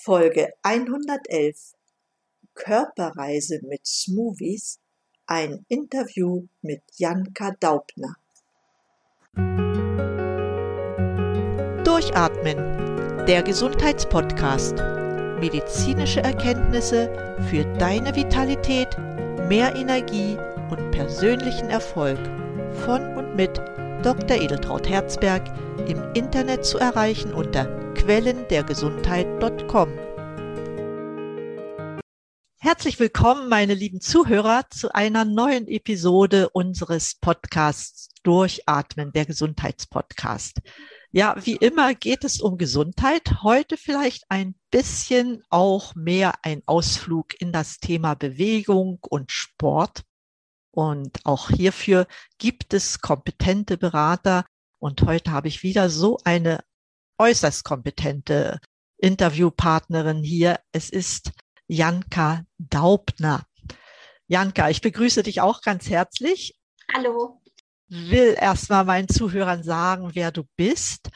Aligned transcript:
Folge 0.00 0.52
111 0.62 1.74
Körperreise 2.54 3.58
mit 3.64 3.84
Smoothies, 3.84 4.78
ein 5.26 5.64
Interview 5.66 6.46
mit 6.62 6.82
Janka 6.94 7.50
Daubner. 7.58 8.14
Durchatmen, 11.82 13.26
der 13.26 13.42
Gesundheitspodcast. 13.42 14.76
Medizinische 15.40 16.20
Erkenntnisse 16.20 17.36
für 17.50 17.64
deine 17.78 18.14
Vitalität, 18.14 18.96
mehr 19.48 19.74
Energie 19.74 20.38
und 20.70 20.92
persönlichen 20.92 21.70
Erfolg 21.70 22.20
von 22.84 23.16
und 23.16 23.34
mit 23.34 23.60
Dr. 24.02 24.40
Edeltraut 24.40 24.88
Herzberg 24.88 25.42
im 25.88 26.00
Internet 26.14 26.64
zu 26.64 26.78
erreichen 26.78 27.34
unter 27.34 27.66
quellendergesundheit.com. 27.94 29.88
Herzlich 32.60 33.00
willkommen, 33.00 33.48
meine 33.48 33.74
lieben 33.74 34.00
Zuhörer, 34.00 34.66
zu 34.70 34.94
einer 34.94 35.24
neuen 35.24 35.66
Episode 35.66 36.48
unseres 36.50 37.16
Podcasts 37.20 38.10
Durchatmen, 38.22 39.10
der 39.10 39.26
Gesundheitspodcast. 39.26 40.60
Ja, 41.10 41.34
wie 41.42 41.56
immer 41.56 41.94
geht 41.94 42.22
es 42.22 42.40
um 42.40 42.56
Gesundheit. 42.56 43.42
Heute 43.42 43.76
vielleicht 43.76 44.26
ein 44.28 44.54
bisschen 44.70 45.42
auch 45.50 45.96
mehr 45.96 46.34
ein 46.42 46.62
Ausflug 46.66 47.40
in 47.40 47.50
das 47.50 47.78
Thema 47.78 48.14
Bewegung 48.14 49.00
und 49.08 49.32
Sport. 49.32 50.04
Und 50.78 51.26
auch 51.26 51.50
hierfür 51.50 52.06
gibt 52.38 52.72
es 52.72 53.00
kompetente 53.00 53.76
Berater. 53.76 54.44
Und 54.78 55.02
heute 55.02 55.32
habe 55.32 55.48
ich 55.48 55.64
wieder 55.64 55.90
so 55.90 56.20
eine 56.22 56.62
äußerst 57.18 57.64
kompetente 57.64 58.60
Interviewpartnerin 58.96 60.22
hier. 60.22 60.60
Es 60.70 60.88
ist 60.88 61.32
Janka 61.66 62.44
Daubner. 62.58 63.44
Janka, 64.28 64.70
ich 64.70 64.80
begrüße 64.80 65.24
dich 65.24 65.40
auch 65.40 65.62
ganz 65.62 65.90
herzlich. 65.90 66.56
Hallo. 66.94 67.42
Will 67.88 68.36
erstmal 68.38 68.84
meinen 68.84 69.08
Zuhörern 69.08 69.64
sagen, 69.64 70.10
wer 70.12 70.30
du 70.30 70.44
bist. 70.54 71.08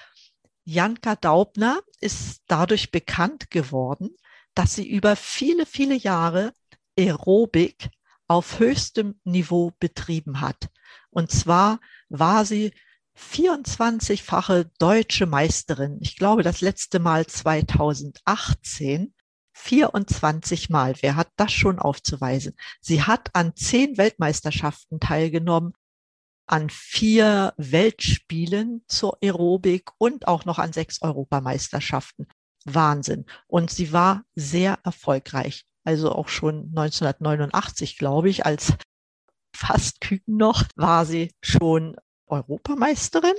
Janka 0.64 1.14
Daubner 1.14 1.83
ist 2.00 2.42
dadurch 2.48 2.90
bekannt 2.90 3.48
geworden, 3.48 4.10
dass 4.56 4.74
sie 4.74 4.88
über 4.88 5.14
viele, 5.14 5.66
viele 5.66 5.94
Jahre 5.94 6.52
Aerobik 6.98 7.90
auf 8.33 8.58
höchstem 8.58 9.20
Niveau 9.25 9.72
betrieben 9.78 10.41
hat. 10.41 10.70
Und 11.11 11.30
zwar 11.30 11.80
war 12.08 12.47
sie 12.47 12.72
24-fache 13.19 14.70
deutsche 14.78 15.27
Meisterin. 15.27 15.98
Ich 16.00 16.16
glaube, 16.16 16.42
das 16.42 16.62
letzte 16.62 16.98
Mal 16.98 17.27
2018. 17.27 19.14
24 19.55 20.70
Mal. 20.70 20.94
Wer 21.02 21.14
hat 21.14 21.28
das 21.36 21.52
schon 21.52 21.78
aufzuweisen? 21.78 22.56
Sie 22.80 23.02
hat 23.02 23.28
an 23.34 23.55
zehn 23.55 23.98
Weltmeisterschaften 23.98 24.98
teilgenommen, 24.98 25.74
an 26.46 26.70
vier 26.70 27.52
Weltspielen 27.58 28.83
zur 28.89 29.19
Aerobik 29.22 29.91
und 29.98 30.27
auch 30.27 30.46
noch 30.46 30.58
an 30.58 30.72
sechs 30.72 31.02
Europameisterschaften. 31.02 32.27
Wahnsinn. 32.64 33.27
Und 33.46 33.70
sie 33.70 33.92
war 33.92 34.24
sehr 34.34 34.78
erfolgreich 34.84 35.67
also 35.84 36.12
auch 36.12 36.28
schon 36.28 36.69
1989, 36.77 37.98
glaube 37.98 38.28
ich, 38.28 38.47
als 38.47 38.75
fast 39.55 40.00
Küken 40.00 40.36
noch, 40.36 40.64
war 40.77 41.05
sie 41.06 41.33
schon 41.42 41.97
Europameisterin. 42.27 43.34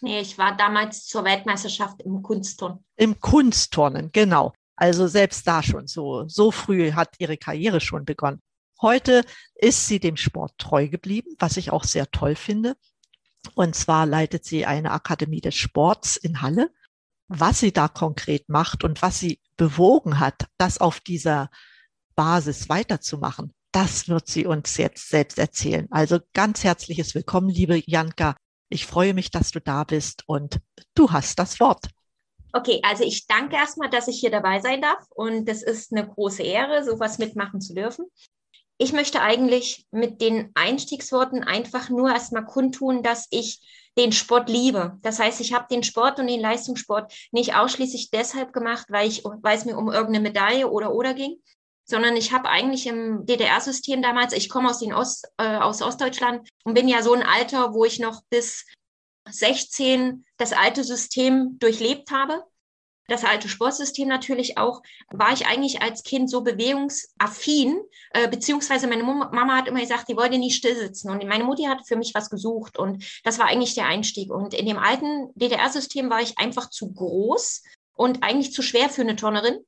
Nee, 0.00 0.20
ich 0.20 0.38
war 0.38 0.56
damals 0.56 1.06
zur 1.06 1.24
Weltmeisterschaft 1.24 2.02
im 2.02 2.22
Kunstturnen. 2.22 2.84
Im 2.96 3.18
Kunstturnen, 3.20 4.10
genau. 4.12 4.52
Also 4.76 5.06
selbst 5.06 5.46
da 5.46 5.62
schon 5.62 5.86
so, 5.86 6.28
so 6.28 6.50
früh 6.50 6.92
hat 6.92 7.14
ihre 7.18 7.38
Karriere 7.38 7.80
schon 7.80 8.04
begonnen. 8.04 8.40
Heute 8.80 9.24
ist 9.54 9.86
sie 9.86 9.98
dem 9.98 10.18
Sport 10.18 10.52
treu 10.58 10.88
geblieben, 10.88 11.34
was 11.38 11.56
ich 11.56 11.70
auch 11.70 11.84
sehr 11.84 12.10
toll 12.10 12.34
finde. 12.34 12.76
Und 13.54 13.74
zwar 13.74 14.04
leitet 14.04 14.44
sie 14.44 14.66
eine 14.66 14.90
Akademie 14.90 15.40
des 15.40 15.54
Sports 15.54 16.16
in 16.16 16.42
Halle. 16.42 16.70
Was 17.28 17.60
sie 17.60 17.72
da 17.72 17.88
konkret 17.88 18.48
macht 18.48 18.84
und 18.84 19.02
was 19.02 19.18
sie 19.18 19.40
bewogen 19.56 20.20
hat, 20.20 20.46
das 20.58 20.78
auf 20.78 21.00
dieser 21.00 21.50
Basis 22.14 22.68
weiterzumachen, 22.68 23.52
das 23.72 24.08
wird 24.08 24.28
sie 24.28 24.46
uns 24.46 24.76
jetzt 24.76 25.08
selbst 25.08 25.38
erzählen. 25.38 25.86
Also 25.90 26.18
ganz 26.34 26.64
herzliches 26.64 27.14
Willkommen, 27.14 27.48
liebe 27.48 27.82
Janka. 27.86 28.36
Ich 28.68 28.86
freue 28.86 29.12
mich, 29.12 29.30
dass 29.30 29.50
du 29.50 29.60
da 29.60 29.84
bist 29.84 30.22
und 30.26 30.60
du 30.94 31.10
hast 31.10 31.38
das 31.38 31.60
Wort. 31.60 31.88
Okay, 32.52 32.80
also 32.82 33.04
ich 33.04 33.26
danke 33.26 33.56
erstmal, 33.56 33.90
dass 33.90 34.08
ich 34.08 34.18
hier 34.18 34.30
dabei 34.30 34.60
sein 34.60 34.80
darf 34.80 35.04
und 35.10 35.46
das 35.46 35.62
ist 35.62 35.92
eine 35.92 36.08
große 36.08 36.42
Ehre, 36.42 36.84
sowas 36.84 37.18
mitmachen 37.18 37.60
zu 37.60 37.74
dürfen. 37.74 38.06
Ich 38.78 38.92
möchte 38.92 39.20
eigentlich 39.20 39.86
mit 39.90 40.22
den 40.22 40.52
Einstiegsworten 40.54 41.44
einfach 41.44 41.90
nur 41.90 42.10
erstmal 42.10 42.46
kundtun, 42.46 43.02
dass 43.02 43.26
ich 43.30 43.60
den 43.98 44.12
Sport 44.12 44.48
liebe. 44.48 44.98
Das 45.02 45.18
heißt, 45.18 45.40
ich 45.40 45.52
habe 45.52 45.66
den 45.70 45.82
Sport 45.82 46.18
und 46.18 46.26
den 46.26 46.40
Leistungssport 46.40 47.12
nicht 47.32 47.54
ausschließlich 47.54 48.10
deshalb 48.10 48.52
gemacht, 48.52 48.86
weil 48.90 49.08
ich, 49.08 49.24
weil 49.24 49.56
es 49.56 49.64
mir 49.64 49.76
um 49.76 49.90
irgendeine 49.90 50.20
Medaille 50.20 50.68
oder 50.68 50.92
oder 50.92 51.14
ging, 51.14 51.36
sondern 51.84 52.16
ich 52.16 52.32
habe 52.32 52.48
eigentlich 52.48 52.86
im 52.86 53.24
DDR-System 53.26 54.02
damals, 54.02 54.32
ich 54.32 54.48
komme 54.48 54.68
aus, 54.68 54.80
den 54.80 54.92
Ost, 54.92 55.28
äh, 55.38 55.56
aus 55.56 55.82
Ostdeutschland 55.82 56.48
und 56.64 56.74
bin 56.74 56.88
ja 56.88 57.02
so 57.02 57.14
ein 57.14 57.22
Alter, 57.22 57.72
wo 57.74 57.84
ich 57.84 57.98
noch 57.98 58.22
bis 58.28 58.66
16 59.28 60.24
das 60.36 60.52
alte 60.52 60.84
System 60.84 61.58
durchlebt 61.58 62.10
habe 62.10 62.44
das 63.08 63.24
alte 63.24 63.48
Sportsystem 63.48 64.08
natürlich 64.08 64.58
auch, 64.58 64.82
war 65.10 65.32
ich 65.32 65.46
eigentlich 65.46 65.82
als 65.82 66.02
Kind 66.02 66.30
so 66.30 66.42
bewegungsaffin, 66.42 67.80
äh, 68.10 68.28
beziehungsweise 68.28 68.86
meine 68.86 69.04
Mama 69.04 69.56
hat 69.56 69.68
immer 69.68 69.80
gesagt, 69.80 70.08
die 70.08 70.16
wollte 70.16 70.38
nie 70.38 70.50
still 70.50 70.76
sitzen 70.76 71.10
und 71.10 71.24
meine 71.26 71.44
Mutti 71.44 71.64
hat 71.64 71.86
für 71.86 71.96
mich 71.96 72.14
was 72.14 72.30
gesucht 72.30 72.78
und 72.78 73.04
das 73.24 73.38
war 73.38 73.46
eigentlich 73.46 73.74
der 73.74 73.86
Einstieg. 73.86 74.30
Und 74.30 74.54
in 74.54 74.66
dem 74.66 74.78
alten 74.78 75.30
DDR-System 75.34 76.10
war 76.10 76.20
ich 76.20 76.38
einfach 76.38 76.70
zu 76.70 76.92
groß 76.92 77.62
und 77.94 78.22
eigentlich 78.22 78.52
zu 78.52 78.62
schwer 78.62 78.88
für 78.88 79.02
eine 79.02 79.16
Turnerin. 79.16 79.58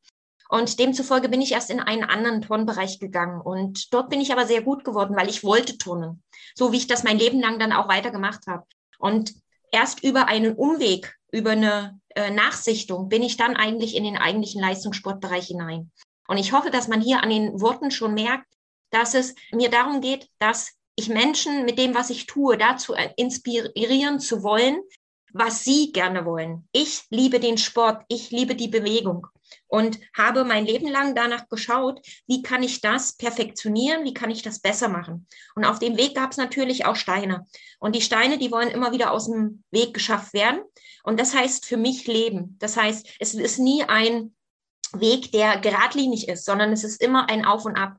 Und 0.51 0.79
demzufolge 0.79 1.29
bin 1.29 1.43
ich 1.43 1.53
erst 1.53 1.69
in 1.69 1.79
einen 1.79 2.05
anderen 2.05 2.41
Turnbereich 2.41 2.99
gegangen. 2.99 3.41
Und 3.41 3.93
dort 3.93 4.09
bin 4.09 4.21
ich 4.21 4.33
aber 4.33 4.47
sehr 4.47 4.63
gut 4.63 4.83
geworden, 4.83 5.15
weil 5.15 5.29
ich 5.29 5.45
wollte 5.45 5.77
turnen. 5.77 6.23
So 6.55 6.73
wie 6.73 6.79
ich 6.79 6.87
das 6.87 7.05
mein 7.05 7.19
Leben 7.19 7.41
lang 7.41 7.59
dann 7.59 7.73
auch 7.73 7.87
weitergemacht 7.89 8.47
habe. 8.47 8.65
Und 8.99 9.35
erst 9.73 10.03
über 10.03 10.27
einen 10.27 10.55
Umweg 10.55 11.19
über 11.31 11.51
eine 11.51 12.01
äh, 12.19 12.31
Nachsichtung 12.31 13.09
bin 13.09 13.23
ich 13.23 13.37
dann 13.37 13.55
eigentlich 13.55 13.95
in 13.95 14.03
den 14.03 14.17
eigentlichen 14.17 14.61
Leistungssportbereich 14.61 15.47
hinein. 15.47 15.93
Und 16.27 16.37
ich 16.37 16.53
hoffe, 16.53 16.71
dass 16.71 16.89
man 16.89 17.01
hier 17.01 17.23
an 17.23 17.31
den 17.31 17.61
Worten 17.61 17.93
schon 17.93 18.15
merkt, 18.15 18.47
dass 18.91 19.15
es 19.15 19.37
mir 19.53 19.71
darum 19.71 20.01
geht, 20.01 20.29
dass 20.41 20.73
ich 20.97 21.09
Menschen 21.09 21.65
mit 21.65 21.79
dem, 21.79 21.95
was 21.95 22.11
ich 22.11 22.27
tue, 22.27 22.59
dazu 22.59 22.95
äh, 22.95 23.11
inspirieren 23.17 24.19
zu 24.19 24.43
wollen, 24.43 24.81
was 25.33 25.63
sie 25.63 25.93
gerne 25.93 26.25
wollen. 26.25 26.69
Ich 26.73 27.05
liebe 27.11 27.39
den 27.39 27.57
Sport, 27.57 28.05
ich 28.09 28.33
liebe 28.33 28.57
die 28.57 28.69
Bewegung 28.69 29.29
und 29.67 29.99
habe 30.17 30.45
mein 30.45 30.67
Leben 30.67 30.89
lang 30.89 31.15
danach 31.15 31.49
geschaut, 31.49 32.01
wie 32.27 32.43
kann 32.43 32.63
ich 32.63 32.81
das 32.81 33.17
perfektionieren, 33.17 34.05
wie 34.05 34.15
kann 34.15 34.31
ich 34.31 34.43
das 34.43 34.61
besser 34.61 34.89
machen. 34.89 35.27
Und 35.55 35.65
auf 35.65 35.79
dem 35.79 35.97
Weg 35.97 36.15
gab 36.15 36.31
es 36.31 36.37
natürlich 36.37 36.87
auch 36.87 36.97
Steine. 36.97 37.47
Und 37.79 37.95
die 37.95 38.03
Steine, 38.03 38.39
die 38.39 38.51
wollen 38.51 38.69
immer 38.69 38.93
wieder 38.93 39.13
aus 39.13 39.27
dem 39.27 39.63
Weg 39.71 39.95
geschafft 39.95 40.33
werden. 40.33 40.61
Und 41.03 41.21
das 41.21 41.35
heißt 41.35 41.67
für 41.67 41.77
mich 41.77 42.07
Leben. 42.07 42.57
Das 42.59 42.77
heißt, 42.77 43.07
es 43.19 43.35
ist 43.35 43.59
nie 43.59 43.85
ein 43.85 44.35
Weg, 44.93 45.33
der 45.33 45.59
geradlinig 45.59 46.29
ist, 46.29 46.45
sondern 46.45 46.73
es 46.73 46.85
ist 46.85 47.03
immer 47.03 47.29
ein 47.29 47.45
Auf 47.45 47.65
und 47.65 47.77
Ab. 47.77 47.97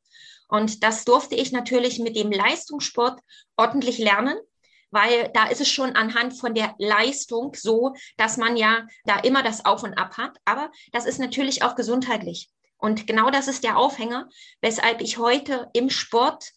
Und 0.47 0.83
das 0.83 1.05
durfte 1.05 1.35
ich 1.35 1.51
natürlich 1.51 1.99
mit 1.99 2.15
dem 2.15 2.31
Leistungssport 2.31 3.19
ordentlich 3.55 3.99
lernen 3.99 4.37
weil 4.91 5.29
da 5.33 5.47
ist 5.47 5.61
es 5.61 5.69
schon 5.69 5.95
anhand 5.95 6.37
von 6.37 6.53
der 6.53 6.75
Leistung 6.77 7.53
so, 7.55 7.95
dass 8.17 8.37
man 8.37 8.57
ja 8.57 8.87
da 9.05 9.19
immer 9.19 9.43
das 9.43 9.65
Auf 9.65 9.83
und 9.83 9.97
Ab 9.97 10.17
hat. 10.17 10.37
Aber 10.45 10.71
das 10.91 11.05
ist 11.05 11.19
natürlich 11.19 11.63
auch 11.63 11.75
gesundheitlich. 11.75 12.49
Und 12.77 13.07
genau 13.07 13.29
das 13.29 13.47
ist 13.47 13.63
der 13.63 13.77
Aufhänger, 13.77 14.29
weshalb 14.61 15.01
ich 15.01 15.17
heute 15.17 15.69
im 15.73 15.89
Sport 15.89 16.51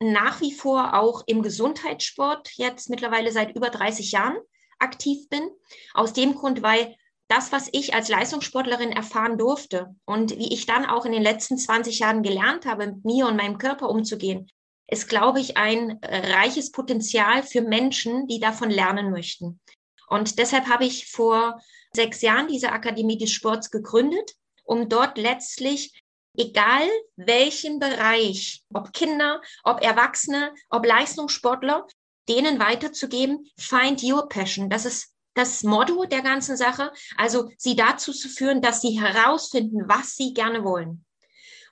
nach 0.00 0.40
wie 0.40 0.52
vor 0.52 0.94
auch 0.94 1.22
im 1.26 1.42
Gesundheitssport 1.42 2.50
jetzt 2.56 2.90
mittlerweile 2.90 3.32
seit 3.32 3.54
über 3.56 3.70
30 3.70 4.12
Jahren 4.12 4.36
aktiv 4.78 5.28
bin. 5.28 5.48
Aus 5.94 6.12
dem 6.12 6.34
Grund, 6.34 6.62
weil 6.62 6.96
das, 7.28 7.52
was 7.52 7.68
ich 7.72 7.94
als 7.94 8.08
Leistungssportlerin 8.08 8.90
erfahren 8.90 9.38
durfte 9.38 9.94
und 10.04 10.36
wie 10.38 10.52
ich 10.52 10.66
dann 10.66 10.86
auch 10.86 11.04
in 11.04 11.12
den 11.12 11.22
letzten 11.22 11.58
20 11.58 11.98
Jahren 11.98 12.22
gelernt 12.22 12.64
habe, 12.64 12.86
mit 12.86 13.04
mir 13.04 13.26
und 13.26 13.36
meinem 13.36 13.58
Körper 13.58 13.88
umzugehen, 13.88 14.50
ist, 14.88 15.08
glaube 15.08 15.40
ich, 15.40 15.56
ein 15.56 16.02
äh, 16.02 16.32
reiches 16.32 16.72
Potenzial 16.72 17.42
für 17.42 17.60
Menschen, 17.60 18.26
die 18.26 18.40
davon 18.40 18.70
lernen 18.70 19.10
möchten. 19.10 19.60
Und 20.08 20.38
deshalb 20.38 20.66
habe 20.66 20.86
ich 20.86 21.10
vor 21.10 21.60
sechs 21.92 22.22
Jahren 22.22 22.48
diese 22.48 22.72
Akademie 22.72 23.18
des 23.18 23.30
Sports 23.30 23.70
gegründet, 23.70 24.32
um 24.64 24.88
dort 24.88 25.18
letztlich, 25.18 25.92
egal 26.36 26.88
welchen 27.16 27.78
Bereich, 27.78 28.62
ob 28.72 28.92
Kinder, 28.92 29.42
ob 29.64 29.82
Erwachsene, 29.82 30.54
ob 30.70 30.86
Leistungssportler, 30.86 31.86
denen 32.28 32.58
weiterzugeben, 32.58 33.46
find 33.58 34.02
your 34.02 34.28
passion. 34.28 34.70
Das 34.70 34.84
ist 34.84 35.14
das 35.34 35.62
Motto 35.62 36.04
der 36.04 36.22
ganzen 36.22 36.56
Sache. 36.56 36.92
Also 37.16 37.50
sie 37.56 37.76
dazu 37.76 38.12
zu 38.12 38.28
führen, 38.28 38.60
dass 38.60 38.80
sie 38.80 39.00
herausfinden, 39.00 39.88
was 39.88 40.16
sie 40.16 40.32
gerne 40.34 40.64
wollen. 40.64 41.04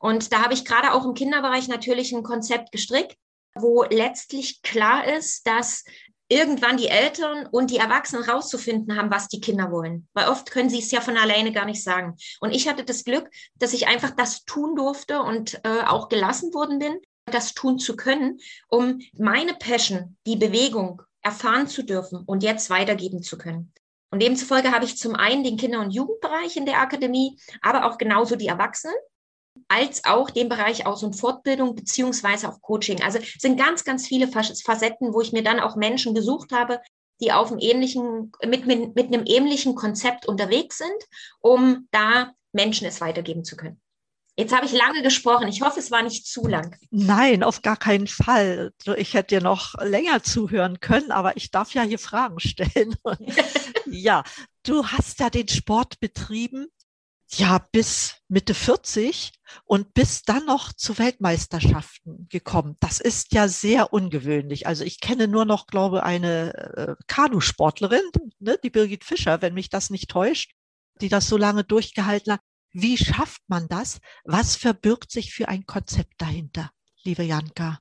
Und 0.01 0.33
da 0.33 0.43
habe 0.43 0.55
ich 0.55 0.65
gerade 0.65 0.93
auch 0.93 1.05
im 1.05 1.15
Kinderbereich 1.15 1.69
natürlich 1.69 2.13
ein 2.13 2.23
Konzept 2.23 2.73
gestrickt, 2.73 3.17
wo 3.55 3.85
letztlich 3.85 4.63
klar 4.63 5.07
ist, 5.07 5.47
dass 5.47 5.85
irgendwann 6.29 6.77
die 6.77 6.89
Eltern 6.89 7.47
und 7.47 7.71
die 7.71 7.77
Erwachsenen 7.77 8.25
rauszufinden 8.25 8.97
haben, 8.97 9.11
was 9.11 9.29
die 9.29 9.41
Kinder 9.41 9.71
wollen. 9.71 10.09
Weil 10.13 10.29
oft 10.29 10.51
können 10.51 10.71
sie 10.71 10.81
es 10.81 10.91
ja 10.91 11.01
von 11.01 11.17
alleine 11.17 11.53
gar 11.53 11.67
nicht 11.67 11.83
sagen. 11.83 12.17
Und 12.41 12.53
ich 12.53 12.69
hatte 12.69 12.85
das 12.85 13.05
Glück, 13.05 13.31
dass 13.57 13.73
ich 13.73 13.87
einfach 13.87 14.11
das 14.11 14.45
tun 14.45 14.75
durfte 14.75 15.21
und 15.21 15.61
äh, 15.65 15.83
auch 15.87 16.09
gelassen 16.09 16.53
worden 16.53 16.79
bin, 16.79 17.01
das 17.27 17.55
tun 17.55 17.79
zu 17.79 17.97
können, 17.97 18.39
um 18.69 19.01
meine 19.15 19.55
Passion, 19.55 20.17
die 20.27 20.37
Bewegung 20.37 21.03
erfahren 21.23 21.69
zu 21.69 21.83
dürfen 21.83 22.23
und 22.25 22.43
jetzt 22.43 22.71
weitergeben 22.71 23.23
zu 23.23 23.39
können. 23.39 23.73
Und 24.11 24.23
demzufolge 24.23 24.71
habe 24.71 24.85
ich 24.85 24.97
zum 24.97 25.17
einen 25.17 25.43
den 25.43 25.57
Kinder- 25.57 25.81
und 25.81 25.91
Jugendbereich 25.91 26.57
in 26.57 26.67
der 26.67 26.81
Akademie, 26.81 27.39
aber 27.63 27.87
auch 27.87 27.99
genauso 27.99 28.37
die 28.37 28.47
Erwachsenen 28.47 28.95
als 29.69 30.05
auch 30.05 30.31
den 30.31 30.49
Bereich 30.49 30.87
Aus- 30.87 31.03
und 31.03 31.15
Fortbildung 31.15 31.75
beziehungsweise 31.75 32.49
auch 32.49 32.61
Coaching. 32.61 33.03
Also 33.03 33.19
es 33.19 33.35
sind 33.39 33.59
ganz, 33.59 33.85
ganz 33.85 34.07
viele 34.07 34.29
Facetten, 34.29 35.13
wo 35.13 35.21
ich 35.21 35.33
mir 35.33 35.43
dann 35.43 35.61
auch 35.61 35.77
Menschen 35.77 36.15
gesucht 36.15 36.53
habe, 36.53 36.81
die 37.21 37.33
auf 37.33 37.51
einem 37.51 37.61
ähnlichen, 37.61 38.33
mit, 38.45 38.67
mit, 38.67 38.95
mit 38.95 39.07
einem 39.07 39.25
ähnlichen 39.27 39.75
Konzept 39.75 40.27
unterwegs 40.27 40.79
sind, 40.79 41.05
um 41.41 41.89
da 41.91 42.33
Menschen 42.53 42.87
es 42.87 43.01
weitergeben 43.01 43.45
zu 43.45 43.57
können. 43.57 43.81
Jetzt 44.39 44.55
habe 44.55 44.67
ich 44.67 44.73
lange 44.73 45.03
gesprochen. 45.03 45.49
Ich 45.49 45.63
hoffe, 45.63 45.81
es 45.81 45.91
war 45.91 46.03
nicht 46.03 46.27
zu 46.27 46.47
lang. 46.47 46.77
Nein, 46.91 47.43
auf 47.43 47.63
gar 47.63 47.79
keinen 47.79 48.07
Fall. 48.07 48.73
Ich 48.97 49.15
hätte 49.15 49.37
dir 49.37 49.41
noch 49.41 49.75
länger 49.81 50.23
zuhören 50.23 50.79
können, 50.81 51.11
aber 51.11 51.39
ich 51.39 51.51
darf 51.51 51.73
ja 51.73 51.83
hier 51.83 51.99
Fragen 51.99 52.39
stellen. 52.39 52.95
ja, 53.87 54.25
du 54.63 54.87
hast 54.87 55.21
ja 55.21 55.31
den 55.31 55.49
Sport 55.49 56.01
betrieben 56.01 56.67
ja, 57.31 57.65
bis 57.73 58.17
Mitte 58.29 58.55
40 58.55 59.33
und 59.65 59.95
bist 59.95 60.29
dann 60.29 60.47
noch 60.47 60.73
zu 60.73 60.99
Weltmeisterschaften 60.99 62.29
gekommen. 62.29 62.77
Das 62.81 63.01
ist 63.01 63.33
ja 63.33 63.49
sehr 63.49 63.93
ungewöhnlich. 63.93 64.67
Also 64.67 64.85
ich 64.85 65.01
kenne 65.01 65.29
nur 65.29 65.45
noch, 65.45 65.67
glaube 65.67 66.03
eine 66.03 66.55
äh, 66.55 66.95
Kanusportlerin, 67.07 68.03
ne, 68.39 68.59
die 68.63 68.71
Birgit 68.71 69.05
Fischer, 69.05 69.43
wenn 69.43 69.55
mich 69.55 69.69
das 69.69 69.91
nicht 69.91 70.09
täuscht, 70.09 70.53
die 71.01 71.09
das 71.09 71.29
so 71.29 71.37
lange 71.37 71.65
durchgehalten 71.65 72.35
hat. 72.35 72.41
Wie 72.73 72.97
schafft 72.97 73.43
man 73.49 73.69
das? 73.69 73.99
Was 74.25 74.57
verbirgt 74.57 75.11
sich 75.11 75.33
für 75.33 75.49
ein 75.49 75.67
Konzept 75.67 76.15
dahinter, 76.19 76.71
liebe 77.05 77.23
Janka? 77.23 77.79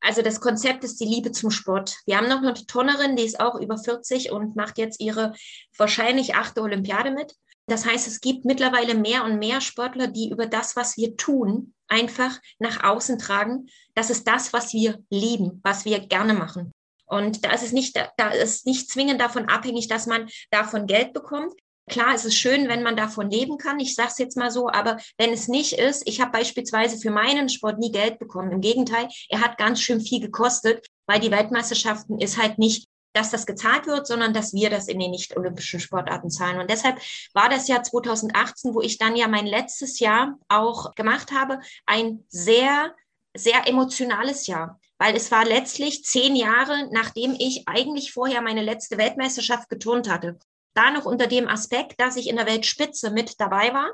Also 0.00 0.22
das 0.22 0.40
Konzept 0.40 0.82
ist 0.82 0.98
die 0.98 1.04
Liebe 1.04 1.30
zum 1.30 1.50
Sport. 1.50 1.98
Wir 2.06 2.16
haben 2.16 2.28
noch 2.28 2.38
eine 2.38 2.54
Turnerin, 2.54 3.16
die 3.16 3.24
ist 3.24 3.38
auch 3.38 3.54
über 3.60 3.76
40 3.76 4.32
und 4.32 4.56
macht 4.56 4.78
jetzt 4.78 4.98
ihre 5.00 5.34
wahrscheinlich 5.76 6.34
achte 6.34 6.62
Olympiade 6.62 7.10
mit. 7.10 7.34
Das 7.66 7.86
heißt, 7.86 8.08
es 8.08 8.20
gibt 8.20 8.44
mittlerweile 8.44 8.94
mehr 8.94 9.24
und 9.24 9.38
mehr 9.38 9.60
Sportler, 9.60 10.08
die 10.08 10.30
über 10.30 10.46
das, 10.46 10.76
was 10.76 10.96
wir 10.96 11.16
tun, 11.16 11.74
einfach 11.88 12.38
nach 12.58 12.82
außen 12.82 13.18
tragen. 13.18 13.68
Das 13.94 14.10
ist 14.10 14.26
das, 14.26 14.52
was 14.52 14.72
wir 14.72 14.98
lieben, 15.10 15.60
was 15.62 15.84
wir 15.84 16.00
gerne 16.00 16.34
machen. 16.34 16.72
Und 17.06 17.44
da 17.44 17.52
ist 17.52 17.64
es 17.64 17.72
nicht, 17.72 17.96
da 18.16 18.30
ist 18.30 18.66
nicht 18.66 18.88
zwingend 18.88 19.20
davon 19.20 19.48
abhängig, 19.48 19.88
dass 19.88 20.06
man 20.06 20.28
davon 20.50 20.86
Geld 20.86 21.12
bekommt. 21.12 21.54
Klar, 21.88 22.14
es 22.14 22.24
ist 22.24 22.36
schön, 22.36 22.68
wenn 22.68 22.84
man 22.84 22.96
davon 22.96 23.30
leben 23.30 23.58
kann. 23.58 23.80
Ich 23.80 23.96
sage 23.96 24.10
es 24.12 24.18
jetzt 24.18 24.36
mal 24.36 24.52
so, 24.52 24.68
aber 24.68 24.96
wenn 25.18 25.32
es 25.32 25.48
nicht 25.48 25.72
ist, 25.72 26.06
ich 26.06 26.20
habe 26.20 26.30
beispielsweise 26.30 26.98
für 26.98 27.10
meinen 27.10 27.48
Sport 27.48 27.80
nie 27.80 27.90
Geld 27.90 28.20
bekommen. 28.20 28.52
Im 28.52 28.60
Gegenteil, 28.60 29.08
er 29.28 29.40
hat 29.40 29.58
ganz 29.58 29.80
schön 29.80 30.00
viel 30.00 30.20
gekostet, 30.20 30.86
weil 31.06 31.18
die 31.18 31.32
Weltmeisterschaften 31.32 32.20
ist 32.20 32.40
halt 32.40 32.58
nicht 32.58 32.88
dass 33.12 33.30
das 33.30 33.46
gezahlt 33.46 33.86
wird, 33.86 34.06
sondern 34.06 34.32
dass 34.32 34.52
wir 34.52 34.70
das 34.70 34.88
in 34.88 34.98
den 34.98 35.10
nicht-olympischen 35.10 35.80
Sportarten 35.80 36.30
zahlen. 36.30 36.60
Und 36.60 36.70
deshalb 36.70 37.00
war 37.34 37.48
das 37.48 37.68
Jahr 37.68 37.82
2018, 37.82 38.74
wo 38.74 38.80
ich 38.80 38.98
dann 38.98 39.16
ja 39.16 39.28
mein 39.28 39.46
letztes 39.46 39.98
Jahr 39.98 40.38
auch 40.48 40.94
gemacht 40.94 41.32
habe, 41.32 41.60
ein 41.86 42.24
sehr, 42.28 42.94
sehr 43.34 43.66
emotionales 43.66 44.46
Jahr. 44.46 44.78
Weil 44.98 45.16
es 45.16 45.30
war 45.30 45.44
letztlich 45.44 46.04
zehn 46.04 46.36
Jahre, 46.36 46.88
nachdem 46.92 47.34
ich 47.38 47.66
eigentlich 47.66 48.12
vorher 48.12 48.42
meine 48.42 48.62
letzte 48.62 48.98
Weltmeisterschaft 48.98 49.68
geturnt 49.68 50.10
hatte. 50.10 50.38
Da 50.74 50.90
noch 50.90 51.06
unter 51.06 51.26
dem 51.26 51.48
Aspekt, 51.48 52.00
dass 52.00 52.16
ich 52.16 52.28
in 52.28 52.36
der 52.36 52.46
Weltspitze 52.46 53.10
mit 53.10 53.40
dabei 53.40 53.72
war. 53.72 53.90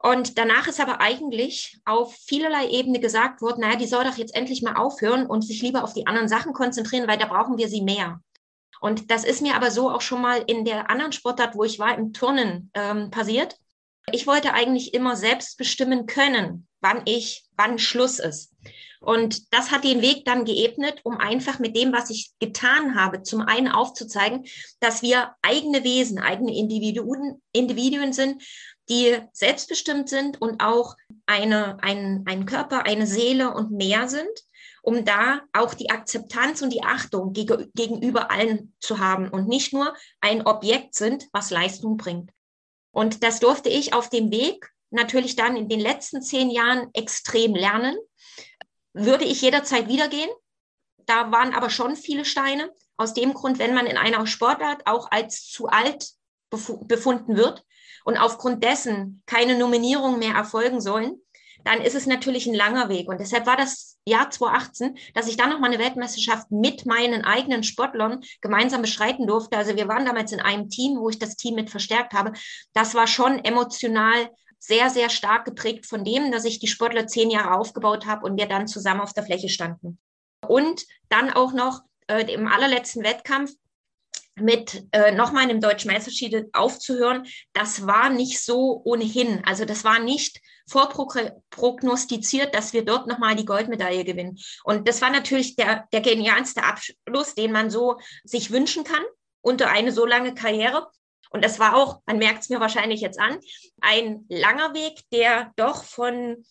Und 0.00 0.38
danach 0.38 0.68
ist 0.68 0.80
aber 0.80 1.00
eigentlich 1.00 1.80
auf 1.84 2.14
vielerlei 2.14 2.68
Ebene 2.68 3.00
gesagt 3.00 3.42
worden, 3.42 3.62
naja, 3.62 3.76
die 3.76 3.86
soll 3.86 4.04
doch 4.04 4.16
jetzt 4.16 4.34
endlich 4.34 4.62
mal 4.62 4.76
aufhören 4.76 5.26
und 5.26 5.42
sich 5.42 5.60
lieber 5.60 5.82
auf 5.82 5.92
die 5.92 6.06
anderen 6.06 6.28
Sachen 6.28 6.52
konzentrieren, 6.52 7.08
weil 7.08 7.18
da 7.18 7.26
brauchen 7.26 7.58
wir 7.58 7.68
sie 7.68 7.82
mehr. 7.82 8.20
Und 8.80 9.10
das 9.10 9.24
ist 9.24 9.42
mir 9.42 9.54
aber 9.54 9.70
so 9.70 9.90
auch 9.90 10.00
schon 10.00 10.22
mal 10.22 10.42
in 10.46 10.64
der 10.64 10.90
anderen 10.90 11.12
Sportart, 11.12 11.54
wo 11.54 11.64
ich 11.64 11.78
war, 11.78 11.96
im 11.96 12.12
Turnen 12.12 12.70
ähm, 12.74 13.10
passiert. 13.10 13.56
Ich 14.12 14.26
wollte 14.26 14.54
eigentlich 14.54 14.94
immer 14.94 15.16
selbst 15.16 15.58
bestimmen 15.58 16.06
können, 16.06 16.66
wann 16.80 17.02
ich, 17.04 17.44
wann 17.56 17.78
Schluss 17.78 18.18
ist. 18.18 18.54
Und 19.00 19.52
das 19.54 19.70
hat 19.70 19.84
den 19.84 20.02
Weg 20.02 20.24
dann 20.24 20.44
geebnet, 20.44 21.00
um 21.04 21.18
einfach 21.18 21.58
mit 21.58 21.76
dem, 21.76 21.92
was 21.92 22.10
ich 22.10 22.32
getan 22.40 22.96
habe, 22.96 23.22
zum 23.22 23.42
einen 23.42 23.68
aufzuzeigen, 23.68 24.44
dass 24.80 25.02
wir 25.02 25.34
eigene 25.42 25.84
Wesen, 25.84 26.18
eigene 26.18 26.56
Individuen, 26.56 27.40
Individuen 27.52 28.12
sind, 28.12 28.42
die 28.88 29.18
selbstbestimmt 29.32 30.08
sind 30.08 30.40
und 30.40 30.62
auch 30.62 30.96
eine, 31.26 31.78
ein, 31.82 32.24
ein 32.26 32.46
Körper, 32.46 32.86
eine 32.86 33.06
Seele 33.06 33.54
und 33.54 33.70
mehr 33.70 34.08
sind 34.08 34.28
um 34.82 35.04
da 35.04 35.42
auch 35.52 35.74
die 35.74 35.90
Akzeptanz 35.90 36.62
und 36.62 36.72
die 36.72 36.82
Achtung 36.82 37.32
geg 37.32 37.72
gegenüber 37.74 38.30
allen 38.30 38.74
zu 38.80 38.98
haben 38.98 39.28
und 39.28 39.48
nicht 39.48 39.72
nur 39.72 39.94
ein 40.20 40.46
Objekt 40.46 40.94
sind, 40.94 41.28
was 41.32 41.50
Leistung 41.50 41.96
bringt. 41.96 42.30
Und 42.92 43.22
das 43.22 43.40
durfte 43.40 43.68
ich 43.68 43.92
auf 43.92 44.08
dem 44.08 44.30
Weg 44.30 44.70
natürlich 44.90 45.36
dann 45.36 45.56
in 45.56 45.68
den 45.68 45.80
letzten 45.80 46.22
zehn 46.22 46.50
Jahren 46.50 46.88
extrem 46.94 47.54
lernen. 47.54 47.96
Würde 48.92 49.24
ich 49.24 49.42
jederzeit 49.42 49.88
wieder 49.88 50.08
gehen? 50.08 50.30
Da 51.06 51.30
waren 51.30 51.54
aber 51.54 51.70
schon 51.70 51.96
viele 51.96 52.24
Steine. 52.24 52.72
Aus 52.96 53.14
dem 53.14 53.32
Grund, 53.32 53.58
wenn 53.58 53.74
man 53.74 53.86
in 53.86 53.96
einer 53.96 54.26
Sportart 54.26 54.86
auch 54.86 55.10
als 55.10 55.46
zu 55.46 55.66
alt 55.68 56.10
befunden 56.50 57.36
wird 57.36 57.64
und 58.04 58.16
aufgrund 58.16 58.64
dessen 58.64 59.22
keine 59.26 59.56
Nominierungen 59.56 60.18
mehr 60.18 60.34
erfolgen 60.34 60.80
sollen, 60.80 61.20
dann 61.68 61.82
ist 61.82 61.94
es 61.94 62.06
natürlich 62.06 62.46
ein 62.46 62.54
langer 62.54 62.88
Weg. 62.88 63.08
Und 63.08 63.20
deshalb 63.20 63.44
war 63.44 63.58
das 63.58 63.98
Jahr 64.06 64.30
2018, 64.30 64.96
dass 65.12 65.28
ich 65.28 65.36
dann 65.36 65.50
noch 65.50 65.58
mal 65.58 65.66
eine 65.66 65.78
Weltmeisterschaft 65.78 66.50
mit 66.50 66.86
meinen 66.86 67.26
eigenen 67.26 67.62
Sportlern 67.62 68.22
gemeinsam 68.40 68.80
beschreiten 68.80 69.26
durfte. 69.26 69.58
Also 69.58 69.76
wir 69.76 69.86
waren 69.86 70.06
damals 70.06 70.32
in 70.32 70.40
einem 70.40 70.70
Team, 70.70 70.96
wo 70.98 71.10
ich 71.10 71.18
das 71.18 71.36
Team 71.36 71.56
mit 71.56 71.68
verstärkt 71.68 72.14
habe. 72.14 72.32
Das 72.72 72.94
war 72.94 73.06
schon 73.06 73.44
emotional 73.44 74.30
sehr, 74.58 74.88
sehr 74.88 75.10
stark 75.10 75.44
geprägt 75.44 75.84
von 75.84 76.04
dem, 76.04 76.32
dass 76.32 76.46
ich 76.46 76.58
die 76.58 76.68
Sportler 76.68 77.06
zehn 77.06 77.30
Jahre 77.30 77.52
aufgebaut 77.52 78.06
habe 78.06 78.24
und 78.24 78.38
wir 78.38 78.46
dann 78.46 78.66
zusammen 78.66 79.02
auf 79.02 79.12
der 79.12 79.24
Fläche 79.24 79.50
standen. 79.50 79.98
Und 80.46 80.86
dann 81.10 81.30
auch 81.30 81.52
noch 81.52 81.82
äh, 82.06 82.32
im 82.32 82.48
allerletzten 82.48 83.04
Wettkampf 83.04 83.52
mit 84.36 84.86
äh, 84.92 85.12
nochmal 85.12 85.42
einem 85.42 85.60
deutschen 85.60 85.90
Meisterschied 85.92 86.46
aufzuhören, 86.54 87.26
das 87.52 87.86
war 87.86 88.08
nicht 88.08 88.42
so 88.42 88.80
ohnehin. 88.84 89.42
Also 89.44 89.66
das 89.66 89.84
war 89.84 89.98
nicht 89.98 90.40
vorprognostiziert, 90.68 92.54
dass 92.54 92.72
wir 92.72 92.84
dort 92.84 93.06
nochmal 93.06 93.36
die 93.36 93.44
Goldmedaille 93.44 94.04
gewinnen. 94.04 94.38
Und 94.64 94.86
das 94.86 95.00
war 95.00 95.10
natürlich 95.10 95.56
der, 95.56 95.86
der 95.92 96.00
genialste 96.00 96.62
Abschluss, 96.62 97.34
den 97.34 97.52
man 97.52 97.70
so 97.70 97.98
sich 98.24 98.50
wünschen 98.50 98.84
kann 98.84 99.02
unter 99.40 99.70
eine 99.70 99.92
so 99.92 100.04
lange 100.04 100.34
Karriere. 100.34 100.88
Und 101.30 101.44
das 101.44 101.58
war 101.58 101.76
auch, 101.76 102.00
man 102.06 102.18
merkt 102.18 102.42
es 102.42 102.48
mir 102.48 102.60
wahrscheinlich 102.60 103.00
jetzt 103.00 103.18
an, 103.18 103.38
ein 103.80 104.24
langer 104.28 104.74
Weg, 104.74 105.00
der 105.12 105.52
doch 105.56 105.84
von 105.84 106.44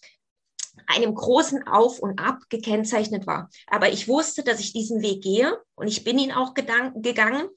einem 0.86 1.16
großen 1.16 1.68
Auf 1.68 2.00
und 2.00 2.20
Ab 2.20 2.40
gekennzeichnet 2.50 3.26
war. 3.26 3.50
Aber 3.68 3.90
ich 3.90 4.08
wusste, 4.08 4.44
dass 4.44 4.60
ich 4.60 4.74
diesen 4.74 5.02
Weg 5.02 5.24
gehe 5.24 5.60
und 5.76 5.88
ich 5.88 6.04
bin 6.04 6.20
ihn 6.20 6.32
auch 6.32 6.54
gegangen 6.54 7.50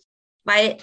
weil 0.50 0.78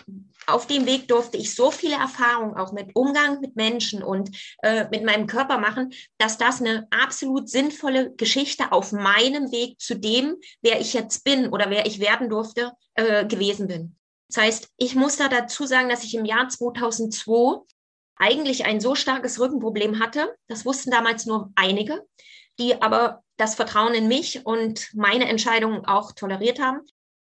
auf 0.45 0.65
dem 0.65 0.85
Weg 0.85 1.09
durfte 1.09 1.37
ich 1.37 1.53
so 1.53 1.71
viele 1.71 1.95
Erfahrungen 1.95 2.55
auch 2.55 2.71
mit 2.71 2.95
Umgang 2.95 3.41
mit 3.41 3.57
Menschen 3.57 4.01
und 4.01 4.29
äh, 4.63 4.85
mit 4.89 5.03
meinem 5.03 5.27
Körper 5.27 5.57
machen, 5.57 5.93
dass 6.17 6.37
das 6.37 6.61
eine 6.61 6.87
absolut 6.89 7.49
sinnvolle 7.49 8.13
Geschichte 8.15 8.71
auf 8.71 8.93
meinem 8.93 9.51
Weg 9.51 9.79
zu 9.81 9.95
dem, 9.95 10.37
wer 10.61 10.79
ich 10.79 10.93
jetzt 10.93 11.25
bin 11.25 11.49
oder 11.49 11.69
wer 11.69 11.85
ich 11.85 11.99
werden 11.99 12.29
durfte, 12.29 12.71
äh, 12.95 13.25
gewesen 13.25 13.67
bin. 13.67 13.97
Das 14.29 14.41
heißt, 14.41 14.69
ich 14.77 14.95
muss 14.95 15.17
da 15.17 15.27
dazu 15.27 15.65
sagen, 15.65 15.89
dass 15.89 16.05
ich 16.05 16.15
im 16.15 16.23
Jahr 16.23 16.47
2002 16.47 17.61
eigentlich 18.15 18.65
ein 18.65 18.79
so 18.79 18.95
starkes 18.95 19.39
Rückenproblem 19.39 19.99
hatte. 19.99 20.33
Das 20.47 20.65
wussten 20.65 20.91
damals 20.91 21.25
nur 21.25 21.51
einige, 21.55 22.05
die 22.57 22.81
aber 22.81 23.21
das 23.35 23.55
Vertrauen 23.55 23.93
in 23.93 24.07
mich 24.07 24.45
und 24.45 24.89
meine 24.93 25.27
Entscheidungen 25.27 25.85
auch 25.85 26.13
toleriert 26.13 26.59
haben 26.59 26.81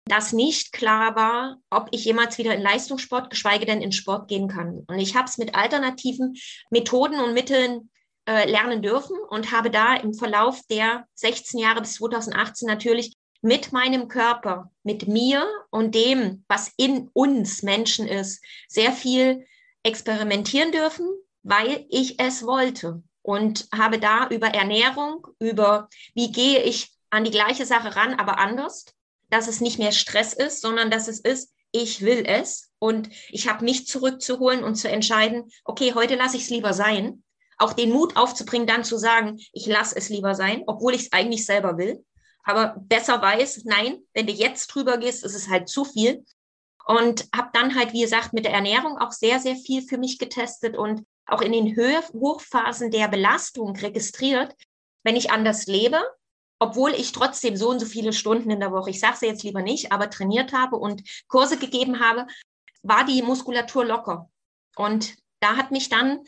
dass 0.06 0.34
nicht 0.34 0.74
klar 0.74 1.16
war, 1.16 1.58
ob 1.70 1.88
ich 1.92 2.06
jemals 2.06 2.38
wieder 2.38 2.56
in 2.56 2.62
Leistungssport, 2.62 3.30
geschweige 3.30 3.66
denn 3.66 3.82
in 3.82 3.92
Sport 3.92 4.28
gehen 4.28 4.48
kann. 4.48 4.84
Und 4.88 5.00
ich 5.00 5.16
habe 5.16 5.26
es 5.26 5.38
mit 5.38 5.56
alternativen 5.56 6.36
Methoden 6.70 7.20
und 7.20 7.34
Mitteln 7.34 7.90
äh, 8.28 8.50
lernen 8.50 8.82
dürfen 8.82 9.18
und 9.30 9.52
habe 9.52 9.70
da 9.72 9.96
im 9.96 10.14
Verlauf 10.14 10.62
der 10.70 11.06
16 11.16 11.60
Jahre 11.60 11.82
bis 11.82 11.96
2018 11.96 12.68
natürlich 12.68 13.16
mit 13.42 13.72
meinem 13.72 14.08
Körper, 14.08 14.72
mit 14.84 15.08
mir 15.08 15.48
und 15.72 15.96
dem, 15.96 16.46
was 16.48 16.72
in 16.78 17.10
uns 17.14 17.64
Menschen 17.64 18.08
ist, 18.08 18.44
sehr 18.68 18.92
viel 18.92 19.46
experimentieren 19.84 20.72
dürfen, 20.72 21.08
weil 21.44 21.86
ich 21.90 22.20
es 22.20 22.46
wollte 22.46 23.02
und 23.24 23.68
habe 23.74 24.00
da 24.00 24.28
über 24.30 24.48
Ernährung, 24.48 25.28
über 25.40 25.90
wie 26.14 26.32
gehe 26.32 26.62
ich 26.62 26.92
an 27.10 27.24
die 27.24 27.32
gleiche 27.32 27.66
Sache 27.66 27.96
ran, 27.96 28.14
aber 28.16 28.38
anders, 28.38 28.86
dass 29.32 29.48
es 29.48 29.62
nicht 29.62 29.80
mehr 29.80 29.92
Stress 29.92 30.34
ist, 30.34 30.62
sondern 30.62 30.92
dass 30.92 31.08
es 31.08 31.20
ist, 31.20 31.54
ich 31.72 32.02
will 32.02 32.26
es 32.28 32.70
und 32.80 33.10
ich 33.30 33.48
habe 33.48 33.66
mich 33.66 33.88
zurückzuholen 33.88 34.64
und 34.64 34.76
zu 34.76 34.90
entscheiden, 34.90 35.50
okay, 35.64 35.94
heute 35.96 36.16
lasse 36.16 36.38
ich 36.38 36.44
es 36.44 36.50
lieber 36.50 36.74
sein. 36.74 37.24
Auch 37.58 37.74
den 37.74 37.92
Mut 37.92 38.18
aufzubringen, 38.18 38.68
dann 38.68 38.84
zu 38.84 38.98
sagen, 38.98 39.40
ich 39.54 39.68
lasse 39.68 39.96
es 39.96 40.10
lieber 40.10 40.36
sein, 40.36 40.64
obwohl 40.68 40.94
ich 40.94 41.04
es 41.04 41.12
eigentlich 41.14 41.46
selber 41.46 41.78
will. 41.78 42.04
Aber 42.44 42.76
besser 42.78 43.22
weiß, 43.22 43.62
nein, 43.66 44.00
wenn 44.14 44.28
du 44.28 44.34
jetzt 44.34 44.68
drüber 44.68 44.98
gehst, 44.98 45.24
ist 45.24 45.36
es 45.36 45.48
halt 45.48 45.70
zu 45.70 45.86
viel. 45.86 46.26
Und 46.88 47.28
habe 47.34 47.52
dann 47.54 47.76
halt, 47.76 47.94
wie 47.94 48.02
gesagt, 48.02 48.34
mit 48.34 48.46
der 48.46 48.54
Ernährung 48.54 48.98
auch 48.98 49.12
sehr, 49.12 49.40
sehr 49.40 49.56
viel 49.56 49.84
für 49.84 49.98
mich 49.98 50.18
getestet 50.18 50.76
und 50.76 51.06
auch 51.28 51.42
in 51.42 51.52
den 51.52 51.76
Höhe, 51.76 52.02
Hochphasen 52.14 52.92
der 52.92 53.08
Belastung 53.08 53.76
registriert, 53.76 54.56
wenn 55.04 55.16
ich 55.16 55.32
anders 55.32 55.68
lebe, 55.68 56.02
obwohl 56.62 56.92
ich 56.92 57.12
trotzdem 57.12 57.58
so 57.58 57.70
und 57.70 57.80
so 57.80 57.88
viele 57.88 58.14
Stunden 58.14 58.52
in 58.52 58.60
der 58.60 58.72
Woche, 58.72 58.92
ich 58.92 59.00
sage 59.00 59.16
es 59.16 59.22
jetzt 59.22 59.44
lieber 59.44 59.64
nicht, 59.64 59.92
aber 59.92 60.12
trainiert 60.12 60.54
habe 60.54 60.76
und 60.76 61.02
Kurse 61.28 61.58
gegeben 61.58 62.00
habe, 62.00 62.28
war 62.84 63.04
die 63.04 63.24
Muskulatur 63.24 63.84
locker. 63.84 64.30
Und 64.76 65.16
da 65.40 65.58
hat 65.58 65.72
mich 65.72 65.90
dann 65.90 66.20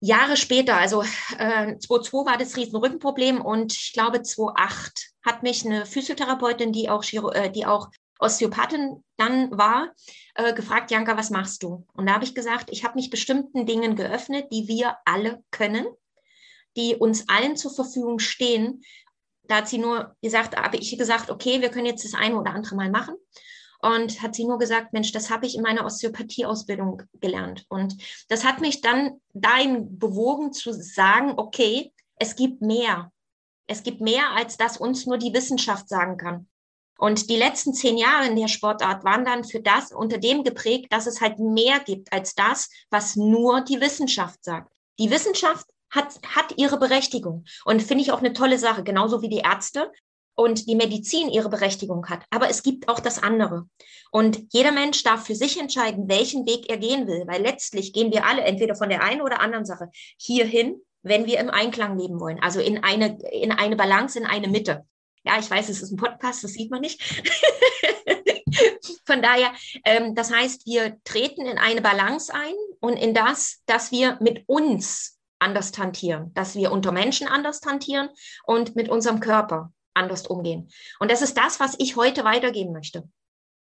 Jahre 0.00 0.38
später, 0.38 0.78
also 0.78 1.02
äh, 1.36 1.76
2002 1.78 2.24
war 2.24 2.38
das 2.38 2.56
Riesenrückenproblem 2.56 3.42
und 3.42 3.74
ich 3.74 3.92
glaube 3.92 4.22
2008 4.22 5.10
hat 5.22 5.42
mich 5.42 5.66
eine 5.66 5.84
Physiotherapeutin, 5.84 6.72
die 6.72 6.88
auch, 6.88 7.02
Chiro, 7.02 7.30
äh, 7.30 7.52
die 7.52 7.66
auch 7.66 7.90
Osteopathin 8.18 9.04
dann 9.18 9.50
war, 9.50 9.92
äh, 10.34 10.54
gefragt, 10.54 10.90
Janka, 10.90 11.18
was 11.18 11.28
machst 11.28 11.62
du? 11.62 11.86
Und 11.92 12.06
da 12.06 12.14
habe 12.14 12.24
ich 12.24 12.34
gesagt, 12.34 12.70
ich 12.70 12.84
habe 12.84 12.94
mich 12.94 13.10
bestimmten 13.10 13.66
Dingen 13.66 13.96
geöffnet, 13.96 14.46
die 14.50 14.66
wir 14.66 14.96
alle 15.04 15.44
können, 15.50 15.86
die 16.74 16.94
uns 16.94 17.28
allen 17.28 17.56
zur 17.56 17.74
Verfügung 17.74 18.18
stehen, 18.18 18.82
da 19.48 19.56
hat 19.56 19.68
sie 19.68 19.78
nur 19.78 20.16
gesagt, 20.22 20.56
habe 20.56 20.76
ich 20.76 20.96
gesagt, 20.96 21.30
okay, 21.30 21.60
wir 21.60 21.70
können 21.70 21.86
jetzt 21.86 22.04
das 22.04 22.14
eine 22.14 22.38
oder 22.38 22.52
andere 22.52 22.76
mal 22.76 22.90
machen. 22.90 23.14
Und 23.80 24.22
hat 24.22 24.34
sie 24.34 24.46
nur 24.46 24.58
gesagt, 24.58 24.92
Mensch, 24.92 25.12
das 25.12 25.30
habe 25.30 25.46
ich 25.46 25.54
in 25.54 25.62
meiner 25.62 25.84
Osteopathie-Ausbildung 25.84 27.02
gelernt. 27.20 27.64
Und 27.68 27.96
das 28.28 28.44
hat 28.44 28.60
mich 28.60 28.80
dann 28.80 29.20
dahin 29.34 29.98
bewogen 29.98 30.52
zu 30.52 30.72
sagen, 30.72 31.34
okay, 31.36 31.92
es 32.18 32.36
gibt 32.36 32.62
mehr. 32.62 33.12
Es 33.66 33.82
gibt 33.82 34.00
mehr, 34.00 34.30
als 34.34 34.56
das 34.56 34.78
uns 34.78 35.06
nur 35.06 35.18
die 35.18 35.34
Wissenschaft 35.34 35.88
sagen 35.88 36.16
kann. 36.16 36.48
Und 36.98 37.28
die 37.28 37.36
letzten 37.36 37.74
zehn 37.74 37.98
Jahre 37.98 38.26
in 38.26 38.36
der 38.36 38.48
Sportart 38.48 39.04
waren 39.04 39.24
dann 39.24 39.44
für 39.44 39.60
das 39.60 39.92
unter 39.92 40.18
dem 40.18 40.44
geprägt, 40.44 40.92
dass 40.92 41.06
es 41.06 41.20
halt 41.20 41.38
mehr 41.38 41.80
gibt 41.80 42.12
als 42.12 42.34
das, 42.34 42.70
was 42.90 43.16
nur 43.16 43.60
die 43.60 43.80
Wissenschaft 43.80 44.42
sagt. 44.42 44.72
Die 44.98 45.10
Wissenschaft 45.10 45.66
hat, 45.96 46.20
hat 46.26 46.54
ihre 46.56 46.78
Berechtigung 46.78 47.44
und 47.64 47.82
finde 47.82 48.04
ich 48.04 48.12
auch 48.12 48.20
eine 48.20 48.32
tolle 48.32 48.58
Sache, 48.58 48.84
genauso 48.84 49.22
wie 49.22 49.28
die 49.28 49.38
Ärzte 49.38 49.90
und 50.36 50.68
die 50.68 50.76
Medizin 50.76 51.30
ihre 51.30 51.48
Berechtigung 51.48 52.08
hat. 52.08 52.24
Aber 52.30 52.48
es 52.48 52.62
gibt 52.62 52.88
auch 52.88 53.00
das 53.00 53.20
andere. 53.22 53.68
Und 54.12 54.52
jeder 54.52 54.70
Mensch 54.70 55.02
darf 55.02 55.26
für 55.26 55.34
sich 55.34 55.58
entscheiden, 55.58 56.08
welchen 56.08 56.46
Weg 56.46 56.68
er 56.68 56.76
gehen 56.76 57.08
will, 57.08 57.24
weil 57.26 57.42
letztlich 57.42 57.92
gehen 57.92 58.12
wir 58.12 58.26
alle 58.26 58.42
entweder 58.42 58.76
von 58.76 58.90
der 58.90 59.02
einen 59.02 59.22
oder 59.22 59.40
anderen 59.40 59.64
Sache 59.64 59.90
hierhin, 60.18 60.80
wenn 61.02 61.26
wir 61.26 61.40
im 61.40 61.50
Einklang 61.50 61.98
leben 61.98 62.20
wollen, 62.20 62.38
also 62.40 62.60
in 62.60 62.84
eine, 62.84 63.18
in 63.32 63.52
eine 63.52 63.76
Balance, 63.76 64.18
in 64.18 64.26
eine 64.26 64.48
Mitte. 64.48 64.84
Ja, 65.24 65.38
ich 65.38 65.50
weiß, 65.50 65.68
es 65.68 65.82
ist 65.82 65.90
ein 65.90 65.96
Podcast, 65.96 66.44
das 66.44 66.52
sieht 66.52 66.70
man 66.70 66.82
nicht. 66.82 67.02
Von 69.06 69.22
daher, 69.22 69.52
ähm, 69.84 70.14
das 70.14 70.32
heißt, 70.32 70.66
wir 70.66 70.98
treten 71.04 71.46
in 71.46 71.58
eine 71.58 71.80
Balance 71.80 72.32
ein 72.32 72.54
und 72.80 72.96
in 72.96 73.14
das, 73.14 73.62
dass 73.66 73.90
wir 73.90 74.18
mit 74.20 74.44
uns 74.46 75.15
anders 75.38 75.72
tantieren, 75.72 76.32
dass 76.34 76.54
wir 76.54 76.72
unter 76.72 76.92
Menschen 76.92 77.28
anders 77.28 77.60
tantieren 77.60 78.08
und 78.44 78.76
mit 78.76 78.88
unserem 78.88 79.20
Körper 79.20 79.72
anders 79.94 80.26
umgehen. 80.26 80.68
Und 81.00 81.10
das 81.10 81.22
ist 81.22 81.36
das, 81.36 81.60
was 81.60 81.74
ich 81.78 81.96
heute 81.96 82.24
weitergeben 82.24 82.72
möchte. 82.72 83.08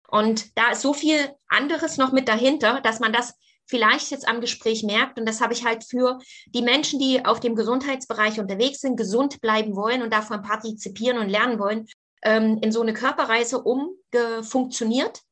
Und 0.09 0.57
da 0.59 0.71
ist 0.73 0.83
so 0.83 0.93
viel 0.93 1.35
anderes 1.49 1.97
noch 1.97 2.13
mit 2.13 2.29
dahinter, 2.29 2.81
dass 2.83 3.01
man 3.01 3.13
das 3.13 3.35
vielleicht 3.67 4.11
jetzt 4.11 4.29
am 4.29 4.41
Gespräch 4.41 4.83
merkt. 4.83 5.19
Und 5.19 5.27
das 5.27 5.41
habe 5.41 5.55
ich 5.55 5.65
halt 5.65 5.85
für 5.85 6.19
die 6.49 6.63
Menschen, 6.63 6.99
die 6.99 7.25
auf 7.25 7.41
dem 7.41 7.55
Gesundheitsbereich 7.55 8.39
unterwegs 8.39 8.81
sind, 8.81 8.97
gesund 8.97 9.41
bleiben 9.41 9.75
wollen 9.77 10.03
und 10.03 10.13
davon 10.13 10.43
partizipieren 10.43 11.19
und 11.19 11.31
lernen 11.31 11.59
wollen, 11.59 11.87
ähm, 12.23 12.59
in 12.61 12.73
so 12.73 12.83
eine 12.83 12.93
Körperreise 12.93 13.63
umgefunktioniert. 13.63 15.23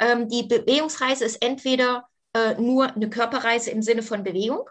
Ähm, 0.00 0.28
die 0.28 0.44
Bewegungsreise 0.44 1.24
ist 1.24 1.42
entweder 1.42 2.08
äh, 2.32 2.54
nur 2.54 2.94
eine 2.94 3.10
Körperreise 3.10 3.70
im 3.70 3.82
Sinne 3.82 4.02
von 4.02 4.24
Bewegung 4.24 4.68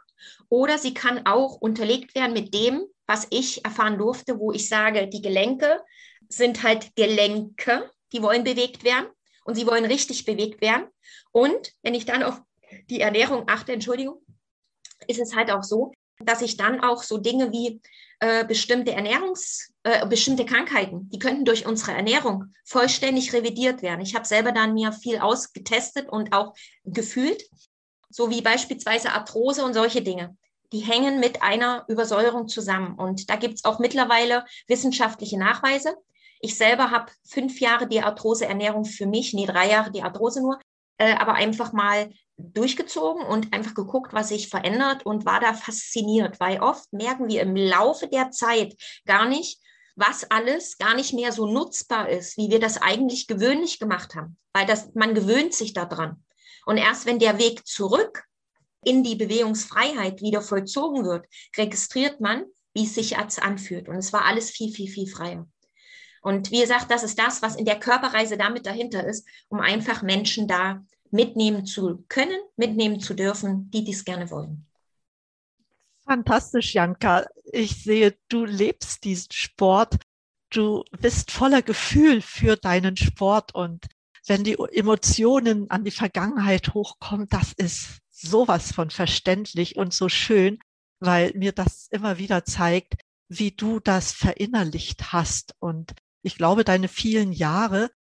oder 0.50 0.78
sie 0.78 0.94
kann 0.94 1.26
auch 1.26 1.56
unterlegt 1.56 2.16
werden 2.16 2.34
mit 2.34 2.54
dem, 2.54 2.86
was 3.06 3.28
ich 3.30 3.64
erfahren 3.66 3.98
durfte, 3.98 4.40
wo 4.40 4.52
ich 4.52 4.70
sage, 4.70 5.08
die 5.08 5.22
Gelenke 5.22 5.82
sind 6.30 6.64
halt 6.64 6.96
Gelenke, 6.96 7.90
die 8.12 8.22
wollen 8.22 8.44
bewegt 8.44 8.84
werden 8.84 9.08
und 9.46 9.56
sie 9.56 9.68
wollen 9.68 9.86
richtig 9.86 10.26
bewegt 10.26 10.62
werden. 10.62 10.88
Und 11.32 11.74
wenn 11.82 11.96
ich 11.96 12.06
dann 12.06 12.24
auf 12.24 12.42
die 12.90 13.02
Ernährung 13.02 13.44
achte, 13.48 13.74
Entschuldigung, 13.74 14.22
ist 15.08 15.20
es 15.20 15.36
halt 15.36 15.52
auch 15.52 15.64
so, 15.64 15.92
dass 16.20 16.42
ich 16.42 16.58
dann 16.58 16.80
auch 16.80 17.04
so 17.04 17.18
Dinge 17.18 17.52
wie 17.52 17.82
äh, 18.20 18.46
bestimmte 18.46 18.94
Ernährungs, 18.94 19.74
äh, 19.84 20.08
bestimmte 20.08 20.46
Krankheiten, 20.46 21.10
die 21.10 21.20
könnten 21.20 21.46
durch 21.46 21.66
unsere 21.66 21.92
Ernährung 21.92 22.54
vollständig 22.64 23.34
revidiert 23.34 23.82
werden. 23.82 24.02
Ich 24.02 24.16
habe 24.16 24.26
selber 24.26 24.52
dann 24.52 24.74
mir 24.74 24.94
viel 24.94 25.18
ausgetestet 25.18 26.08
und 26.10 26.34
auch 26.34 26.54
gefühlt 26.86 27.44
so 28.14 28.30
wie 28.30 28.42
beispielsweise 28.42 29.12
Arthrose 29.12 29.66
und 29.66 29.74
solche 29.74 30.02
Dinge. 30.02 30.38
Die 30.72 30.80
hängen 30.80 31.20
mit 31.20 31.42
einer 31.42 31.86
Übersäuerung 31.88 32.48
zusammen. 32.48 32.96
Und 32.96 33.30
da 33.30 33.36
gibt 33.36 33.56
es 33.56 33.66
auch 33.66 33.80
mittlerweile 33.80 34.46
wissenschaftliche 34.68 35.38
Nachweise. 35.38 35.96
Ich 36.40 36.58
selber 36.58 36.92
habe 36.92 37.12
fünf 37.24 37.60
Jahre 37.60 37.88
die 37.88 38.02
Arthrose-Ernährung 38.02 38.86
für 38.86 39.06
mich, 39.06 39.34
nee, 39.34 39.46
drei 39.46 39.70
Jahre 39.70 39.92
die 39.92 40.04
Arthrose 40.04 40.42
nur, 40.42 40.60
äh, 40.98 41.14
aber 41.16 41.34
einfach 41.34 41.74
mal 41.74 42.12
durchgezogen 42.38 43.26
und 43.26 43.54
einfach 43.54 43.74
geguckt, 43.74 44.14
was 44.14 44.30
sich 44.30 44.50
verändert 44.50 45.06
und 45.06 45.26
war 45.26 45.40
da 45.40 45.54
fasziniert, 45.54 46.40
weil 46.40 46.60
oft 46.60 46.92
merken 46.92 47.28
wir 47.30 47.42
im 47.42 47.56
Laufe 47.56 48.08
der 48.08 48.32
Zeit 48.32 48.76
gar 49.06 49.28
nicht, 49.28 49.60
was 49.96 50.30
alles 50.32 50.78
gar 50.78 50.96
nicht 50.96 51.14
mehr 51.14 51.32
so 51.32 51.46
nutzbar 51.46 52.10
ist, 52.10 52.38
wie 52.38 52.50
wir 52.50 52.60
das 52.60 52.82
eigentlich 52.82 53.28
gewöhnlich 53.28 53.80
gemacht 53.80 54.16
haben, 54.16 54.38
weil 54.52 54.66
das, 54.66 54.94
man 54.96 55.14
gewöhnt 55.14 55.54
sich 55.54 55.74
daran. 55.74 56.24
Und 56.66 56.78
erst 56.78 57.06
wenn 57.06 57.20
der 57.20 57.40
Weg 57.40 57.66
zurück 57.68 58.24
in 58.84 59.04
die 59.04 59.16
Bewegungsfreiheit 59.16 60.22
wieder 60.22 60.42
vollzogen 60.42 61.06
wird, 61.06 61.26
registriert 61.58 62.20
man, 62.22 62.46
wie 62.74 62.84
es 62.84 62.96
sich 62.96 63.12
jetzt 63.12 63.42
anfühlt. 63.42 63.88
Und 63.88 63.96
es 63.96 64.14
war 64.14 64.26
alles 64.26 64.50
viel, 64.50 64.74
viel, 64.74 64.90
viel 64.90 65.08
freier. 65.08 65.48
Und 66.22 66.52
wie 66.52 66.62
gesagt, 66.62 66.90
das 66.90 67.04
ist 67.04 67.20
das, 67.20 67.42
was 67.42 67.56
in 67.56 67.66
der 67.66 67.80
Körperreise 67.80 68.38
damit 68.38 68.66
dahinter 68.66 69.06
ist, 69.06 69.28
um 69.50 69.60
einfach 69.60 70.02
Menschen 70.02 70.48
da 70.48 70.84
mitnehmen 71.12 71.66
zu 71.66 72.06
können, 72.08 72.40
mitnehmen 72.56 73.00
zu 73.00 73.14
dürfen, 73.14 73.70
die 73.72 73.84
dies 73.84 74.06
gerne 74.06 74.32
wollen. 74.32 74.66
Fantastisch, 76.06 76.74
Janka. 76.74 77.26
Ich 77.46 77.84
sehe, 77.84 78.18
du 78.30 78.46
lebst 78.46 79.04
diesen 79.04 79.32
Sport. 79.32 79.98
Du 80.50 80.84
bist 81.00 81.32
voller 81.32 81.62
Gefühl 81.62 82.22
für 82.22 82.56
deinen 82.56 82.98
Sport 82.98 83.54
und 83.54 83.86
wenn 84.28 84.44
die 84.44 84.58
Emotionen 84.72 85.70
an 85.70 85.84
die 85.84 85.92
Vergangenheit 85.92 86.74
hochkommen, 86.74 87.28
das 87.30 87.54
ist 87.54 88.00
sowas 88.10 88.72
von 88.72 88.90
verständlich 88.90 89.76
und 89.76 89.94
so 89.94 90.08
schön, 90.10 90.60
weil 91.00 91.34
mir 91.36 91.52
das 91.52 91.88
immer 91.92 92.18
wieder 92.18 92.46
zeigt, 92.46 92.96
wie 93.28 93.52
du 93.52 93.80
das 93.80 94.14
verinnerlicht 94.14 95.12
hast. 95.12 95.56
Und 95.60 95.94
ich 96.22 96.36
glaube, 96.36 96.64
deine 96.64 96.88
vielen 96.88 97.34
Jahre, 97.34 97.92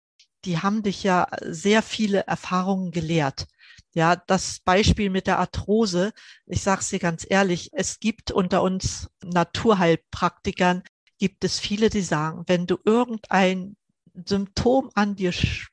die 0.45 0.59
haben 0.59 0.83
dich 0.83 1.03
ja 1.03 1.27
sehr 1.41 1.83
viele 1.83 2.27
Erfahrungen 2.27 2.91
gelehrt. 2.93 3.47
Ja, 3.95 4.17
das 4.17 4.61
Beispiel 4.61 5.11
mit 5.11 5.27
der 5.27 5.39
Arthrose, 5.39 6.13
ich 6.47 6.63
sage 6.63 6.81
es 6.81 6.89
dir 6.89 6.99
ganz 6.99 7.27
ehrlich, 7.29 7.71
es 7.73 8.01
gibt 8.01 8.31
unter 8.31 8.63
uns 8.63 9.11
Naturheilpraktikern, 9.23 10.83
gibt 11.19 11.45
es 11.45 11.61
viele, 11.61 11.91
die 11.91 12.01
sagen, 12.01 12.45
wenn 12.47 12.67
du 12.67 12.79
irgendein 12.85 13.77
Symptom 14.15 14.91
an 14.95 15.15
dir 15.15 15.33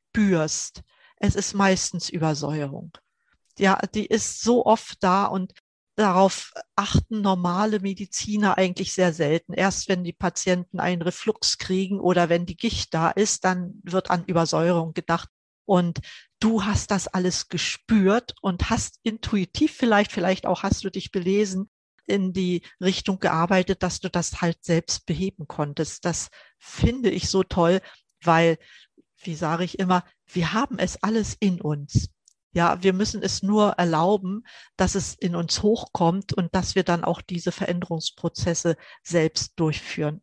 spürst, 0.09 0.81
es 1.17 1.35
ist 1.35 1.53
meistens 1.53 2.09
Übersäuerung. 2.09 2.91
Ja, 3.57 3.79
die 3.93 4.05
ist 4.05 4.41
so 4.41 4.65
oft 4.65 5.03
da 5.03 5.25
und 5.25 5.53
darauf 5.95 6.53
achten 6.77 7.21
normale 7.21 7.81
Mediziner 7.81 8.57
eigentlich 8.57 8.93
sehr 8.93 9.13
selten. 9.13 9.53
Erst 9.53 9.89
wenn 9.89 10.05
die 10.05 10.13
Patienten 10.13 10.79
einen 10.79 11.01
Reflux 11.01 11.57
kriegen 11.57 11.99
oder 11.99 12.29
wenn 12.29 12.45
die 12.45 12.55
Gicht 12.55 12.93
da 12.93 13.09
ist, 13.09 13.43
dann 13.43 13.81
wird 13.83 14.09
an 14.09 14.23
Übersäuerung 14.25 14.93
gedacht. 14.93 15.29
Und 15.65 15.99
du 16.39 16.63
hast 16.63 16.89
das 16.91 17.09
alles 17.09 17.49
gespürt 17.49 18.33
und 18.41 18.69
hast 18.69 18.99
intuitiv 19.03 19.75
vielleicht, 19.75 20.13
vielleicht 20.13 20.45
auch 20.45 20.63
hast 20.63 20.85
du 20.85 20.89
dich 20.89 21.11
belesen, 21.11 21.69
in 22.05 22.33
die 22.33 22.63
Richtung 22.81 23.19
gearbeitet, 23.19 23.83
dass 23.83 23.99
du 23.99 24.09
das 24.09 24.41
halt 24.41 24.63
selbst 24.63 25.05
beheben 25.05 25.47
konntest. 25.47 26.05
Das 26.05 26.29
finde 26.57 27.09
ich 27.11 27.29
so 27.29 27.43
toll, 27.43 27.81
weil, 28.23 28.57
wie 29.21 29.35
sage 29.35 29.63
ich 29.63 29.79
immer, 29.79 30.03
wir 30.27 30.53
haben 30.53 30.79
es 30.79 31.01
alles 31.03 31.35
in 31.39 31.61
uns. 31.61 32.09
Ja, 32.51 32.81
wir 32.81 32.93
müssen 32.93 33.21
es 33.21 33.43
nur 33.43 33.73
erlauben, 33.73 34.43
dass 34.75 34.95
es 34.95 35.13
in 35.13 35.35
uns 35.35 35.61
hochkommt 35.61 36.33
und 36.33 36.55
dass 36.55 36.73
wir 36.73 36.83
dann 36.83 37.03
auch 37.03 37.21
diese 37.21 37.51
Veränderungsprozesse 37.51 38.75
selbst 39.03 39.53
durchführen. 39.59 40.21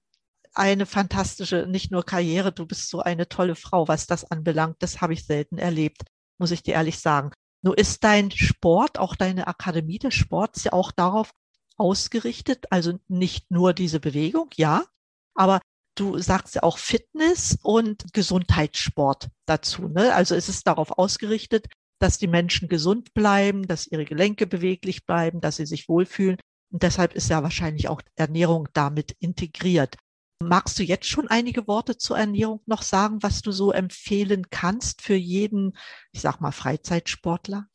Eine 0.53 0.87
fantastische, 0.87 1.67
nicht 1.69 1.93
nur 1.93 2.05
Karriere, 2.05 2.51
du 2.51 2.67
bist 2.67 2.89
so 2.89 3.01
eine 3.01 3.29
tolle 3.29 3.55
Frau, 3.55 3.87
was 3.87 4.07
das 4.07 4.25
anbelangt. 4.25 4.77
Das 4.81 5.01
habe 5.01 5.13
ich 5.13 5.25
selten 5.25 5.59
erlebt, 5.59 6.03
muss 6.39 6.51
ich 6.51 6.63
dir 6.63 6.75
ehrlich 6.75 6.99
sagen. 6.99 7.31
Nur 7.63 7.79
ist 7.79 8.03
dein 8.03 8.31
Sport, 8.31 8.99
auch 8.99 9.15
deine 9.15 9.47
Akademie 9.47 9.99
des 9.99 10.15
Sports 10.15 10.65
ja 10.65 10.73
auch 10.73 10.91
darauf 10.91 11.33
ausgerichtet, 11.77 12.67
also 12.71 12.99
nicht 13.07 13.51
nur 13.51 13.73
diese 13.73 14.01
Bewegung, 14.01 14.49
ja, 14.57 14.85
aber 15.35 15.61
du 15.97 16.19
sagst 16.19 16.55
ja 16.55 16.63
auch 16.63 16.79
Fitness 16.79 17.59
und 17.63 18.13
Gesundheitssport 18.13 19.29
dazu. 19.47 19.89
Ne? 19.89 20.15
Also 20.15 20.35
es 20.35 20.49
ist 20.49 20.67
darauf 20.67 20.99
ausgerichtet, 20.99 21.67
dass 21.99 22.19
die 22.19 22.27
Menschen 22.27 22.69
gesund 22.69 23.15
bleiben, 23.15 23.67
dass 23.67 23.87
ihre 23.87 24.05
Gelenke 24.05 24.47
beweglich 24.47 25.07
bleiben, 25.07 25.41
dass 25.41 25.57
sie 25.57 25.67
sich 25.67 25.89
wohlfühlen. 25.89 26.39
Und 26.73 26.83
deshalb 26.83 27.15
ist 27.15 27.31
ja 27.31 27.43
wahrscheinlich 27.43 27.89
auch 27.89 28.03
Ernährung 28.17 28.69
damit 28.73 29.17
integriert. 29.19 29.97
Magst 30.43 30.79
du 30.79 30.83
jetzt 30.83 31.07
schon 31.07 31.29
einige 31.29 31.67
Worte 31.67 31.97
zur 31.97 32.19
Ernährung 32.19 32.61
noch 32.67 32.83
sagen, 32.83 33.23
was 33.23 33.41
du 33.41 33.53
so 33.53 33.73
empfehlen 33.73 34.51
kannst 34.51 35.01
für 35.01 35.15
jeden, 35.15 35.77
ich 36.13 36.21
sag 36.21 36.41
mal, 36.41 36.53
Freizeitsportler? 36.53 37.67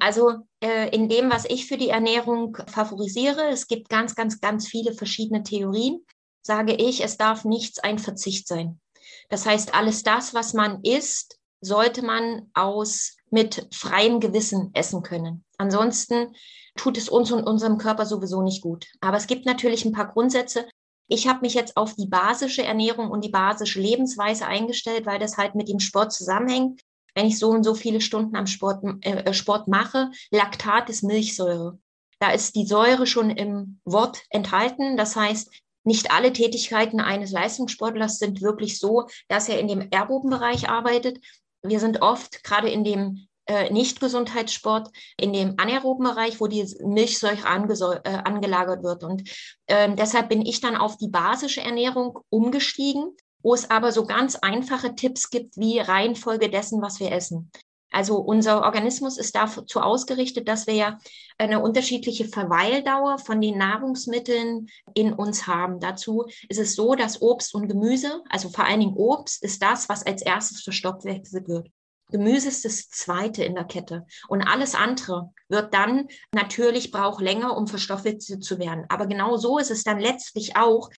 Also 0.00 0.46
äh, 0.62 0.94
in 0.94 1.08
dem, 1.08 1.30
was 1.30 1.44
ich 1.46 1.66
für 1.66 1.78
die 1.78 1.88
Ernährung 1.88 2.58
favorisiere, 2.66 3.48
es 3.48 3.66
gibt 3.68 3.88
ganz, 3.88 4.14
ganz, 4.14 4.40
ganz 4.40 4.68
viele 4.68 4.92
verschiedene 4.94 5.42
Theorien, 5.42 6.04
sage 6.42 6.74
ich, 6.74 7.02
es 7.02 7.16
darf 7.16 7.44
nichts 7.44 7.78
ein 7.78 7.98
Verzicht 7.98 8.46
sein. 8.48 8.80
Das 9.28 9.46
heißt, 9.46 9.74
alles 9.74 10.02
das, 10.02 10.34
was 10.34 10.52
man 10.52 10.82
isst, 10.82 11.38
sollte 11.60 12.02
man 12.02 12.50
aus 12.54 13.16
mit 13.30 13.66
freiem 13.72 14.20
Gewissen 14.20 14.70
essen 14.74 15.02
können. 15.02 15.44
Ansonsten 15.56 16.34
tut 16.76 16.98
es 16.98 17.08
uns 17.08 17.30
und 17.32 17.44
unserem 17.44 17.78
Körper 17.78 18.04
sowieso 18.04 18.42
nicht 18.42 18.62
gut. 18.62 18.86
Aber 19.00 19.16
es 19.16 19.26
gibt 19.26 19.46
natürlich 19.46 19.84
ein 19.84 19.92
paar 19.92 20.12
Grundsätze. 20.12 20.68
Ich 21.08 21.28
habe 21.28 21.40
mich 21.40 21.54
jetzt 21.54 21.76
auf 21.76 21.94
die 21.94 22.08
basische 22.08 22.62
Ernährung 22.62 23.10
und 23.10 23.24
die 23.24 23.30
basische 23.30 23.80
Lebensweise 23.80 24.46
eingestellt, 24.46 25.06
weil 25.06 25.18
das 25.18 25.36
halt 25.36 25.54
mit 25.54 25.68
dem 25.68 25.80
Sport 25.80 26.12
zusammenhängt. 26.12 26.82
Wenn 27.14 27.26
ich 27.26 27.38
so 27.38 27.50
und 27.50 27.64
so 27.64 27.74
viele 27.74 28.00
Stunden 28.00 28.36
am 28.36 28.46
Sport, 28.46 28.82
äh, 29.02 29.32
Sport 29.34 29.68
mache, 29.68 30.10
Laktat 30.30 30.88
ist 30.88 31.02
Milchsäure. 31.02 31.78
Da 32.18 32.30
ist 32.30 32.54
die 32.54 32.66
Säure 32.66 33.06
schon 33.06 33.30
im 33.30 33.80
Wort 33.84 34.22
enthalten. 34.30 34.96
Das 34.96 35.16
heißt, 35.16 35.50
nicht 35.84 36.10
alle 36.10 36.32
Tätigkeiten 36.32 37.00
eines 37.00 37.30
Leistungssportlers 37.30 38.18
sind 38.18 38.42
wirklich 38.42 38.78
so, 38.78 39.06
dass 39.28 39.48
er 39.48 39.58
in 39.58 39.68
dem 39.68 39.88
aeroben 39.92 40.30
Bereich 40.30 40.68
arbeitet, 40.68 41.18
wir 41.62 41.80
sind 41.80 42.02
oft 42.02 42.42
gerade 42.42 42.68
in 42.68 42.84
dem 42.84 43.28
äh, 43.46 43.72
Nicht-Gesundheitssport, 43.72 44.90
in 45.16 45.32
dem 45.32 45.54
anaeroben 45.58 46.04
Bereich, 46.04 46.40
wo 46.40 46.46
die 46.46 46.66
Milchsäure 46.84 48.00
äh, 48.04 48.10
angelagert 48.10 48.82
wird. 48.82 49.04
Und 49.04 49.28
äh, 49.66 49.94
deshalb 49.94 50.28
bin 50.28 50.44
ich 50.44 50.60
dann 50.60 50.76
auf 50.76 50.96
die 50.96 51.08
basische 51.08 51.60
Ernährung 51.60 52.18
umgestiegen, 52.30 53.16
wo 53.42 53.54
es 53.54 53.70
aber 53.70 53.90
so 53.92 54.06
ganz 54.06 54.36
einfache 54.36 54.94
Tipps 54.94 55.30
gibt, 55.30 55.56
wie 55.56 55.80
Reihenfolge 55.80 56.50
dessen, 56.50 56.80
was 56.82 57.00
wir 57.00 57.10
essen. 57.10 57.50
Also 57.92 58.16
unser 58.16 58.62
Organismus 58.62 59.18
ist 59.18 59.36
dazu 59.36 59.80
ausgerichtet, 59.80 60.48
dass 60.48 60.66
wir 60.66 60.74
ja 60.74 60.98
eine 61.38 61.60
unterschiedliche 61.60 62.26
Verweildauer 62.26 63.18
von 63.18 63.40
den 63.40 63.58
Nahrungsmitteln 63.58 64.68
in 64.94 65.12
uns 65.12 65.46
haben. 65.46 65.78
Dazu 65.78 66.26
ist 66.48 66.58
es 66.58 66.74
so, 66.74 66.94
dass 66.94 67.20
Obst 67.20 67.54
und 67.54 67.68
Gemüse, 67.68 68.22
also 68.28 68.48
vor 68.48 68.64
allen 68.64 68.80
Dingen 68.80 68.96
Obst, 68.96 69.42
ist 69.42 69.62
das, 69.62 69.88
was 69.88 70.04
als 70.04 70.22
erstes 70.22 70.62
verstoffwechselt 70.62 71.48
wird. 71.48 71.68
Gemüse 72.12 72.48
ist 72.48 72.64
das 72.64 72.88
zweite 72.90 73.42
in 73.42 73.54
der 73.54 73.64
Kette. 73.64 74.06
Und 74.28 74.42
alles 74.42 74.74
andere 74.74 75.30
wird 75.48 75.74
dann 75.74 76.08
natürlich 76.34 76.92
braucht 76.92 77.22
länger, 77.22 77.56
um 77.56 77.66
verstoffwechselt 77.66 78.44
zu 78.44 78.58
werden. 78.58 78.84
Aber 78.88 79.06
genau 79.06 79.36
so 79.36 79.58
ist 79.58 79.70
es 79.70 79.82
dann 79.82 79.98
letztlich 79.98 80.56
auch 80.56 80.90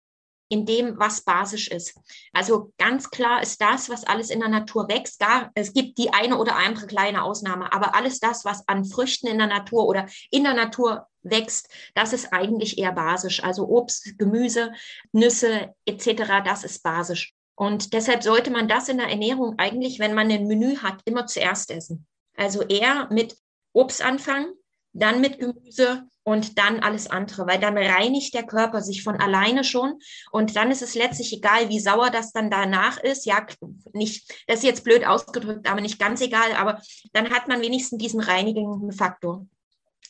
in 0.48 0.66
dem, 0.66 0.98
was 0.98 1.22
basisch 1.22 1.68
ist. 1.68 1.98
Also 2.32 2.72
ganz 2.78 3.10
klar 3.10 3.42
ist 3.42 3.60
das, 3.60 3.88
was 3.88 4.04
alles 4.04 4.30
in 4.30 4.40
der 4.40 4.48
Natur 4.48 4.88
wächst. 4.88 5.18
Gar, 5.18 5.50
es 5.54 5.72
gibt 5.72 5.98
die 5.98 6.12
eine 6.12 6.38
oder 6.38 6.56
andere 6.56 6.86
kleine 6.86 7.22
Ausnahme, 7.22 7.72
aber 7.72 7.94
alles 7.94 8.20
das, 8.20 8.44
was 8.44 8.66
an 8.68 8.84
Früchten 8.84 9.26
in 9.26 9.38
der 9.38 9.46
Natur 9.46 9.86
oder 9.86 10.06
in 10.30 10.44
der 10.44 10.54
Natur 10.54 11.06
wächst, 11.22 11.68
das 11.94 12.12
ist 12.12 12.32
eigentlich 12.32 12.78
eher 12.78 12.92
basisch. 12.92 13.42
Also 13.42 13.66
Obst, 13.68 14.18
Gemüse, 14.18 14.72
Nüsse 15.12 15.74
etc., 15.86 16.42
das 16.44 16.64
ist 16.64 16.82
basisch. 16.82 17.34
Und 17.56 17.92
deshalb 17.92 18.22
sollte 18.22 18.50
man 18.50 18.68
das 18.68 18.88
in 18.88 18.98
der 18.98 19.08
Ernährung 19.08 19.54
eigentlich, 19.58 19.98
wenn 19.98 20.14
man 20.14 20.30
ein 20.30 20.46
Menü 20.46 20.76
hat, 20.76 21.00
immer 21.04 21.26
zuerst 21.26 21.70
essen. 21.70 22.06
Also 22.36 22.62
eher 22.62 23.08
mit 23.10 23.36
Obst 23.72 24.02
anfangen, 24.02 24.52
dann 24.94 25.20
mit 25.20 25.38
Gemüse 25.38 26.04
und 26.22 26.58
dann 26.58 26.80
alles 26.80 27.10
andere, 27.10 27.46
weil 27.46 27.58
dann 27.58 27.76
reinigt 27.76 28.32
der 28.32 28.44
Körper 28.44 28.80
sich 28.80 29.02
von 29.02 29.16
alleine 29.20 29.62
schon 29.62 29.98
und 30.30 30.56
dann 30.56 30.70
ist 30.70 30.82
es 30.82 30.94
letztlich 30.94 31.32
egal, 31.34 31.68
wie 31.68 31.80
sauer 31.80 32.10
das 32.10 32.32
dann 32.32 32.50
danach 32.50 32.98
ist. 32.98 33.26
Ja, 33.26 33.46
nicht, 33.92 34.32
das 34.46 34.58
ist 34.58 34.64
jetzt 34.64 34.84
blöd 34.84 35.04
ausgedrückt, 35.06 35.68
aber 35.68 35.80
nicht 35.80 35.98
ganz 35.98 36.20
egal, 36.22 36.54
aber 36.56 36.80
dann 37.12 37.30
hat 37.30 37.48
man 37.48 37.60
wenigstens 37.60 37.98
diesen 37.98 38.20
reinigenden 38.20 38.92
Faktor. 38.92 39.46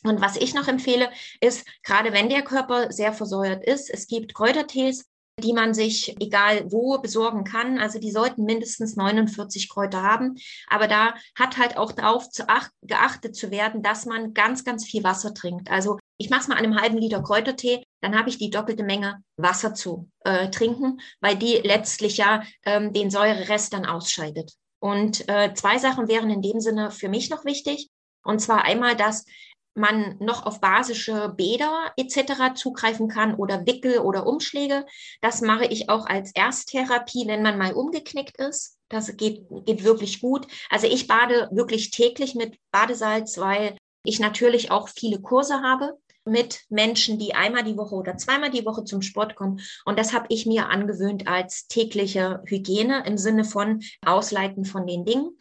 Und 0.03 0.21
was 0.21 0.37
ich 0.37 0.53
noch 0.53 0.67
empfehle, 0.67 1.09
ist, 1.41 1.65
gerade 1.83 2.13
wenn 2.13 2.29
der 2.29 2.43
Körper 2.43 2.91
sehr 2.91 3.11
versäuert 3.11 3.65
ist, 3.65 3.89
es 3.89 4.07
gibt 4.07 4.35
Kräutertees, 4.35 5.05
die 5.41 5.53
man 5.53 5.73
sich 5.73 6.15
egal 6.21 6.71
wo 6.71 6.97
besorgen 6.99 7.43
kann. 7.43 7.77
Also 7.77 7.99
die 7.99 8.11
sollten 8.11 8.45
mindestens 8.45 8.95
49 8.95 9.69
Kräuter 9.69 10.01
haben. 10.01 10.35
Aber 10.67 10.87
da 10.87 11.15
hat 11.37 11.57
halt 11.57 11.77
auch 11.77 11.91
darauf 11.91 12.27
geachtet 12.81 13.35
zu 13.35 13.51
werden, 13.51 13.83
dass 13.83 14.05
man 14.05 14.33
ganz, 14.33 14.63
ganz 14.63 14.85
viel 14.85 15.03
Wasser 15.03 15.33
trinkt. 15.33 15.69
Also 15.69 15.99
ich 16.17 16.29
mache 16.29 16.41
es 16.41 16.47
mal 16.47 16.55
an 16.55 16.63
einem 16.63 16.79
halben 16.79 16.97
Liter 16.97 17.21
Kräutertee, 17.21 17.83
dann 18.01 18.17
habe 18.17 18.29
ich 18.29 18.37
die 18.37 18.49
doppelte 18.49 18.83
Menge 18.83 19.21
Wasser 19.35 19.73
zu 19.73 20.09
äh, 20.21 20.49
trinken, 20.49 21.01
weil 21.19 21.35
die 21.35 21.55
letztlich 21.55 22.17
ja 22.17 22.43
ähm, 22.65 22.93
den 22.93 23.09
Säurerest 23.09 23.73
dann 23.73 23.85
ausscheidet. 23.85 24.53
Und 24.79 25.27
äh, 25.27 25.53
zwei 25.53 25.79
Sachen 25.79 26.07
wären 26.07 26.29
in 26.29 26.41
dem 26.41 26.61
Sinne 26.61 26.91
für 26.91 27.09
mich 27.09 27.29
noch 27.29 27.43
wichtig. 27.43 27.89
Und 28.23 28.39
zwar 28.39 28.63
einmal, 28.63 28.95
dass 28.95 29.25
man 29.75 30.17
noch 30.19 30.45
auf 30.45 30.61
basische 30.61 31.33
Bäder 31.35 31.91
etc. 31.97 32.55
zugreifen 32.55 33.07
kann 33.07 33.35
oder 33.35 33.65
Wickel 33.65 33.99
oder 33.99 34.25
Umschläge. 34.25 34.85
Das 35.21 35.41
mache 35.41 35.65
ich 35.65 35.89
auch 35.89 36.05
als 36.05 36.33
Ersttherapie, 36.33 37.27
wenn 37.27 37.43
man 37.43 37.57
mal 37.57 37.73
umgeknickt 37.73 38.37
ist. 38.37 38.77
Das 38.89 39.15
geht, 39.17 39.45
geht 39.65 39.83
wirklich 39.83 40.21
gut. 40.21 40.47
Also 40.69 40.87
ich 40.87 41.07
bade 41.07 41.49
wirklich 41.51 41.91
täglich 41.91 42.35
mit 42.35 42.57
Badesalz, 42.71 43.37
weil 43.37 43.77
ich 44.03 44.19
natürlich 44.19 44.71
auch 44.71 44.87
viele 44.89 45.19
Kurse 45.19 45.61
habe 45.61 45.97
mit 46.25 46.63
Menschen, 46.69 47.19
die 47.19 47.35
einmal 47.35 47.63
die 47.63 47.77
Woche 47.77 47.95
oder 47.95 48.17
zweimal 48.17 48.49
die 48.49 48.65
Woche 48.65 48.83
zum 48.83 49.01
Sport 49.01 49.35
kommen. 49.35 49.61
Und 49.85 49.99
das 49.99 50.13
habe 50.13 50.25
ich 50.29 50.45
mir 50.45 50.69
angewöhnt 50.69 51.27
als 51.27 51.67
tägliche 51.67 52.41
Hygiene 52.45 53.05
im 53.05 53.17
Sinne 53.17 53.45
von 53.45 53.81
Ausleiten 54.03 54.65
von 54.65 54.87
den 54.87 55.05
Dingen. 55.05 55.37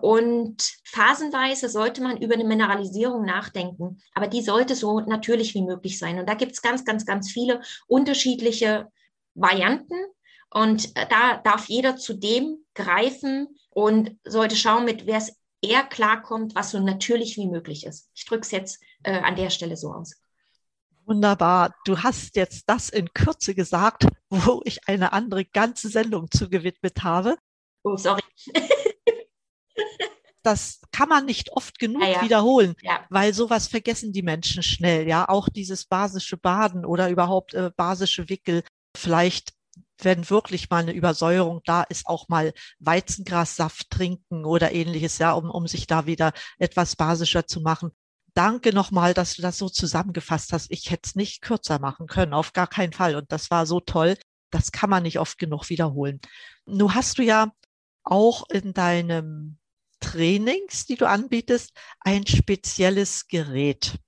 Und 0.00 0.62
phasenweise 0.84 1.68
sollte 1.68 2.02
man 2.02 2.18
über 2.18 2.34
eine 2.34 2.44
Mineralisierung 2.44 3.24
nachdenken, 3.24 4.00
aber 4.14 4.28
die 4.28 4.42
sollte 4.42 4.76
so 4.76 5.00
natürlich 5.00 5.54
wie 5.54 5.62
möglich 5.62 5.98
sein. 5.98 6.20
Und 6.20 6.28
da 6.28 6.34
gibt 6.34 6.52
es 6.52 6.62
ganz, 6.62 6.84
ganz, 6.84 7.04
ganz 7.04 7.30
viele 7.30 7.62
unterschiedliche 7.88 8.88
Varianten. 9.34 9.96
Und 10.50 10.96
da 10.96 11.38
darf 11.38 11.68
jeder 11.68 11.96
zu 11.96 12.14
dem 12.14 12.64
greifen 12.74 13.48
und 13.70 14.16
sollte 14.24 14.56
schauen, 14.56 14.84
mit 14.84 15.06
wer 15.06 15.18
es 15.18 15.36
eher 15.60 15.82
klarkommt, 15.82 16.54
was 16.54 16.70
so 16.70 16.78
natürlich 16.78 17.36
wie 17.36 17.48
möglich 17.48 17.84
ist. 17.84 18.08
Ich 18.14 18.24
drücke 18.24 18.42
es 18.42 18.52
jetzt 18.52 18.80
äh, 19.02 19.18
an 19.18 19.34
der 19.34 19.50
Stelle 19.50 19.76
so 19.76 19.92
aus. 19.92 20.14
Wunderbar. 21.06 21.74
Du 21.84 22.02
hast 22.02 22.36
jetzt 22.36 22.64
das 22.68 22.88
in 22.88 23.12
Kürze 23.12 23.54
gesagt, 23.54 24.06
wo 24.30 24.60
ich 24.64 24.86
eine 24.86 25.12
andere 25.12 25.44
ganze 25.44 25.88
Sendung 25.88 26.30
zugewidmet 26.30 27.02
habe. 27.02 27.36
Oh, 27.82 27.96
sorry. 27.96 28.22
das 30.42 30.80
kann 30.92 31.08
man 31.08 31.26
nicht 31.26 31.52
oft 31.52 31.78
genug 31.78 32.02
ja, 32.02 32.08
ja. 32.08 32.22
wiederholen, 32.22 32.74
ja. 32.82 33.04
weil 33.10 33.34
sowas 33.34 33.68
vergessen 33.68 34.12
die 34.12 34.22
Menschen 34.22 34.62
schnell. 34.62 35.08
Ja, 35.08 35.28
auch 35.28 35.48
dieses 35.48 35.84
basische 35.84 36.36
Baden 36.36 36.84
oder 36.84 37.10
überhaupt 37.10 37.54
äh, 37.54 37.70
basische 37.76 38.28
Wickel. 38.28 38.62
Vielleicht, 38.96 39.52
wenn 40.00 40.28
wirklich 40.30 40.70
mal 40.70 40.82
eine 40.82 40.92
Übersäuerung 40.92 41.60
da 41.64 41.82
ist, 41.82 42.06
auch 42.06 42.28
mal 42.28 42.52
Weizengrassaft 42.78 43.90
trinken 43.90 44.44
oder 44.44 44.72
ähnliches, 44.72 45.18
ja, 45.18 45.32
um, 45.32 45.50
um 45.50 45.66
sich 45.66 45.86
da 45.86 46.06
wieder 46.06 46.32
etwas 46.58 46.96
basischer 46.96 47.46
zu 47.46 47.60
machen 47.60 47.92
danke 48.38 48.72
nochmal, 48.72 49.14
dass 49.14 49.34
du 49.34 49.42
das 49.42 49.58
so 49.58 49.68
zusammengefasst 49.68 50.52
hast. 50.52 50.70
Ich 50.70 50.92
hätte 50.92 51.08
es 51.08 51.16
nicht 51.16 51.42
kürzer 51.42 51.80
machen 51.80 52.06
können, 52.06 52.34
auf 52.34 52.52
gar 52.52 52.68
keinen 52.68 52.92
Fall. 52.92 53.16
Und 53.16 53.32
das 53.32 53.50
war 53.50 53.66
so 53.66 53.80
toll. 53.80 54.16
Das 54.50 54.70
kann 54.70 54.88
man 54.88 55.02
nicht 55.02 55.18
oft 55.18 55.38
genug 55.38 55.68
wiederholen. 55.70 56.20
Nun 56.64 56.94
hast 56.94 57.18
du 57.18 57.24
ja 57.24 57.50
auch 58.04 58.48
in 58.48 58.72
deinem 58.72 59.58
Trainings, 60.00 60.86
die 60.86 60.96
du 60.96 61.08
anbietest, 61.08 61.72
ein 62.00 62.26
spezielles 62.26 63.26
Gerät 63.28 63.98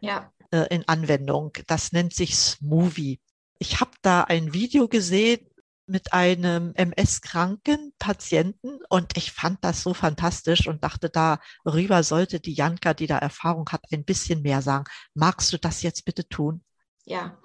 ja. 0.00 0.32
äh, 0.50 0.66
in 0.74 0.86
Anwendung. 0.88 1.52
Das 1.66 1.92
nennt 1.92 2.14
sich 2.14 2.36
Smoothie. 2.36 3.20
Ich 3.58 3.80
habe 3.80 3.92
da 4.02 4.24
ein 4.24 4.52
Video 4.52 4.88
gesehen, 4.88 5.48
mit 5.88 6.12
einem 6.12 6.74
MS-kranken 6.74 7.94
Patienten 7.98 8.78
und 8.88 9.16
ich 9.16 9.32
fand 9.32 9.64
das 9.64 9.82
so 9.82 9.94
fantastisch 9.94 10.68
und 10.68 10.84
dachte, 10.84 11.10
darüber 11.10 12.02
sollte 12.02 12.40
die 12.40 12.52
Janka, 12.52 12.92
die 12.94 13.06
da 13.06 13.18
Erfahrung 13.18 13.68
hat, 13.70 13.84
ein 13.90 14.04
bisschen 14.04 14.42
mehr 14.42 14.60
sagen. 14.60 14.84
Magst 15.14 15.52
du 15.52 15.58
das 15.58 15.82
jetzt 15.82 16.04
bitte 16.04 16.28
tun? 16.28 16.62
Ja, 17.06 17.38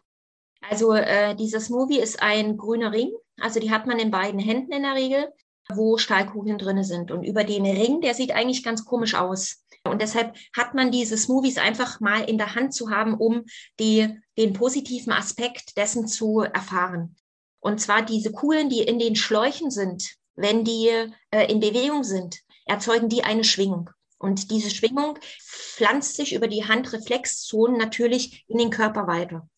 also 0.70 0.94
äh, 0.94 1.36
dieses 1.36 1.70
Movie 1.70 2.00
ist 2.00 2.22
ein 2.22 2.58
grüner 2.58 2.92
Ring. 2.92 3.12
Also 3.40 3.60
die 3.60 3.72
hat 3.72 3.88
man 3.88 3.98
in 3.98 4.12
beiden 4.12 4.40
Händen 4.40 4.74
in 4.74 4.84
der 4.84 4.96
Regel, 4.96 5.32
wo 5.70 5.98
Stahlkugeln 5.98 6.58
drin 6.58 6.84
sind. 6.84 7.12
Und 7.12 7.24
über 7.24 7.44
den 7.44 7.66
Ring, 7.66 8.02
der 8.02 8.14
sieht 8.14 8.32
eigentlich 8.32 8.64
ganz 8.64 8.86
komisch 8.86 9.16
aus. 9.16 9.64
Und 9.86 10.02
deshalb 10.02 10.36
hat 10.56 10.74
man 10.74 10.92
diese 10.92 11.18
Smoothies 11.18 11.58
einfach 11.58 12.00
mal 12.00 12.22
in 12.22 12.38
der 12.38 12.56
Hand 12.56 12.74
zu 12.74 12.90
haben, 12.90 13.16
um 13.16 13.44
die, 13.80 14.18
den 14.38 14.54
positiven 14.54 15.12
Aspekt 15.12 15.78
dessen 15.78 16.08
zu 16.08 16.40
erfahren. 16.40 17.16
Und 17.60 17.80
zwar 17.80 18.02
diese 18.02 18.32
Kugeln, 18.32 18.70
die 18.70 18.82
in 18.82 19.00
den 19.00 19.16
Schläuchen 19.16 19.72
sind, 19.72 20.16
wenn 20.36 20.64
die 20.64 20.90
äh, 21.32 21.52
in 21.52 21.60
Bewegung 21.60 22.04
sind, 22.04 22.40
erzeugen 22.66 23.10
die 23.10 23.24
eine 23.24 23.44
Schwingung. 23.44 23.90
Und 24.18 24.52
diese 24.52 24.70
Schwingung 24.70 25.20
pflanzt 25.42 26.16
sich 26.16 26.34
über 26.34 26.48
die 26.48 26.66
Handreflexzonen 26.66 27.78
natürlich 27.78 28.46
in 28.48 28.58
den 28.58 28.70
Körper 28.70 29.06
weiter. 29.06 29.50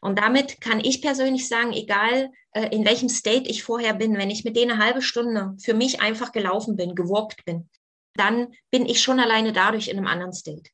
Und 0.00 0.18
damit 0.18 0.60
kann 0.60 0.80
ich 0.80 1.02
persönlich 1.02 1.48
sagen, 1.48 1.72
egal 1.72 2.30
äh, 2.52 2.68
in 2.74 2.84
welchem 2.84 3.08
State 3.08 3.48
ich 3.48 3.62
vorher 3.62 3.94
bin, 3.94 4.16
wenn 4.16 4.30
ich 4.30 4.44
mit 4.44 4.56
denen 4.56 4.72
eine 4.72 4.84
halbe 4.84 5.02
Stunde 5.02 5.56
für 5.60 5.74
mich 5.74 6.00
einfach 6.00 6.32
gelaufen 6.32 6.76
bin, 6.76 6.94
gewalkt 6.94 7.44
bin, 7.44 7.68
dann 8.14 8.48
bin 8.70 8.86
ich 8.86 9.02
schon 9.02 9.20
alleine 9.20 9.52
dadurch 9.52 9.88
in 9.88 9.96
einem 9.96 10.06
anderen 10.06 10.32
State. 10.32 10.70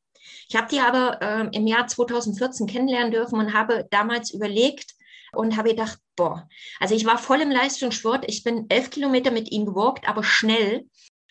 Ich 0.48 0.56
habe 0.56 0.68
die 0.68 0.80
aber 0.80 1.20
äh, 1.22 1.56
im 1.56 1.66
Jahr 1.66 1.86
2014 1.86 2.66
kennenlernen 2.66 3.12
dürfen 3.12 3.38
und 3.38 3.54
habe 3.54 3.86
damals 3.90 4.32
überlegt 4.32 4.94
und 5.32 5.56
habe 5.56 5.70
gedacht, 5.70 5.98
boah, 6.16 6.48
also 6.80 6.94
ich 6.94 7.04
war 7.04 7.18
voll 7.18 7.40
im 7.40 7.50
Leistungssport. 7.50 8.24
Ich 8.28 8.44
bin 8.44 8.66
elf 8.68 8.90
Kilometer 8.90 9.30
mit 9.30 9.50
ihnen 9.50 9.66
gewalkt, 9.66 10.08
aber 10.08 10.22
schnell 10.22 10.86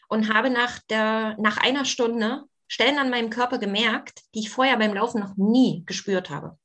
und 0.10 0.34
habe 0.34 0.50
nach, 0.50 0.80
der, 0.90 1.36
nach 1.40 1.58
einer 1.58 1.86
Stunde 1.86 2.44
Stellen 2.68 2.98
an 2.98 3.12
meinem 3.12 3.30
Körper 3.30 3.60
gemerkt, 3.60 4.22
die 4.34 4.40
ich 4.40 4.50
vorher 4.50 4.78
beim 4.78 4.96
Laufen 4.96 5.20
noch 5.20 5.36
nie 5.38 5.84
gespürt 5.86 6.32
habe. 6.32 6.58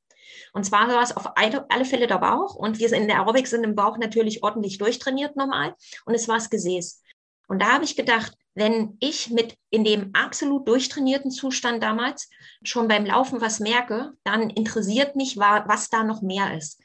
Und 0.53 0.65
zwar 0.65 0.87
war 0.87 1.01
es 1.01 1.15
auf 1.15 1.31
alle 1.35 1.85
Fälle 1.85 2.07
der 2.07 2.17
Bauch 2.17 2.55
und 2.55 2.79
wir 2.79 2.89
sind 2.89 3.03
in 3.03 3.07
der 3.07 3.17
Aerobic 3.17 3.47
sind 3.47 3.63
im 3.63 3.75
Bauch 3.75 3.97
natürlich 3.97 4.43
ordentlich 4.43 4.77
durchtrainiert 4.77 5.35
normal 5.35 5.75
und 6.05 6.13
es 6.13 6.27
war 6.27 6.35
das 6.35 6.49
Gesäß. 6.49 7.01
Und 7.47 7.61
da 7.61 7.73
habe 7.73 7.83
ich 7.83 7.95
gedacht, 7.95 8.33
wenn 8.53 8.97
ich 8.99 9.29
mit 9.29 9.55
in 9.69 9.83
dem 9.83 10.11
absolut 10.13 10.67
durchtrainierten 10.67 11.31
Zustand 11.31 11.81
damals 11.81 12.29
schon 12.63 12.87
beim 12.87 13.05
Laufen 13.05 13.41
was 13.41 13.59
merke, 13.59 14.13
dann 14.23 14.49
interessiert 14.49 15.15
mich, 15.15 15.37
was 15.37 15.89
da 15.89 16.03
noch 16.03 16.21
mehr 16.21 16.57
ist. 16.57 16.81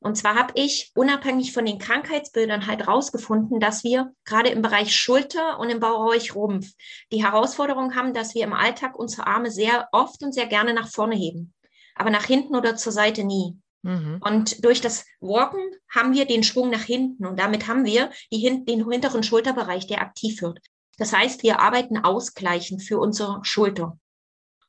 Und 0.00 0.16
zwar 0.16 0.34
habe 0.34 0.52
ich 0.54 0.92
unabhängig 0.94 1.54
von 1.54 1.64
den 1.64 1.78
Krankheitsbildern 1.78 2.66
halt 2.66 2.86
rausgefunden, 2.86 3.58
dass 3.58 3.84
wir 3.84 4.12
gerade 4.26 4.50
im 4.50 4.60
Bereich 4.60 4.94
Schulter 4.94 5.58
und 5.58 5.70
im 5.70 5.80
Bauch 5.80 6.14
Rumpf 6.34 6.72
die 7.10 7.24
Herausforderung 7.24 7.94
haben, 7.94 8.12
dass 8.12 8.34
wir 8.34 8.44
im 8.44 8.52
Alltag 8.52 8.98
unsere 8.98 9.26
Arme 9.26 9.50
sehr 9.50 9.88
oft 9.92 10.22
und 10.22 10.34
sehr 10.34 10.46
gerne 10.46 10.74
nach 10.74 10.90
vorne 10.90 11.16
heben 11.16 11.54
aber 11.94 12.10
nach 12.10 12.24
hinten 12.24 12.56
oder 12.56 12.76
zur 12.76 12.92
Seite 12.92 13.24
nie. 13.24 13.56
Mhm. 13.82 14.18
Und 14.20 14.64
durch 14.64 14.80
das 14.80 15.04
Walken 15.20 15.60
haben 15.88 16.14
wir 16.14 16.26
den 16.26 16.42
Schwung 16.42 16.70
nach 16.70 16.82
hinten 16.82 17.26
und 17.26 17.38
damit 17.38 17.68
haben 17.68 17.84
wir 17.84 18.10
die, 18.32 18.64
den 18.64 18.90
hinteren 18.90 19.22
Schulterbereich, 19.22 19.86
der 19.86 20.00
aktiv 20.00 20.40
wird. 20.42 20.58
Das 20.98 21.12
heißt, 21.12 21.42
wir 21.42 21.60
arbeiten 21.60 21.98
ausgleichend 21.98 22.82
für 22.82 22.98
unsere 22.98 23.40
Schulter. 23.42 23.98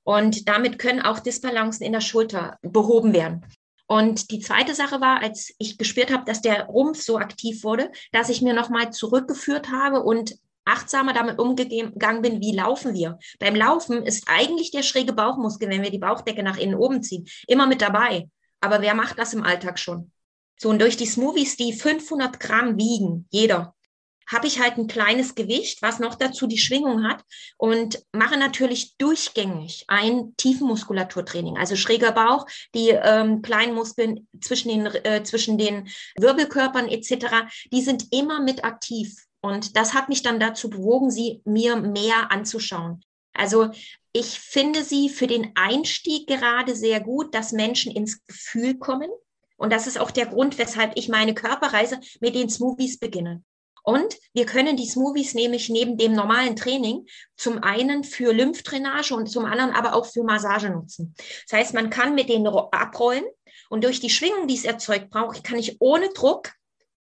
Und 0.03 0.47
damit 0.47 0.79
können 0.79 1.01
auch 1.01 1.19
Disbalancen 1.19 1.85
in 1.85 1.93
der 1.93 2.01
Schulter 2.01 2.57
behoben 2.61 3.13
werden. 3.13 3.45
Und 3.87 4.31
die 4.31 4.39
zweite 4.39 4.73
Sache 4.73 4.99
war, 4.99 5.21
als 5.21 5.53
ich 5.59 5.77
gespürt 5.77 6.11
habe, 6.11 6.25
dass 6.25 6.41
der 6.41 6.65
Rumpf 6.65 7.01
so 7.01 7.17
aktiv 7.17 7.63
wurde, 7.63 7.91
dass 8.11 8.29
ich 8.29 8.41
mir 8.41 8.53
nochmal 8.53 8.91
zurückgeführt 8.91 9.71
habe 9.71 10.01
und 10.01 10.35
achtsamer 10.65 11.13
damit 11.13 11.39
umgegangen 11.39 12.21
bin, 12.21 12.41
wie 12.41 12.55
laufen 12.55 12.93
wir. 12.93 13.19
Beim 13.39 13.55
Laufen 13.55 14.03
ist 14.03 14.25
eigentlich 14.27 14.71
der 14.71 14.83
schräge 14.83 15.13
Bauchmuskel, 15.13 15.69
wenn 15.69 15.83
wir 15.83 15.91
die 15.91 15.99
Bauchdecke 15.99 16.43
nach 16.43 16.57
innen 16.57 16.75
oben 16.75 17.03
ziehen, 17.03 17.27
immer 17.47 17.67
mit 17.67 17.81
dabei. 17.81 18.29
Aber 18.61 18.81
wer 18.81 18.95
macht 18.95 19.19
das 19.19 19.33
im 19.33 19.43
Alltag 19.43 19.79
schon? 19.79 20.11
So, 20.57 20.69
und 20.69 20.81
durch 20.81 20.97
die 20.97 21.05
Smoothies, 21.05 21.57
die 21.57 21.73
500 21.73 22.39
Gramm 22.39 22.77
wiegen, 22.77 23.27
jeder, 23.29 23.75
habe 24.27 24.47
ich 24.47 24.59
halt 24.59 24.77
ein 24.77 24.87
kleines 24.87 25.35
Gewicht, 25.35 25.81
was 25.81 25.99
noch 25.99 26.15
dazu 26.15 26.47
die 26.47 26.57
Schwingung 26.57 27.07
hat 27.07 27.23
und 27.57 28.03
mache 28.11 28.37
natürlich 28.37 28.97
durchgängig 28.97 29.85
ein 29.87 30.35
Tiefenmuskulaturtraining, 30.37 31.57
also 31.57 31.75
schräger 31.75 32.11
Bauch, 32.11 32.47
die 32.73 32.89
ähm, 32.89 33.41
kleinen 33.41 33.75
Muskeln 33.75 34.27
zwischen 34.41 34.69
den, 34.69 34.85
äh, 34.87 35.23
zwischen 35.23 35.57
den 35.57 35.87
Wirbelkörpern 36.17 36.87
etc., 36.87 37.47
die 37.71 37.81
sind 37.81 38.11
immer 38.11 38.41
mit 38.41 38.63
aktiv. 38.63 39.24
Und 39.45 39.77
das 39.77 39.93
hat 39.93 40.09
mich 40.09 40.23
dann 40.23 40.39
dazu 40.39 40.71
bewogen, 40.71 41.11
sie 41.11 41.43
mir 41.45 41.75
mehr 41.75 42.31
anzuschauen. 42.31 43.03
Also 43.31 43.69
ich 44.11 44.39
finde 44.39 44.83
sie 44.83 45.07
für 45.07 45.27
den 45.27 45.51
Einstieg 45.53 46.25
gerade 46.25 46.75
sehr 46.75 46.99
gut, 46.99 47.35
dass 47.35 47.51
Menschen 47.51 47.91
ins 47.91 48.25
Gefühl 48.25 48.79
kommen. 48.79 49.11
Und 49.55 49.71
das 49.71 49.85
ist 49.85 49.99
auch 49.99 50.09
der 50.09 50.25
Grund, 50.25 50.57
weshalb 50.57 50.93
ich 50.95 51.09
meine 51.09 51.35
Körperreise 51.35 51.99
mit 52.21 52.33
den 52.33 52.49
Smoothies 52.49 52.97
beginne. 52.97 53.43
Und 53.83 54.17
wir 54.33 54.47
können 54.47 54.77
die 54.77 54.87
Smoothies 54.87 55.35
nämlich 55.35 55.69
neben 55.69 55.95
dem 55.95 56.13
normalen 56.13 56.55
Training 56.55 57.05
zum 57.37 57.61
einen 57.61 58.03
für 58.03 58.33
Lymphdrainage 58.33 59.13
und 59.13 59.27
zum 59.27 59.45
anderen 59.45 59.73
aber 59.73 59.93
auch 59.93 60.07
für 60.07 60.23
Massage 60.23 60.71
nutzen. 60.71 61.13
Das 61.47 61.59
heißt, 61.59 61.73
man 61.75 61.91
kann 61.91 62.15
mit 62.15 62.29
denen 62.29 62.47
abrollen 62.47 63.25
und 63.69 63.83
durch 63.83 63.99
die 63.99 64.09
Schwingung, 64.09 64.47
die 64.47 64.55
es 64.55 64.65
erzeugt 64.65 65.11
braucht, 65.11 65.43
kann 65.43 65.59
ich 65.59 65.79
ohne 65.81 66.09
Druck 66.13 66.51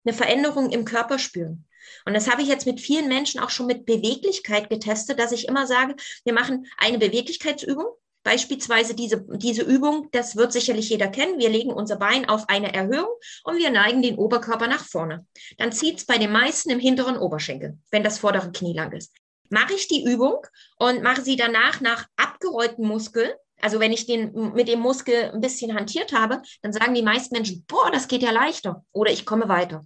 eine 0.05 0.13
Veränderung 0.13 0.69
im 0.69 0.85
Körper 0.85 1.17
spüren. 1.17 1.66
Und 2.05 2.13
das 2.13 2.29
habe 2.29 2.41
ich 2.41 2.47
jetzt 2.47 2.65
mit 2.65 2.79
vielen 2.79 3.07
Menschen 3.07 3.39
auch 3.39 3.49
schon 3.49 3.65
mit 3.65 3.85
Beweglichkeit 3.85 4.69
getestet, 4.69 5.19
dass 5.19 5.31
ich 5.31 5.47
immer 5.47 5.67
sage, 5.67 5.95
wir 6.23 6.33
machen 6.33 6.67
eine 6.77 6.97
Beweglichkeitsübung. 6.97 7.85
Beispielsweise 8.23 8.93
diese, 8.93 9.25
diese 9.37 9.61
Übung, 9.61 10.09
das 10.11 10.35
wird 10.35 10.51
sicherlich 10.51 10.89
jeder 10.89 11.07
kennen. 11.07 11.39
Wir 11.39 11.49
legen 11.49 11.71
unser 11.71 11.95
Bein 11.95 12.27
auf 12.27 12.49
eine 12.49 12.73
Erhöhung 12.73 13.07
und 13.45 13.57
wir 13.57 13.69
neigen 13.69 14.01
den 14.01 14.17
Oberkörper 14.17 14.67
nach 14.67 14.83
vorne. 14.83 15.25
Dann 15.57 15.71
zieht 15.71 15.99
es 15.99 16.05
bei 16.05 16.17
den 16.17 16.31
meisten 16.31 16.69
im 16.69 16.79
hinteren 16.79 17.17
Oberschenkel, 17.17 17.77
wenn 17.89 18.03
das 18.03 18.19
vordere 18.19 18.51
Knie 18.51 18.73
lang 18.73 18.91
ist. 18.91 19.13
Mache 19.49 19.73
ich 19.75 19.87
die 19.87 20.03
Übung 20.03 20.45
und 20.77 21.03
mache 21.03 21.21
sie 21.21 21.37
danach 21.37 21.79
nach 21.79 22.05
abgerollten 22.17 22.85
Muskel, 22.85 23.33
also 23.61 23.79
wenn 23.79 23.91
ich 23.91 24.05
den 24.05 24.53
mit 24.53 24.67
dem 24.67 24.79
Muskel 24.79 25.31
ein 25.33 25.41
bisschen 25.41 25.73
hantiert 25.73 26.13
habe, 26.13 26.41
dann 26.61 26.73
sagen 26.73 26.93
die 26.93 27.01
meisten 27.01 27.33
Menschen, 27.33 27.65
boah, 27.67 27.89
das 27.91 28.07
geht 28.07 28.21
ja 28.21 28.31
leichter 28.31 28.85
oder 28.91 29.11
ich 29.11 29.25
komme 29.25 29.47
weiter. 29.47 29.85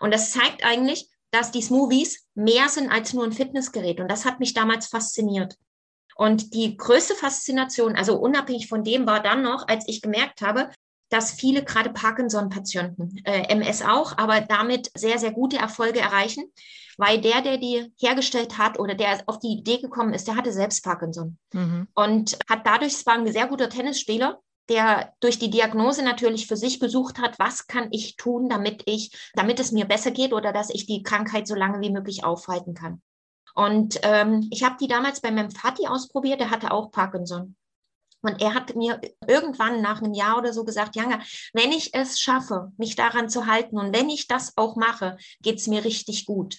Und 0.00 0.12
das 0.12 0.32
zeigt 0.32 0.64
eigentlich, 0.64 1.08
dass 1.30 1.50
die 1.50 1.62
Smoothies 1.62 2.26
mehr 2.34 2.68
sind 2.68 2.90
als 2.90 3.12
nur 3.12 3.24
ein 3.24 3.32
Fitnessgerät. 3.32 4.00
Und 4.00 4.10
das 4.10 4.24
hat 4.24 4.40
mich 4.40 4.54
damals 4.54 4.86
fasziniert. 4.86 5.56
Und 6.16 6.54
die 6.54 6.76
größte 6.76 7.14
Faszination, 7.14 7.94
also 7.94 8.16
unabhängig 8.16 8.68
von 8.68 8.82
dem, 8.82 9.06
war 9.06 9.22
dann 9.22 9.42
noch, 9.42 9.68
als 9.68 9.86
ich 9.86 10.02
gemerkt 10.02 10.42
habe, 10.42 10.70
dass 11.10 11.32
viele 11.32 11.64
gerade 11.64 11.90
Parkinson-Patienten, 11.90 13.20
äh, 13.24 13.48
MS 13.48 13.82
auch, 13.82 14.18
aber 14.18 14.40
damit 14.40 14.90
sehr, 14.94 15.18
sehr 15.18 15.32
gute 15.32 15.56
Erfolge 15.56 16.00
erreichen, 16.00 16.52
weil 16.98 17.20
der, 17.20 17.40
der 17.40 17.56
die 17.56 17.92
hergestellt 17.98 18.58
hat 18.58 18.78
oder 18.78 18.94
der 18.94 19.22
auf 19.26 19.38
die 19.38 19.52
Idee 19.52 19.78
gekommen 19.78 20.12
ist, 20.12 20.26
der 20.26 20.36
hatte 20.36 20.52
selbst 20.52 20.84
Parkinson 20.84 21.38
mhm. 21.52 21.86
und 21.94 22.36
hat 22.48 22.66
dadurch, 22.66 22.92
es 22.92 23.06
war 23.06 23.14
ein 23.14 23.32
sehr 23.32 23.46
guter 23.46 23.70
Tennisspieler, 23.70 24.40
der 24.68 25.14
durch 25.20 25.38
die 25.38 25.50
Diagnose 25.50 26.02
natürlich 26.02 26.46
für 26.46 26.56
sich 26.56 26.80
gesucht 26.80 27.18
hat, 27.18 27.38
was 27.38 27.66
kann 27.66 27.88
ich 27.90 28.16
tun, 28.16 28.48
damit 28.48 28.82
ich, 28.86 29.30
damit 29.34 29.60
es 29.60 29.72
mir 29.72 29.86
besser 29.86 30.10
geht 30.10 30.32
oder 30.32 30.52
dass 30.52 30.70
ich 30.70 30.86
die 30.86 31.02
Krankheit 31.02 31.46
so 31.46 31.54
lange 31.54 31.80
wie 31.80 31.90
möglich 31.90 32.24
aufhalten 32.24 32.74
kann. 32.74 33.02
Und 33.54 33.98
ähm, 34.02 34.46
ich 34.52 34.62
habe 34.62 34.76
die 34.80 34.88
damals 34.88 35.20
bei 35.20 35.30
meinem 35.30 35.50
Vati 35.50 35.86
ausprobiert, 35.86 36.40
der 36.40 36.50
hatte 36.50 36.70
auch 36.70 36.90
Parkinson. 36.90 37.56
Und 38.20 38.40
er 38.40 38.54
hat 38.54 38.74
mir 38.74 39.00
irgendwann 39.26 39.80
nach 39.80 40.02
einem 40.02 40.12
Jahr 40.12 40.38
oder 40.38 40.52
so 40.52 40.64
gesagt, 40.64 40.96
Janga, 40.96 41.20
wenn 41.52 41.70
ich 41.70 41.94
es 41.94 42.20
schaffe, 42.20 42.72
mich 42.76 42.96
daran 42.96 43.28
zu 43.28 43.46
halten 43.46 43.78
und 43.78 43.94
wenn 43.94 44.10
ich 44.10 44.26
das 44.26 44.56
auch 44.56 44.76
mache, 44.76 45.16
geht 45.40 45.58
es 45.58 45.66
mir 45.68 45.84
richtig 45.84 46.26
gut. 46.26 46.58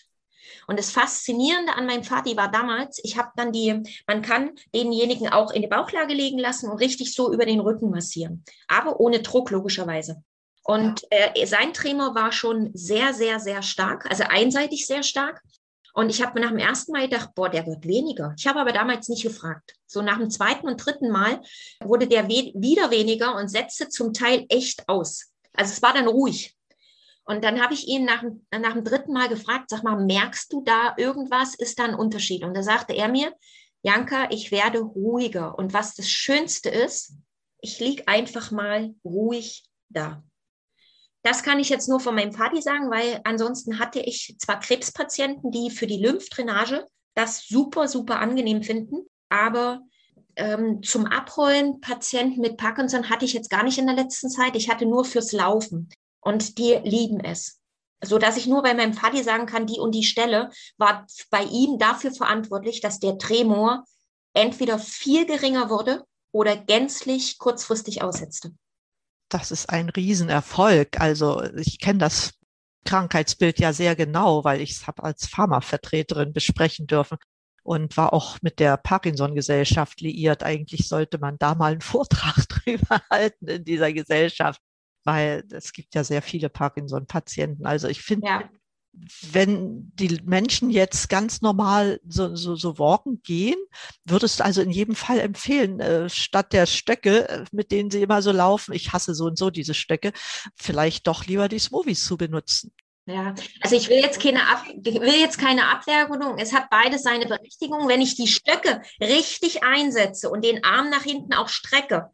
Und 0.68 0.80
das 0.80 0.92
Faszinierende 0.92 1.74
an 1.74 1.86
meinem 1.86 2.04
Vati 2.04 2.36
war 2.38 2.50
damals, 2.50 3.00
ich 3.04 3.18
habe 3.18 3.30
dann 3.36 3.52
die, 3.52 3.84
man 4.08 4.22
kann 4.22 4.52
denjenigen 4.74 5.30
auch 5.30 5.52
in 5.52 5.62
die 5.62 5.68
Bauchlage 5.68 6.14
legen 6.14 6.40
lassen 6.40 6.70
und 6.70 6.78
richtig 6.78 7.14
so 7.14 7.34
über 7.34 7.46
den 7.46 7.60
Rücken 7.60 7.90
massieren, 7.90 8.44
aber 8.68 9.00
ohne 9.00 9.22
Druck 9.22 9.52
logischerweise. 9.52 10.24
Und 10.64 11.04
äh, 11.10 11.46
sein 11.46 11.74
Tremor 11.74 12.14
war 12.14 12.32
schon 12.32 12.70
sehr, 12.74 13.14
sehr, 13.14 13.40
sehr 13.40 13.64
stark, 13.64 14.06
also 14.10 14.24
einseitig 14.28 14.86
sehr 14.86 15.04
stark. 15.04 15.42
Und 15.94 16.10
ich 16.10 16.22
habe 16.22 16.40
mir 16.40 16.46
nach 16.46 16.52
dem 16.52 16.60
ersten 16.60 16.92
Mal 16.92 17.10
gedacht, 17.10 17.32
boah, 17.34 17.50
der 17.50 17.66
wird 17.66 17.88
weniger. 17.88 18.36
Ich 18.38 18.46
habe 18.46 18.60
aber 18.60 18.72
damals 18.72 19.10
nicht 19.10 19.24
gefragt. 19.24 19.74
So 19.88 20.02
nach 20.02 20.18
dem 20.18 20.30
zweiten 20.30 20.68
und 20.68 20.78
dritten 20.78 21.10
Mal 21.10 21.42
wurde 21.84 22.08
der 22.08 22.30
we 22.30 22.52
wieder 22.54 22.92
weniger 22.92 23.36
und 23.36 23.50
setzte 23.50 23.90
zum 23.90 24.14
Teil 24.14 24.46
echt 24.50 24.88
aus. 24.88 25.32
Also 25.54 25.74
es 25.74 25.82
war 25.82 25.94
dann 25.94 26.08
ruhig. 26.08 26.56
Und 27.30 27.44
dann 27.44 27.62
habe 27.62 27.76
ich 27.76 27.88
ihn 27.88 28.06
nach, 28.06 28.24
nach 28.52 28.74
dem 28.74 28.84
dritten 28.84 29.14
Mal 29.14 29.30
gefragt, 29.30 29.70
sag 29.70 29.84
mal, 29.84 30.04
merkst 30.04 30.52
du 30.52 30.64
da 30.64 30.96
irgendwas? 30.98 31.54
Ist 31.54 31.78
da 31.78 31.84
ein 31.84 31.94
Unterschied? 31.94 32.44
Und 32.44 32.58
da 32.58 32.64
sagte 32.64 32.94
er 32.94 33.08
mir, 33.08 33.32
Janka, 33.84 34.32
ich 34.32 34.52
werde 34.52 34.80
ruhiger. 34.80 35.56
Und 35.56 35.72
was 35.72 35.94
das 35.94 36.10
Schönste 36.10 36.70
ist, 36.70 37.14
ich 37.62 37.80
liege 37.80 38.08
einfach 38.08 38.50
mal 38.50 38.96
ruhig 39.06 39.64
da. 39.90 40.24
Das 41.22 41.44
kann 41.44 41.60
ich 41.60 41.70
jetzt 41.70 41.88
nur 41.88 42.00
von 42.00 42.16
meinem 42.16 42.34
Vati 42.34 42.64
sagen, 42.64 42.90
weil 42.90 43.22
ansonsten 43.26 43.78
hatte 43.78 44.00
ich 44.00 44.36
zwar 44.40 44.60
Krebspatienten, 44.60 45.52
die 45.52 45.70
für 45.70 45.86
die 45.86 46.02
Lymphdrainage 46.04 46.84
das 47.14 47.46
super, 47.48 47.88
super 47.88 48.22
angenehm 48.22 48.64
finden, 48.64 49.06
aber 49.30 49.82
ähm, 50.36 50.82
zum 50.82 51.06
Abrollen 51.06 51.80
Patienten 51.80 52.42
mit 52.42 52.58
Parkinson 52.58 53.08
hatte 53.08 53.26
ich 53.26 53.34
jetzt 53.34 53.52
gar 53.52 53.64
nicht 53.64 53.78
in 53.78 53.86
der 53.86 53.96
letzten 53.96 54.32
Zeit. 54.32 54.56
Ich 54.56 54.68
hatte 54.68 54.88
nur 54.88 55.06
fürs 55.06 55.32
Laufen 55.32 55.90
und 56.22 56.58
die 56.58 56.80
lieben 56.84 57.20
es. 57.20 57.62
So 58.02 58.18
dass 58.18 58.38
ich 58.38 58.48
nur 58.48 58.64
bei 58.64 58.74
meinem 58.74 58.94
Vati 58.94 59.24
sagen 59.24 59.46
kann, 59.46 59.68
die 59.68 59.80
und 59.80 59.94
die 59.94 60.04
Stelle 60.04 60.52
war 60.78 61.06
bei 61.30 61.44
ihm 61.44 61.78
dafür 61.78 62.12
verantwortlich, 62.12 62.80
dass 62.80 63.00
der 63.00 63.18
Tremor 63.18 63.84
entweder 64.34 64.80
viel 64.80 65.26
geringer 65.26 65.70
wurde 65.70 66.06
oder 66.32 66.56
gänzlich 66.56 67.38
kurzfristig 67.40 68.02
aussetzte. 68.02 68.54
Das 69.30 69.52
ist 69.52 69.70
ein 69.70 69.90
Riesenerfolg. 69.90 71.00
Also 71.00 71.44
ich 71.56 71.80
kenne 71.80 72.00
das 72.00 72.34
Krankheitsbild 72.86 73.60
ja 73.60 73.74
sehr 73.74 73.96
genau, 73.96 74.44
weil 74.44 74.62
ich 74.62 74.72
es 74.72 74.88
habe 74.88 75.04
als 75.04 75.28
Pharmavertreterin 75.28 76.34
besprechen 76.34 76.88
dürfen 76.88 77.18
und 77.64 77.98
war 77.98 78.14
auch 78.14 78.38
mit 78.42 78.60
der 78.60 78.78
Parkinson-Gesellschaft 78.78 80.02
liiert. 80.02 80.44
Eigentlich 80.44 80.88
sollte 80.88 81.20
man 81.20 81.38
da 81.38 81.56
mal 81.56 81.74
einen 81.74 81.82
Vortrag 81.82 82.48
drüber 82.48 83.02
halten 83.10 83.48
in 83.48 83.64
dieser 83.64 83.94
Gesellschaft, 83.94 84.62
weil 85.10 85.44
es 85.52 85.74
gibt 85.74 85.96
ja 85.96 86.04
sehr 86.04 86.22
viele 86.22 86.50
Parkinson-Patienten. 86.50 87.66
Also 87.66 87.88
ich 87.88 88.02
finde, 88.02 88.28
ja 88.28 88.50
wenn 89.32 89.92
die 89.96 90.20
Menschen 90.26 90.70
jetzt 90.70 91.10
ganz 91.10 91.42
normal 91.42 92.00
so, 92.08 92.36
so, 92.36 92.56
so 92.56 92.80
walken 92.80 93.22
gehen, 93.24 93.58
würdest 94.06 94.40
du 94.40 94.46
also 94.46 94.62
in 94.62 94.72
jedem 94.72 94.96
Fall 94.96 95.20
empfehlen, 95.20 95.80
äh, 95.80 96.10
statt 96.10 96.54
der 96.54 96.66
Stöcke, 96.66 97.30
äh, 97.30 97.46
mit 97.52 97.72
denen 97.72 97.92
sie 97.92 98.02
immer 98.02 98.22
so 98.22 98.32
laufen, 98.32 98.74
ich 98.74 98.92
hasse 98.92 99.14
so 99.14 99.26
und 99.26 99.38
so 99.38 99.50
diese 99.50 99.74
Stöcke, 99.74 100.12
vielleicht 100.56 101.08
doch 101.08 101.26
lieber 101.26 101.48
die 101.48 101.60
Smoothies 101.60 102.04
zu 102.04 102.18
benutzen. 102.18 102.74
Ja, 103.06 103.34
also 103.62 103.76
ich 103.76 103.90
will 103.90 103.98
jetzt 103.98 104.22
keine, 104.22 104.42
Ab 104.48 104.66
will 104.68 105.20
jetzt 105.20 105.40
keine 105.40 105.68
Abwertung. 105.68 106.38
Es 106.38 106.54
hat 106.54 106.70
beides 106.70 107.02
seine 107.02 107.26
Berechtigung. 107.26 107.88
Wenn 107.88 108.02
ich 108.02 108.16
die 108.16 108.28
Stöcke 108.28 108.82
richtig 109.02 109.64
einsetze 109.64 110.30
und 110.30 110.44
den 110.44 110.64
Arm 110.64 110.92
nach 110.92 111.04
hinten 111.04 111.34
auch 111.34 111.50
strecke, 111.50 112.12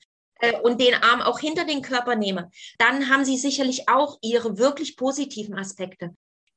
und 0.64 0.82
den 0.82 0.94
Arm 0.96 1.22
auch 1.22 1.40
hinter 1.40 1.66
den 1.66 1.82
Körper 1.82 2.16
nehme, 2.16 2.50
dann 2.78 3.10
haben 3.10 3.26
sie 3.26 3.38
sicherlich 3.38 3.88
auch 3.88 4.18
ihre 4.22 4.58
wirklich 4.58 4.98
positiven 4.98 5.58
Aspekte. 5.58 6.16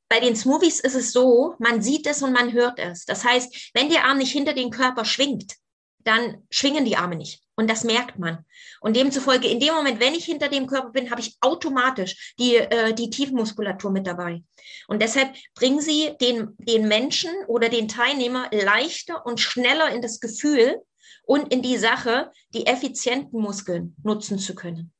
Bei 0.08 0.20
den 0.20 0.36
Smoothies 0.36 0.80
ist 0.80 0.94
es 0.94 1.12
so, 1.12 1.54
man 1.58 1.82
sieht 1.82 2.06
es 2.06 2.22
und 2.22 2.32
man 2.32 2.52
hört 2.52 2.78
es. 2.78 3.04
Das 3.04 3.24
heißt, 3.24 3.70
wenn 3.74 3.90
der 3.90 4.04
Arm 4.04 4.18
nicht 4.18 4.32
hinter 4.32 4.54
den 4.54 4.70
Körper 4.70 5.04
schwingt, 5.04 5.54
dann 5.98 6.46
schwingen 6.50 6.86
die 6.86 6.96
Arme 6.96 7.16
nicht. 7.16 7.42
Und 7.56 7.68
das 7.68 7.84
merkt 7.84 8.18
man. 8.18 8.44
Und 8.80 8.96
demzufolge, 8.96 9.48
in 9.48 9.60
dem 9.60 9.74
Moment, 9.74 10.00
wenn 10.00 10.14
ich 10.14 10.24
hinter 10.24 10.48
dem 10.48 10.66
Körper 10.66 10.90
bin, 10.90 11.10
habe 11.10 11.20
ich 11.20 11.36
automatisch 11.40 12.34
die, 12.38 12.54
äh, 12.54 12.94
die 12.94 13.10
Tiefmuskulatur 13.10 13.90
mit 13.90 14.06
dabei. 14.06 14.42
Und 14.86 15.02
deshalb 15.02 15.34
bringen 15.54 15.80
Sie 15.80 16.14
den, 16.20 16.54
den 16.58 16.86
Menschen 16.86 17.30
oder 17.48 17.68
den 17.68 17.88
Teilnehmer 17.88 18.48
leichter 18.52 19.26
und 19.26 19.40
schneller 19.40 19.90
in 19.90 20.00
das 20.00 20.20
Gefühl 20.20 20.80
und 21.24 21.52
in 21.52 21.62
die 21.62 21.78
Sache, 21.78 22.32
die 22.54 22.66
effizienten 22.66 23.40
Muskeln 23.40 23.94
nutzen 24.02 24.38
zu 24.38 24.54
können. 24.54 24.92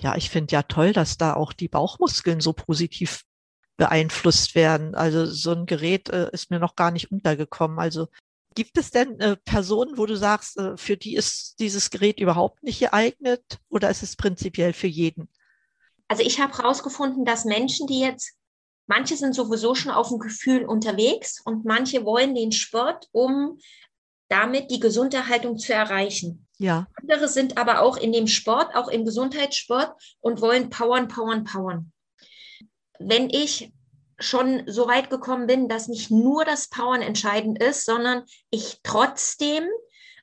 Ja, 0.00 0.16
ich 0.16 0.30
finde 0.30 0.52
ja 0.52 0.62
toll, 0.62 0.92
dass 0.92 1.18
da 1.18 1.34
auch 1.34 1.52
die 1.52 1.68
Bauchmuskeln 1.68 2.40
so 2.40 2.52
positiv 2.52 3.24
beeinflusst 3.76 4.54
werden. 4.54 4.94
Also 4.94 5.26
so 5.26 5.52
ein 5.52 5.66
Gerät 5.66 6.08
äh, 6.10 6.30
ist 6.32 6.50
mir 6.50 6.58
noch 6.58 6.76
gar 6.76 6.90
nicht 6.90 7.10
untergekommen. 7.10 7.78
Also 7.78 8.08
gibt 8.54 8.76
es 8.76 8.90
denn 8.90 9.18
äh, 9.20 9.36
Personen, 9.36 9.98
wo 9.98 10.06
du 10.06 10.16
sagst, 10.16 10.58
äh, 10.58 10.76
für 10.76 10.96
die 10.96 11.14
ist 11.14 11.60
dieses 11.60 11.90
Gerät 11.90 12.20
überhaupt 12.20 12.62
nicht 12.62 12.80
geeignet 12.80 13.58
oder 13.68 13.88
ist 13.88 14.02
es 14.02 14.16
prinzipiell 14.16 14.72
für 14.72 14.88
jeden? 14.88 15.28
Also 16.08 16.22
ich 16.22 16.40
habe 16.40 16.56
herausgefunden, 16.56 17.24
dass 17.24 17.44
Menschen, 17.44 17.86
die 17.86 18.00
jetzt, 18.00 18.32
manche 18.86 19.16
sind 19.16 19.34
sowieso 19.34 19.74
schon 19.74 19.92
auf 19.92 20.08
dem 20.08 20.18
Gefühl 20.18 20.64
unterwegs 20.64 21.40
und 21.44 21.64
manche 21.64 22.04
wollen 22.04 22.34
den 22.34 22.50
Sport, 22.50 23.08
um 23.12 23.58
damit 24.28 24.70
die 24.70 24.80
Gesunderhaltung 24.80 25.58
zu 25.58 25.72
erreichen. 25.72 26.46
Ja. 26.58 26.86
Andere 27.00 27.28
sind 27.28 27.56
aber 27.56 27.82
auch 27.82 27.96
in 27.96 28.12
dem 28.12 28.26
Sport, 28.26 28.74
auch 28.74 28.88
im 28.88 29.04
Gesundheitssport 29.04 29.92
und 30.20 30.40
wollen 30.40 30.70
powern, 30.70 31.08
powern, 31.08 31.44
powern 31.44 31.92
wenn 32.98 33.30
ich 33.30 33.72
schon 34.18 34.64
so 34.66 34.88
weit 34.88 35.10
gekommen 35.10 35.46
bin, 35.46 35.68
dass 35.68 35.88
nicht 35.88 36.10
nur 36.10 36.44
das 36.44 36.68
Powern 36.68 37.02
entscheidend 37.02 37.62
ist, 37.62 37.84
sondern 37.84 38.24
ich 38.50 38.80
trotzdem 38.82 39.64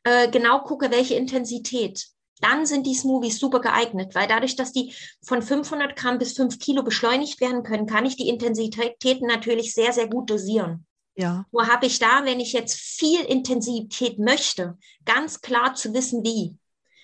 äh, 0.03 0.29
genau 0.29 0.59
gucke, 0.59 0.91
welche 0.91 1.15
Intensität. 1.15 2.07
Dann 2.41 2.65
sind 2.65 2.85
die 2.85 2.95
Smoothies 2.95 3.39
super 3.39 3.61
geeignet, 3.61 4.13
weil 4.13 4.27
dadurch, 4.27 4.57
dass 4.57 4.73
die 4.73 4.93
von 5.23 5.41
500 5.41 5.95
Gramm 5.95 6.17
bis 6.17 6.33
5 6.33 6.59
Kilo 6.59 6.83
beschleunigt 6.83 7.39
werden 7.39 7.63
können, 7.63 7.87
kann 7.87 8.05
ich 8.05 8.17
die 8.17 8.27
Intensitäten 8.27 9.27
natürlich 9.27 9.73
sehr, 9.73 9.93
sehr 9.93 10.07
gut 10.07 10.29
dosieren. 10.29 10.85
Ja. 11.15 11.45
Nur 11.51 11.67
habe 11.67 11.85
ich 11.85 11.99
da, 11.99 12.25
wenn 12.25 12.39
ich 12.39 12.53
jetzt 12.53 12.75
viel 12.75 13.21
Intensität 13.21 14.19
möchte, 14.19 14.77
ganz 15.05 15.41
klar 15.41 15.75
zu 15.75 15.93
wissen, 15.93 16.23
wie. 16.23 16.55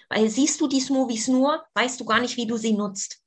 Weil 0.09 0.29
siehst 0.29 0.59
du 0.59 0.67
die 0.67 0.81
Smoothies 0.81 1.27
nur, 1.29 1.63
weißt 1.73 1.99
du 1.99 2.05
gar 2.05 2.19
nicht, 2.19 2.35
wie 2.35 2.47
du 2.47 2.57
sie 2.57 2.73
nutzt. 2.73 3.21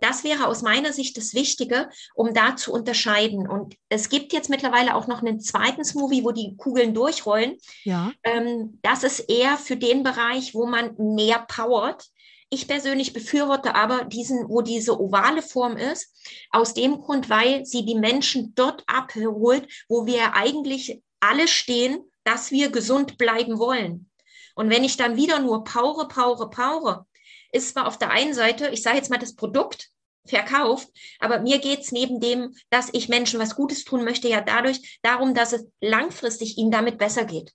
Das 0.00 0.22
wäre 0.22 0.46
aus 0.46 0.62
meiner 0.62 0.92
Sicht 0.92 1.16
das 1.16 1.34
Wichtige, 1.34 1.90
um 2.14 2.32
da 2.32 2.54
zu 2.54 2.72
unterscheiden. 2.72 3.48
Und 3.48 3.74
es 3.88 4.08
gibt 4.08 4.32
jetzt 4.32 4.48
mittlerweile 4.48 4.94
auch 4.94 5.08
noch 5.08 5.22
einen 5.22 5.40
zweiten 5.40 5.84
Smoothie, 5.84 6.24
wo 6.24 6.30
die 6.30 6.56
Kugeln 6.56 6.94
durchrollen. 6.94 7.56
Ja. 7.82 8.12
Ähm, 8.22 8.78
das 8.82 9.02
ist 9.02 9.20
eher 9.28 9.56
für 9.56 9.76
den 9.76 10.04
Bereich, 10.04 10.54
wo 10.54 10.66
man 10.66 10.94
mehr 10.98 11.44
powert. 11.48 12.06
Ich 12.50 12.66
persönlich 12.66 13.12
befürworte 13.12 13.74
aber 13.74 14.04
diesen, 14.04 14.48
wo 14.48 14.62
diese 14.62 14.98
ovale 14.98 15.42
Form 15.42 15.76
ist, 15.76 16.14
aus 16.50 16.72
dem 16.72 17.00
Grund, 17.00 17.28
weil 17.28 17.66
sie 17.66 17.84
die 17.84 17.94
Menschen 17.94 18.54
dort 18.54 18.82
abholt, 18.86 19.68
wo 19.88 20.06
wir 20.06 20.34
eigentlich 20.34 21.02
alle 21.20 21.46
stehen, 21.46 22.10
dass 22.24 22.50
wir 22.50 22.70
gesund 22.70 23.18
bleiben 23.18 23.58
wollen. 23.58 24.10
Und 24.54 24.70
wenn 24.70 24.84
ich 24.84 24.96
dann 24.96 25.16
wieder 25.16 25.40
nur 25.40 25.64
paure, 25.64 26.08
paure, 26.08 26.48
paure, 26.48 27.06
ist 27.52 27.70
zwar 27.70 27.86
auf 27.86 27.98
der 27.98 28.10
einen 28.10 28.34
Seite, 28.34 28.68
ich 28.68 28.82
sage 28.82 28.96
jetzt 28.96 29.10
mal 29.10 29.18
das 29.18 29.34
Produkt, 29.34 29.90
verkauft, 30.26 30.88
aber 31.20 31.40
mir 31.40 31.58
geht 31.58 31.80
es 31.80 31.92
neben 31.92 32.20
dem, 32.20 32.54
dass 32.70 32.90
ich 32.92 33.08
Menschen 33.08 33.40
was 33.40 33.56
Gutes 33.56 33.84
tun 33.84 34.04
möchte, 34.04 34.28
ja 34.28 34.40
dadurch 34.40 34.98
darum, 35.02 35.34
dass 35.34 35.52
es 35.52 35.66
langfristig 35.80 36.58
ihnen 36.58 36.70
damit 36.70 36.98
besser 36.98 37.24
geht. 37.24 37.52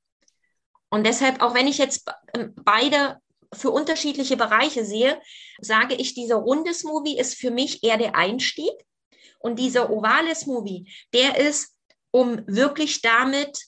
Und 0.90 1.06
deshalb, 1.06 1.42
auch 1.42 1.54
wenn 1.54 1.68
ich 1.68 1.78
jetzt 1.78 2.10
ähm, 2.36 2.54
beide 2.56 3.20
für 3.54 3.72
unterschiedliche 3.72 4.38
Bereiche 4.38 4.86
sehe, 4.86 5.22
sage 5.60 5.96
ich, 5.96 6.14
dieser 6.14 6.36
runde 6.36 6.74
Smoothie 6.74 7.18
ist 7.18 7.36
für 7.36 7.52
mich 7.52 7.84
eher 7.84 7.98
der 7.98 8.16
Einstieg. 8.16 8.74
Und 9.40 9.60
dieser 9.60 9.90
ovale 9.90 10.36
Smoothie, 10.36 10.90
der 11.14 11.38
ist, 11.38 11.76
um 12.12 12.44
wirklich 12.48 13.02
damit 13.02 13.60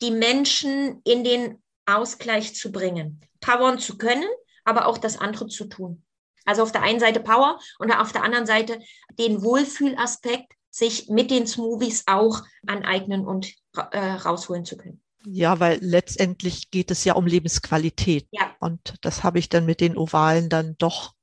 die 0.00 0.10
Menschen 0.10 1.00
in 1.04 1.22
den 1.22 1.62
Ausgleich 1.86 2.54
zu 2.54 2.72
bringen, 2.72 3.20
powern 3.40 3.78
zu 3.78 3.98
können, 3.98 4.28
aber 4.64 4.86
auch 4.86 4.98
das 4.98 5.18
andere 5.18 5.46
zu 5.46 5.66
tun. 5.66 6.04
Also 6.44 6.62
auf 6.62 6.72
der 6.72 6.82
einen 6.82 7.00
Seite 7.00 7.20
Power 7.20 7.60
und 7.78 7.92
auf 7.92 8.12
der 8.12 8.24
anderen 8.24 8.46
Seite 8.46 8.80
den 9.18 9.42
Wohlfühlaspekt, 9.42 10.52
sich 10.70 11.08
mit 11.08 11.30
den 11.30 11.46
Smoothies 11.46 12.04
auch 12.06 12.42
aneignen 12.66 13.26
und 13.26 13.52
äh, 13.76 13.98
rausholen 13.98 14.64
zu 14.64 14.76
können. 14.76 15.02
Ja, 15.24 15.60
weil 15.60 15.78
letztendlich 15.80 16.70
geht 16.70 16.90
es 16.90 17.04
ja 17.04 17.14
um 17.14 17.26
Lebensqualität. 17.26 18.26
Ja. 18.30 18.54
Und 18.60 18.94
das 19.02 19.22
habe 19.22 19.38
ich 19.38 19.48
dann 19.48 19.66
mit 19.66 19.80
den 19.80 19.96
Ovalen 19.96 20.48
dann 20.48 20.76
doch 20.78 21.14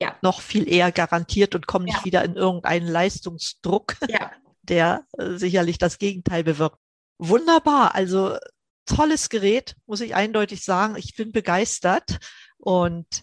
ja. 0.00 0.16
noch 0.22 0.40
viel 0.40 0.68
eher 0.68 0.92
garantiert 0.92 1.54
und 1.54 1.66
komme 1.66 1.86
nicht 1.86 1.98
ja. 1.98 2.04
wieder 2.04 2.24
in 2.24 2.34
irgendeinen 2.34 2.88
Leistungsdruck, 2.88 3.96
ja. 4.08 4.32
der 4.62 5.04
äh, 5.18 5.36
sicherlich 5.36 5.78
das 5.78 5.98
Gegenteil 5.98 6.44
bewirkt. 6.44 6.78
Wunderbar. 7.18 7.94
Also 7.94 8.36
tolles 8.86 9.28
Gerät, 9.28 9.76
muss 9.86 10.00
ich 10.00 10.14
eindeutig 10.14 10.64
sagen. 10.64 10.96
Ich 10.96 11.14
bin 11.14 11.32
begeistert. 11.32 12.18
Und 12.58 13.22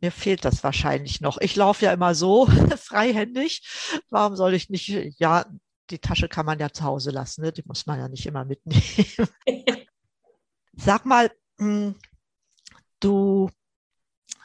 mir 0.00 0.12
fehlt 0.12 0.44
das 0.44 0.62
wahrscheinlich 0.62 1.20
noch. 1.20 1.38
Ich 1.38 1.56
laufe 1.56 1.86
ja 1.86 1.92
immer 1.92 2.14
so 2.14 2.46
freihändig. 2.76 3.66
Warum 4.10 4.36
soll 4.36 4.54
ich 4.54 4.68
nicht, 4.68 4.88
ja, 5.18 5.46
die 5.90 5.98
Tasche 5.98 6.28
kann 6.28 6.46
man 6.46 6.58
ja 6.58 6.70
zu 6.70 6.84
Hause 6.84 7.10
lassen, 7.10 7.42
ne? 7.42 7.52
die 7.52 7.62
muss 7.66 7.86
man 7.86 7.98
ja 7.98 8.08
nicht 8.08 8.26
immer 8.26 8.44
mitnehmen. 8.44 8.82
Sag 10.72 11.06
mal, 11.06 11.30
hm, 11.58 11.94
du 13.00 13.50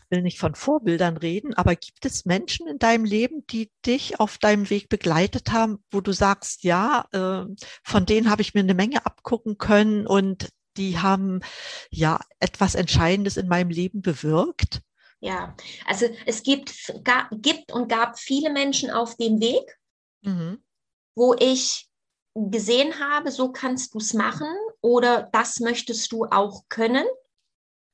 will 0.09 0.21
nicht 0.21 0.39
von 0.39 0.55
Vorbildern 0.55 1.17
reden, 1.17 1.53
aber 1.53 1.75
gibt 1.75 2.05
es 2.05 2.25
Menschen 2.25 2.67
in 2.67 2.79
deinem 2.79 3.05
Leben, 3.05 3.45
die 3.47 3.71
dich 3.85 4.19
auf 4.19 4.37
deinem 4.37 4.69
Weg 4.69 4.89
begleitet 4.89 5.51
haben, 5.51 5.83
wo 5.89 6.01
du 6.01 6.11
sagst, 6.11 6.63
ja, 6.63 7.05
äh, 7.11 7.45
von 7.83 8.05
denen 8.05 8.29
habe 8.29 8.41
ich 8.41 8.53
mir 8.53 8.59
eine 8.59 8.73
Menge 8.73 9.05
abgucken 9.05 9.57
können 9.57 10.05
und 10.05 10.49
die 10.77 10.99
haben 10.99 11.41
ja 11.89 12.19
etwas 12.39 12.75
Entscheidendes 12.75 13.37
in 13.37 13.47
meinem 13.47 13.69
Leben 13.69 14.01
bewirkt? 14.01 14.81
Ja, 15.19 15.55
also 15.85 16.07
es 16.25 16.43
gibt, 16.43 16.93
gab, 17.03 17.29
gibt 17.31 17.71
und 17.71 17.87
gab 17.87 18.17
viele 18.19 18.51
Menschen 18.51 18.89
auf 18.89 19.15
dem 19.17 19.39
Weg, 19.39 19.77
Mhm. 20.21 20.63
Wo 21.15 21.33
ich 21.33 21.87
gesehen 22.35 22.99
habe, 22.99 23.31
so 23.31 23.51
kannst 23.51 23.93
du 23.93 23.97
es 23.97 24.13
machen 24.13 24.47
oder 24.81 25.29
das 25.31 25.59
möchtest 25.59 26.11
du 26.11 26.25
auch 26.25 26.63
können. 26.69 27.05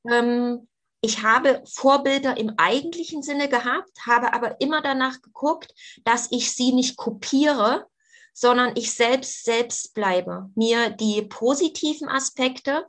Ähm, 0.10 0.68
ich 1.02 1.24
habe 1.24 1.64
Vorbilder 1.66 2.38
im 2.38 2.54
eigentlichen 2.58 3.22
Sinne 3.22 3.50
gehabt, 3.50 4.06
habe 4.06 4.34
aber 4.34 4.60
immer 4.62 4.82
danach 4.82 5.22
geguckt, 5.22 5.74
dass 6.04 6.32
ich 6.32 6.54
sie 6.54 6.72
nicht 6.72 6.98
kopiere, 6.98 7.88
sondern 8.34 8.74
ich 8.76 8.94
selbst 8.94 9.46
selbst 9.46 9.94
bleibe, 9.94 10.50
mir 10.56 10.90
die 10.90 11.24
positiven 11.24 12.08
Aspekte 12.08 12.86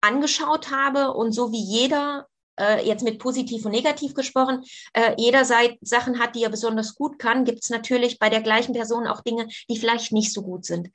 angeschaut 0.00 0.70
habe 0.70 1.12
und 1.12 1.32
so 1.32 1.52
wie 1.52 1.62
jeder 1.62 2.28
äh, 2.58 2.86
jetzt 2.86 3.02
mit 3.02 3.18
positiv 3.18 3.64
und 3.64 3.72
negativ 3.72 4.14
gesprochen, 4.14 4.64
äh, 4.92 5.14
jeder 5.16 5.44
Seite 5.44 5.78
Sachen 5.80 6.18
hat, 6.18 6.34
die 6.34 6.44
er 6.44 6.50
besonders 6.50 6.94
gut 6.94 7.18
kann, 7.18 7.44
gibt 7.44 7.64
es 7.64 7.70
natürlich 7.70 8.18
bei 8.18 8.28
der 8.28 8.42
gleichen 8.42 8.74
Person 8.74 9.06
auch 9.06 9.22
Dinge, 9.22 9.48
die 9.68 9.76
vielleicht 9.76 10.12
nicht 10.12 10.32
so 10.32 10.42
gut 10.42 10.64
sind. 10.64 10.88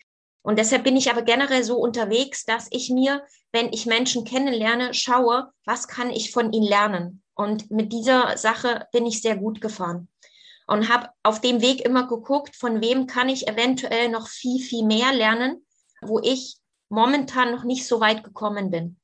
Und 0.43 0.57
deshalb 0.57 0.83
bin 0.83 0.97
ich 0.97 1.11
aber 1.11 1.21
generell 1.21 1.63
so 1.63 1.77
unterwegs, 1.77 2.45
dass 2.45 2.67
ich 2.71 2.89
mir, 2.89 3.23
wenn 3.51 3.71
ich 3.71 3.85
Menschen 3.85 4.25
kennenlerne, 4.25 4.93
schaue, 4.93 5.51
was 5.65 5.87
kann 5.87 6.09
ich 6.09 6.31
von 6.31 6.51
ihnen 6.51 6.65
lernen. 6.65 7.21
Und 7.35 7.69
mit 7.69 7.93
dieser 7.93 8.37
Sache 8.37 8.87
bin 8.91 9.05
ich 9.05 9.21
sehr 9.21 9.37
gut 9.37 9.61
gefahren 9.61 10.07
und 10.71 10.89
habe 10.89 11.09
auf 11.23 11.41
dem 11.41 11.61
Weg 11.61 11.81
immer 11.81 12.07
geguckt, 12.07 12.55
von 12.55 12.81
wem 12.81 13.05
kann 13.05 13.29
ich 13.29 13.47
eventuell 13.47 14.09
noch 14.09 14.27
viel, 14.27 14.61
viel 14.61 14.85
mehr 14.85 15.13
lernen, 15.13 15.65
wo 16.01 16.19
ich 16.19 16.57
momentan 16.89 17.51
noch 17.51 17.63
nicht 17.63 17.85
so 17.85 17.99
weit 17.99 18.23
gekommen 18.23 18.71
bin. 18.71 19.00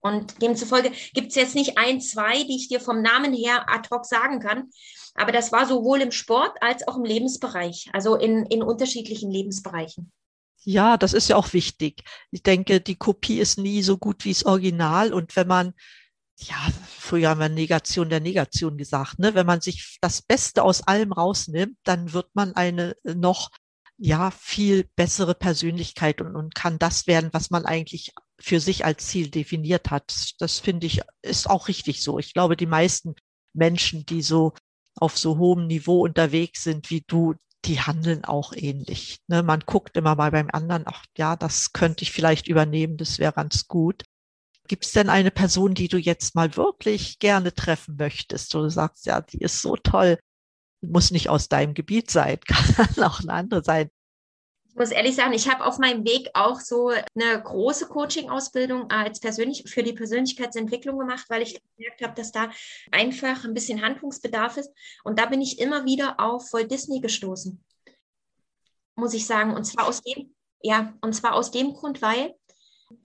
Und 0.00 0.40
demzufolge 0.42 0.92
gibt 1.12 1.28
es 1.28 1.34
jetzt 1.34 1.54
nicht 1.54 1.76
ein, 1.76 2.00
zwei, 2.00 2.44
die 2.44 2.56
ich 2.56 2.68
dir 2.68 2.80
vom 2.80 3.02
Namen 3.02 3.32
her 3.32 3.66
ad 3.68 3.88
hoc 3.90 4.04
sagen 4.04 4.40
kann. 4.40 4.70
Aber 5.14 5.32
das 5.32 5.50
war 5.50 5.66
sowohl 5.66 6.00
im 6.00 6.12
Sport 6.12 6.56
als 6.60 6.86
auch 6.86 6.96
im 6.96 7.04
Lebensbereich, 7.04 7.90
also 7.92 8.14
in, 8.14 8.46
in 8.46 8.62
unterschiedlichen 8.62 9.30
Lebensbereichen. 9.30 10.12
Ja, 10.64 10.96
das 10.96 11.12
ist 11.12 11.28
ja 11.28 11.36
auch 11.36 11.52
wichtig. 11.52 12.02
Ich 12.30 12.42
denke, 12.42 12.80
die 12.80 12.96
Kopie 12.96 13.40
ist 13.40 13.58
nie 13.58 13.82
so 13.82 13.96
gut 13.96 14.24
wie 14.24 14.32
das 14.32 14.44
Original. 14.44 15.12
Und 15.12 15.34
wenn 15.34 15.48
man, 15.48 15.74
ja, 16.36 16.56
früher 16.86 17.30
haben 17.30 17.40
wir 17.40 17.48
Negation 17.48 18.10
der 18.10 18.20
Negation 18.20 18.76
gesagt, 18.76 19.18
ne? 19.18 19.34
wenn 19.34 19.46
man 19.46 19.60
sich 19.60 19.98
das 20.00 20.22
Beste 20.22 20.62
aus 20.62 20.82
allem 20.82 21.12
rausnimmt, 21.12 21.78
dann 21.84 22.12
wird 22.12 22.28
man 22.34 22.54
eine 22.54 22.96
noch 23.02 23.50
ja 23.96 24.30
viel 24.30 24.88
bessere 24.94 25.34
Persönlichkeit 25.34 26.20
und, 26.20 26.36
und 26.36 26.54
kann 26.54 26.78
das 26.78 27.06
werden, 27.06 27.30
was 27.32 27.50
man 27.50 27.66
eigentlich 27.66 28.12
für 28.40 28.60
sich 28.60 28.84
als 28.84 29.06
Ziel 29.06 29.30
definiert 29.30 29.90
hat. 29.90 30.34
Das 30.38 30.58
finde 30.60 30.86
ich 30.86 31.00
ist 31.22 31.50
auch 31.50 31.68
richtig 31.68 32.02
so. 32.02 32.18
Ich 32.18 32.32
glaube, 32.32 32.56
die 32.56 32.66
meisten 32.66 33.14
Menschen, 33.52 34.06
die 34.06 34.22
so 34.22 34.52
auf 34.94 35.18
so 35.18 35.38
hohem 35.38 35.66
Niveau 35.66 36.02
unterwegs 36.02 36.62
sind 36.62 36.90
wie 36.90 37.02
du, 37.06 37.34
die 37.64 37.80
handeln 37.80 38.24
auch 38.24 38.52
ähnlich. 38.54 39.18
Ne? 39.26 39.42
Man 39.42 39.60
guckt 39.60 39.96
immer 39.96 40.14
mal 40.14 40.30
beim 40.30 40.48
anderen, 40.52 40.84
ach 40.86 41.04
ja, 41.16 41.36
das 41.36 41.72
könnte 41.72 42.02
ich 42.02 42.12
vielleicht 42.12 42.48
übernehmen, 42.48 42.96
das 42.96 43.18
wäre 43.18 43.32
ganz 43.32 43.66
gut. 43.66 44.04
Gibt 44.68 44.84
es 44.84 44.92
denn 44.92 45.08
eine 45.08 45.30
Person, 45.30 45.74
die 45.74 45.88
du 45.88 45.96
jetzt 45.98 46.34
mal 46.34 46.56
wirklich 46.56 47.18
gerne 47.18 47.54
treffen 47.54 47.96
möchtest? 47.96 48.52
Du 48.54 48.68
sagst, 48.68 49.06
ja, 49.06 49.20
die 49.20 49.38
ist 49.38 49.62
so 49.62 49.76
toll, 49.76 50.18
muss 50.80 51.10
nicht 51.10 51.28
aus 51.28 51.48
deinem 51.48 51.74
Gebiet 51.74 52.10
sein, 52.10 52.38
kann 52.46 53.04
auch 53.04 53.20
eine 53.20 53.32
andere 53.32 53.64
sein. 53.64 53.90
Muss 54.78 54.92
ehrlich 54.92 55.16
sagen, 55.16 55.32
ich 55.32 55.48
habe 55.48 55.64
auf 55.64 55.78
meinem 55.78 56.04
Weg 56.04 56.30
auch 56.34 56.60
so 56.60 56.90
eine 56.90 57.42
große 57.42 57.88
Coaching-Ausbildung 57.88 58.88
als 58.90 59.18
persönlich 59.18 59.64
für 59.66 59.82
die 59.82 59.92
Persönlichkeitsentwicklung 59.92 60.96
gemacht, 60.96 61.24
weil 61.28 61.42
ich 61.42 61.60
gemerkt 61.76 62.00
habe, 62.00 62.14
dass 62.14 62.30
da 62.30 62.48
einfach 62.92 63.44
ein 63.44 63.54
bisschen 63.54 63.82
Handlungsbedarf 63.82 64.56
ist. 64.56 64.70
Und 65.02 65.18
da 65.18 65.26
bin 65.26 65.42
ich 65.42 65.58
immer 65.58 65.84
wieder 65.84 66.20
auf 66.20 66.52
Walt 66.52 66.70
Disney 66.70 67.00
gestoßen, 67.00 67.60
muss 68.94 69.14
ich 69.14 69.26
sagen. 69.26 69.52
Und 69.52 69.64
zwar 69.64 69.88
aus 69.88 70.00
dem, 70.02 70.32
ja, 70.62 70.94
und 71.00 71.12
zwar 71.12 71.34
aus 71.34 71.50
dem 71.50 71.72
Grund, 71.72 72.00
weil 72.00 72.36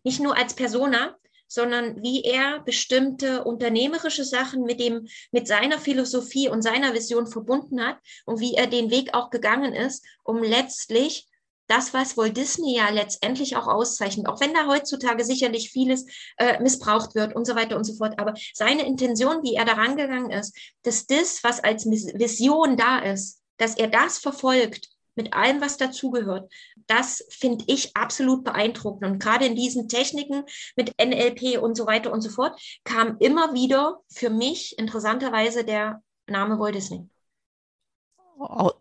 nicht 0.03 0.19
nur 0.19 0.37
als 0.37 0.53
Persona, 0.53 1.17
sondern 1.47 2.03
wie 2.03 2.23
er 2.23 2.59
bestimmte 2.59 3.43
unternehmerische 3.43 4.25
Sachen 4.25 4.63
mit 4.63 4.79
dem, 4.79 5.07
mit 5.31 5.47
seiner 5.47 5.79
Philosophie 5.79 6.49
und 6.49 6.61
seiner 6.61 6.93
Vision 6.93 7.25
verbunden 7.25 7.83
hat 7.83 7.97
und 8.25 8.39
wie 8.39 8.53
er 8.53 8.67
den 8.67 8.91
Weg 8.91 9.15
auch 9.15 9.31
gegangen 9.31 9.73
ist, 9.73 10.05
um 10.23 10.43
letztlich 10.43 11.27
das, 11.67 11.93
was 11.93 12.17
Walt 12.17 12.37
Disney 12.37 12.77
ja 12.77 12.89
letztendlich 12.89 13.55
auch 13.55 13.67
auszeichnet, 13.67 14.27
auch 14.27 14.39
wenn 14.39 14.53
da 14.53 14.67
heutzutage 14.67 15.23
sicherlich 15.23 15.71
vieles 15.71 16.05
äh, 16.37 16.61
missbraucht 16.61 17.15
wird 17.15 17.35
und 17.35 17.45
so 17.45 17.55
weiter 17.55 17.77
und 17.77 17.83
so 17.83 17.93
fort, 17.95 18.19
aber 18.19 18.33
seine 18.53 18.85
Intention, 18.85 19.43
wie 19.43 19.55
er 19.55 19.65
daran 19.65 19.95
gegangen 19.95 20.31
ist, 20.31 20.57
dass 20.83 21.05
das, 21.05 21.43
was 21.43 21.63
als 21.63 21.85
Vision 21.85 22.77
da 22.77 22.99
ist, 22.99 23.41
dass 23.57 23.77
er 23.77 23.87
das 23.87 24.17
verfolgt 24.17 24.89
mit 25.15 25.33
allem, 25.33 25.61
was 25.61 25.77
dazugehört. 25.77 26.51
Das 26.87 27.23
finde 27.29 27.63
ich 27.67 27.95
absolut 27.95 28.43
beeindruckend. 28.43 29.05
Und 29.05 29.19
gerade 29.19 29.45
in 29.45 29.55
diesen 29.55 29.87
Techniken 29.87 30.43
mit 30.75 30.93
NLP 30.99 31.61
und 31.61 31.77
so 31.77 31.85
weiter 31.85 32.11
und 32.11 32.21
so 32.21 32.29
fort 32.29 32.59
kam 32.83 33.17
immer 33.19 33.53
wieder 33.53 33.99
für 34.09 34.31
mich 34.31 34.77
interessanterweise 34.79 35.63
der 35.63 36.01
Name 36.27 36.57
Walt 36.57 36.75
Disney 36.75 37.07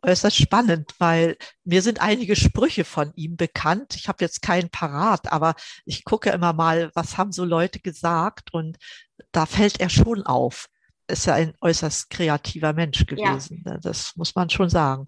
äußerst 0.02 0.36
spannend, 0.36 0.94
weil 0.98 1.36
mir 1.64 1.82
sind 1.82 2.00
einige 2.00 2.36
Sprüche 2.36 2.84
von 2.84 3.12
ihm 3.14 3.36
bekannt. 3.36 3.94
Ich 3.96 4.08
habe 4.08 4.24
jetzt 4.24 4.42
keinen 4.42 4.70
parat, 4.70 5.32
aber 5.32 5.54
ich 5.84 6.04
gucke 6.04 6.30
immer 6.30 6.52
mal, 6.52 6.90
was 6.94 7.18
haben 7.18 7.32
so 7.32 7.44
Leute 7.44 7.80
gesagt 7.80 8.52
und 8.52 8.78
da 9.32 9.46
fällt 9.46 9.80
er 9.80 9.88
schon 9.88 10.22
auf. 10.22 10.68
Ist 11.06 11.26
ja 11.26 11.34
ein 11.34 11.54
äußerst 11.60 12.10
kreativer 12.10 12.72
Mensch 12.72 13.06
gewesen. 13.06 13.62
Ja. 13.66 13.78
Das 13.78 14.16
muss 14.16 14.34
man 14.34 14.50
schon 14.50 14.70
sagen. 14.70 15.06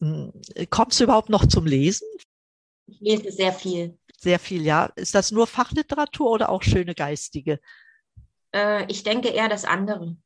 Hm, 0.00 0.32
kommst 0.70 1.00
du 1.00 1.04
überhaupt 1.04 1.28
noch 1.28 1.46
zum 1.46 1.66
Lesen? 1.66 2.08
Ich 2.86 3.00
lese 3.00 3.30
sehr 3.30 3.52
viel. 3.52 3.98
Sehr 4.16 4.38
viel, 4.38 4.62
ja. 4.64 4.86
Ist 4.96 5.14
das 5.14 5.30
nur 5.30 5.46
Fachliteratur 5.46 6.30
oder 6.30 6.48
auch 6.48 6.62
schöne 6.62 6.94
geistige? 6.94 7.60
Äh, 8.52 8.86
ich 8.90 9.02
denke 9.02 9.28
eher 9.28 9.48
das 9.48 9.64
andere. 9.64 10.16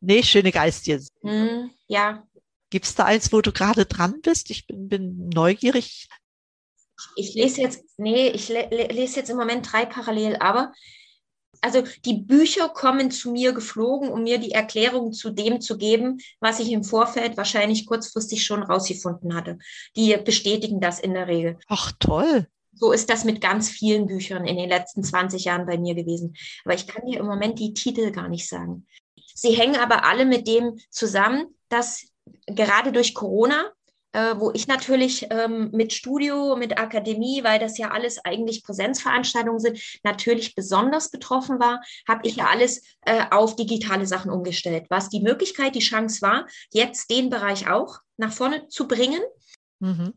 Nee, 0.00 0.22
schöne 0.22 0.50
geistige. 0.50 1.04
Hm, 1.22 1.70
ja. 1.86 2.26
Gibt 2.70 2.86
es 2.86 2.94
da 2.94 3.04
eins, 3.04 3.32
wo 3.32 3.40
du 3.40 3.52
gerade 3.52 3.84
dran 3.84 4.20
bist? 4.22 4.50
Ich 4.50 4.66
bin, 4.66 4.88
bin 4.88 5.28
neugierig. 5.28 6.08
Ich 7.16 7.34
lese 7.34 7.62
jetzt, 7.62 7.82
nee, 7.98 8.28
ich 8.28 8.48
le 8.48 8.68
lese 8.70 9.20
jetzt 9.20 9.30
im 9.30 9.36
Moment 9.36 9.70
drei 9.72 9.86
parallel, 9.86 10.36
aber 10.36 10.72
also 11.62 11.82
die 12.04 12.14
Bücher 12.14 12.68
kommen 12.68 13.10
zu 13.10 13.32
mir 13.32 13.52
geflogen, 13.52 14.10
um 14.10 14.22
mir 14.22 14.38
die 14.38 14.52
Erklärung 14.52 15.12
zu 15.12 15.30
dem 15.30 15.60
zu 15.60 15.76
geben, 15.76 16.18
was 16.40 16.60
ich 16.60 16.70
im 16.72 16.84
Vorfeld 16.84 17.36
wahrscheinlich 17.36 17.86
kurzfristig 17.86 18.44
schon 18.44 18.62
rausgefunden 18.62 19.34
hatte. 19.34 19.58
Die 19.96 20.16
bestätigen 20.16 20.80
das 20.80 21.00
in 21.00 21.14
der 21.14 21.26
Regel. 21.26 21.58
Ach, 21.68 21.92
toll. 21.98 22.46
So 22.72 22.92
ist 22.92 23.10
das 23.10 23.24
mit 23.24 23.40
ganz 23.40 23.68
vielen 23.68 24.06
Büchern 24.06 24.46
in 24.46 24.56
den 24.56 24.68
letzten 24.68 25.02
20 25.02 25.44
Jahren 25.44 25.66
bei 25.66 25.76
mir 25.76 25.94
gewesen. 25.94 26.34
Aber 26.64 26.74
ich 26.74 26.86
kann 26.86 27.04
dir 27.04 27.18
im 27.18 27.26
Moment 27.26 27.58
die 27.58 27.74
Titel 27.74 28.10
gar 28.10 28.28
nicht 28.28 28.48
sagen. 28.48 28.86
Sie 29.34 29.52
hängen 29.52 29.76
aber 29.76 30.04
alle 30.04 30.24
mit 30.24 30.46
dem 30.46 30.78
zusammen, 30.90 31.46
dass 31.68 32.09
gerade 32.46 32.92
durch 32.92 33.14
Corona 33.14 33.70
äh, 34.12 34.34
wo 34.38 34.50
ich 34.52 34.66
natürlich 34.66 35.26
ähm, 35.30 35.70
mit 35.72 35.92
Studio, 35.92 36.56
mit 36.56 36.78
Akademie, 36.78 37.44
weil 37.44 37.58
das 37.58 37.78
ja 37.78 37.90
alles 37.90 38.18
eigentlich 38.24 38.64
Präsenzveranstaltungen 38.64 39.60
sind, 39.60 39.80
natürlich 40.02 40.54
besonders 40.54 41.10
betroffen 41.10 41.60
war, 41.60 41.80
habe 42.08 42.26
ich 42.26 42.36
ja 42.36 42.46
alles 42.46 42.82
äh, 43.02 43.24
auf 43.30 43.56
digitale 43.56 44.06
Sachen 44.06 44.30
umgestellt. 44.30 44.86
Was 44.88 45.08
die 45.08 45.20
Möglichkeit, 45.20 45.74
die 45.74 45.80
Chance 45.80 46.22
war, 46.22 46.46
jetzt 46.72 47.10
den 47.10 47.30
Bereich 47.30 47.68
auch 47.70 47.98
nach 48.16 48.32
vorne 48.32 48.68
zu 48.68 48.88
bringen. 48.88 49.22
Mhm 49.78 50.14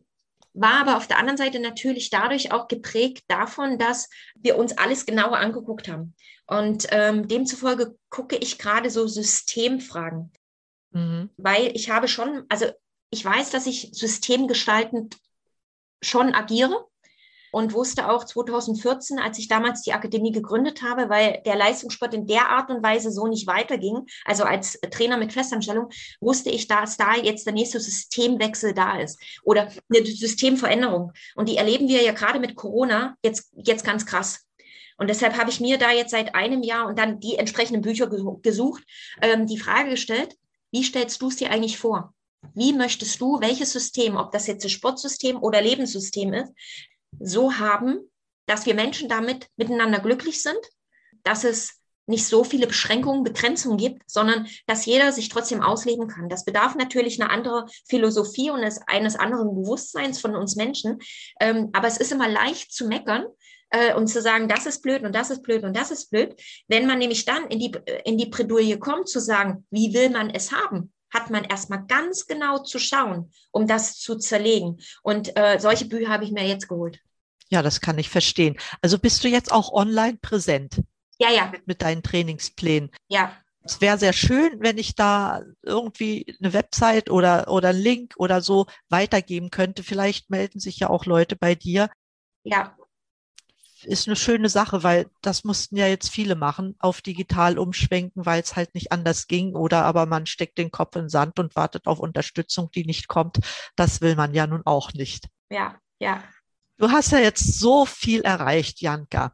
war 0.56 0.74
aber 0.74 0.96
auf 0.96 1.08
der 1.08 1.18
anderen 1.18 1.36
Seite 1.36 1.58
natürlich 1.58 2.10
dadurch 2.10 2.52
auch 2.52 2.68
geprägt 2.68 3.24
davon, 3.26 3.76
dass 3.76 4.08
wir 4.36 4.56
uns 4.56 4.78
alles 4.78 5.04
genauer 5.04 5.38
angeguckt 5.38 5.88
haben. 5.88 6.14
Und 6.46 6.86
ähm, 6.90 7.26
demzufolge 7.26 7.96
gucke 8.08 8.36
ich 8.36 8.56
gerade 8.56 8.88
so 8.88 9.08
Systemfragen. 9.08 10.30
Mhm. 10.94 11.30
Weil 11.36 11.76
ich 11.76 11.90
habe 11.90 12.08
schon, 12.08 12.44
also 12.48 12.66
ich 13.10 13.24
weiß, 13.24 13.50
dass 13.50 13.66
ich 13.66 13.90
systemgestaltend 13.92 15.16
schon 16.00 16.34
agiere 16.34 16.86
und 17.52 17.72
wusste 17.72 18.10
auch 18.10 18.24
2014, 18.24 19.18
als 19.18 19.38
ich 19.38 19.46
damals 19.46 19.82
die 19.82 19.92
Akademie 19.92 20.32
gegründet 20.32 20.82
habe, 20.82 21.08
weil 21.08 21.40
der 21.46 21.56
Leistungssport 21.56 22.14
in 22.14 22.26
der 22.26 22.48
Art 22.48 22.70
und 22.70 22.82
Weise 22.82 23.12
so 23.12 23.26
nicht 23.26 23.46
weiterging, 23.46 24.06
also 24.24 24.42
als 24.44 24.78
Trainer 24.90 25.16
mit 25.16 25.32
Festanstellung, 25.32 25.88
wusste 26.20 26.50
ich, 26.50 26.66
dass 26.66 26.96
da 26.96 27.14
jetzt 27.14 27.46
der 27.46 27.54
nächste 27.54 27.78
Systemwechsel 27.78 28.74
da 28.74 28.98
ist 28.98 29.20
oder 29.44 29.68
eine 29.88 30.04
Systemveränderung. 30.04 31.12
Und 31.36 31.48
die 31.48 31.56
erleben 31.56 31.88
wir 31.88 32.02
ja 32.02 32.12
gerade 32.12 32.40
mit 32.40 32.56
Corona 32.56 33.16
jetzt, 33.24 33.52
jetzt 33.56 33.84
ganz 33.84 34.04
krass. 34.04 34.44
Und 34.96 35.08
deshalb 35.08 35.36
habe 35.36 35.50
ich 35.50 35.60
mir 35.60 35.78
da 35.78 35.90
jetzt 35.90 36.10
seit 36.10 36.34
einem 36.34 36.62
Jahr 36.62 36.86
und 36.86 36.98
dann 36.98 37.20
die 37.20 37.36
entsprechenden 37.36 37.82
Bücher 37.82 38.08
gesucht, 38.42 38.82
ähm, 39.22 39.46
die 39.46 39.58
Frage 39.58 39.90
gestellt, 39.90 40.36
wie 40.74 40.82
stellst 40.82 41.22
du 41.22 41.28
es 41.28 41.36
dir 41.36 41.52
eigentlich 41.52 41.78
vor? 41.78 42.12
Wie 42.52 42.72
möchtest 42.72 43.20
du 43.20 43.40
welches 43.40 43.70
System, 43.70 44.16
ob 44.16 44.32
das 44.32 44.48
jetzt 44.48 44.64
ein 44.64 44.70
Sportsystem 44.70 45.40
oder 45.40 45.62
Lebenssystem 45.62 46.32
ist, 46.34 46.52
so 47.20 47.54
haben, 47.54 48.10
dass 48.46 48.66
wir 48.66 48.74
Menschen 48.74 49.08
damit 49.08 49.46
miteinander 49.56 50.00
glücklich 50.00 50.42
sind, 50.42 50.58
dass 51.22 51.44
es 51.44 51.80
nicht 52.06 52.26
so 52.26 52.42
viele 52.42 52.66
Beschränkungen, 52.66 53.22
Begrenzungen 53.22 53.78
gibt, 53.78 54.02
sondern 54.10 54.48
dass 54.66 54.84
jeder 54.84 55.12
sich 55.12 55.28
trotzdem 55.28 55.62
ausleben 55.62 56.08
kann. 56.08 56.28
Das 56.28 56.44
bedarf 56.44 56.74
natürlich 56.74 57.22
einer 57.22 57.30
anderen 57.30 57.70
Philosophie 57.86 58.50
und 58.50 58.64
eines 58.88 59.16
anderen 59.16 59.54
Bewusstseins 59.54 60.20
von 60.20 60.34
uns 60.34 60.56
Menschen. 60.56 60.98
Ähm, 61.40 61.70
aber 61.72 61.86
es 61.86 61.98
ist 61.98 62.10
immer 62.10 62.28
leicht 62.28 62.72
zu 62.72 62.88
meckern, 62.88 63.26
äh, 63.74 63.94
und 63.94 64.06
zu 64.06 64.22
sagen, 64.22 64.48
das 64.48 64.66
ist 64.66 64.82
blöd 64.82 65.02
und 65.02 65.14
das 65.14 65.30
ist 65.30 65.42
blöd 65.42 65.64
und 65.64 65.76
das 65.76 65.90
ist 65.90 66.10
blöd. 66.10 66.40
Wenn 66.68 66.86
man 66.86 66.98
nämlich 66.98 67.24
dann 67.24 67.48
in 67.48 67.58
die, 67.58 67.72
in 68.04 68.16
die 68.16 68.26
Bredouille 68.26 68.78
kommt, 68.78 69.08
zu 69.08 69.20
sagen, 69.20 69.66
wie 69.70 69.92
will 69.92 70.10
man 70.10 70.30
es 70.30 70.52
haben, 70.52 70.92
hat 71.12 71.30
man 71.30 71.44
erstmal 71.44 71.84
ganz 71.86 72.26
genau 72.26 72.58
zu 72.58 72.78
schauen, 72.78 73.32
um 73.50 73.66
das 73.66 73.98
zu 73.98 74.16
zerlegen. 74.16 74.80
Und 75.02 75.36
äh, 75.36 75.58
solche 75.58 75.86
Bücher 75.86 76.08
habe 76.08 76.24
ich 76.24 76.32
mir 76.32 76.46
jetzt 76.46 76.68
geholt. 76.68 77.00
Ja, 77.50 77.62
das 77.62 77.80
kann 77.80 77.98
ich 77.98 78.08
verstehen. 78.08 78.56
Also 78.80 78.98
bist 78.98 79.22
du 79.22 79.28
jetzt 79.28 79.52
auch 79.52 79.72
online 79.72 80.18
präsent? 80.20 80.80
Ja, 81.18 81.30
ja. 81.30 81.46
Mit, 81.46 81.66
mit 81.66 81.82
deinen 81.82 82.02
Trainingsplänen? 82.02 82.90
Ja. 83.08 83.36
Es 83.62 83.80
wäre 83.80 83.98
sehr 83.98 84.12
schön, 84.12 84.60
wenn 84.60 84.76
ich 84.76 84.94
da 84.94 85.42
irgendwie 85.62 86.36
eine 86.40 86.52
Website 86.52 87.10
oder, 87.10 87.48
oder 87.48 87.70
einen 87.70 87.80
Link 87.80 88.14
oder 88.18 88.40
so 88.40 88.66
weitergeben 88.88 89.50
könnte. 89.50 89.82
Vielleicht 89.82 90.30
melden 90.30 90.60
sich 90.60 90.78
ja 90.80 90.90
auch 90.90 91.06
Leute 91.06 91.36
bei 91.36 91.54
dir. 91.54 91.88
Ja. 92.42 92.76
Ist 93.86 94.08
eine 94.08 94.16
schöne 94.16 94.48
Sache, 94.48 94.82
weil 94.82 95.06
das 95.20 95.44
mussten 95.44 95.76
ja 95.76 95.86
jetzt 95.86 96.08
viele 96.08 96.34
machen, 96.34 96.74
auf 96.78 97.02
digital 97.02 97.58
umschwenken, 97.58 98.24
weil 98.24 98.42
es 98.42 98.56
halt 98.56 98.74
nicht 98.74 98.92
anders 98.92 99.26
ging. 99.26 99.54
Oder 99.54 99.84
aber 99.84 100.06
man 100.06 100.26
steckt 100.26 100.58
den 100.58 100.70
Kopf 100.70 100.96
in 100.96 101.02
den 101.02 101.08
Sand 101.08 101.38
und 101.38 101.56
wartet 101.56 101.86
auf 101.86 101.98
Unterstützung, 101.98 102.70
die 102.70 102.84
nicht 102.84 103.08
kommt. 103.08 103.40
Das 103.76 104.00
will 104.00 104.16
man 104.16 104.34
ja 104.34 104.46
nun 104.46 104.62
auch 104.64 104.92
nicht. 104.94 105.28
Ja, 105.50 105.76
ja. 105.98 106.22
Du 106.78 106.90
hast 106.90 107.12
ja 107.12 107.18
jetzt 107.18 107.58
so 107.58 107.86
viel 107.86 108.22
erreicht, 108.22 108.80
Janka. 108.80 109.32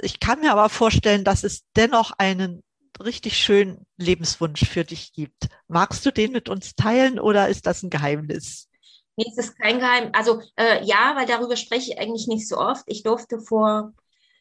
Ich 0.00 0.20
kann 0.20 0.40
mir 0.40 0.52
aber 0.52 0.68
vorstellen, 0.68 1.24
dass 1.24 1.44
es 1.44 1.64
dennoch 1.76 2.12
einen 2.16 2.62
richtig 3.02 3.38
schönen 3.38 3.86
Lebenswunsch 3.96 4.64
für 4.66 4.84
dich 4.84 5.12
gibt. 5.12 5.48
Magst 5.68 6.04
du 6.06 6.12
den 6.12 6.32
mit 6.32 6.48
uns 6.48 6.74
teilen 6.74 7.18
oder 7.18 7.48
ist 7.48 7.66
das 7.66 7.82
ein 7.82 7.90
Geheimnis? 7.90 8.69
Nee, 9.16 9.26
es 9.28 9.38
ist 9.38 9.58
kein 9.58 9.78
Geheimnis. 9.78 10.12
Also 10.14 10.40
äh, 10.56 10.84
ja, 10.84 11.14
weil 11.16 11.26
darüber 11.26 11.56
spreche 11.56 11.92
ich 11.92 11.98
eigentlich 11.98 12.26
nicht 12.26 12.48
so 12.48 12.58
oft. 12.58 12.84
Ich 12.86 13.02
durfte 13.02 13.40
vor 13.40 13.92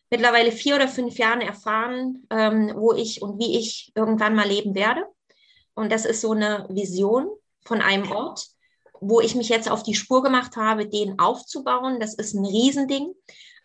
mittlerweile 0.10 0.52
vier 0.52 0.76
oder 0.76 0.88
fünf 0.88 1.18
Jahren 1.18 1.42
erfahren, 1.42 2.26
ähm, 2.30 2.74
wo 2.76 2.94
ich 2.94 3.22
und 3.22 3.40
wie 3.40 3.58
ich 3.58 3.92
irgendwann 3.96 4.36
mal 4.36 4.48
leben 4.48 4.76
werde. 4.76 5.04
Und 5.74 5.92
das 5.92 6.06
ist 6.06 6.22
so 6.22 6.32
eine 6.32 6.68
Vision 6.70 7.30
von 7.66 7.82
einem 7.82 8.12
Ort, 8.12 8.48
wo 9.02 9.22
ich 9.22 9.36
mich 9.36 9.50
jetzt 9.50 9.70
auf 9.70 9.84
die 9.84 9.96
Spur 9.96 10.24
gemacht 10.24 10.56
habe, 10.56 10.88
den 10.88 11.20
aufzubauen. 11.20 12.00
Das 12.00 12.14
ist 12.14 12.34
ein 12.34 12.46
Riesending 12.46 13.14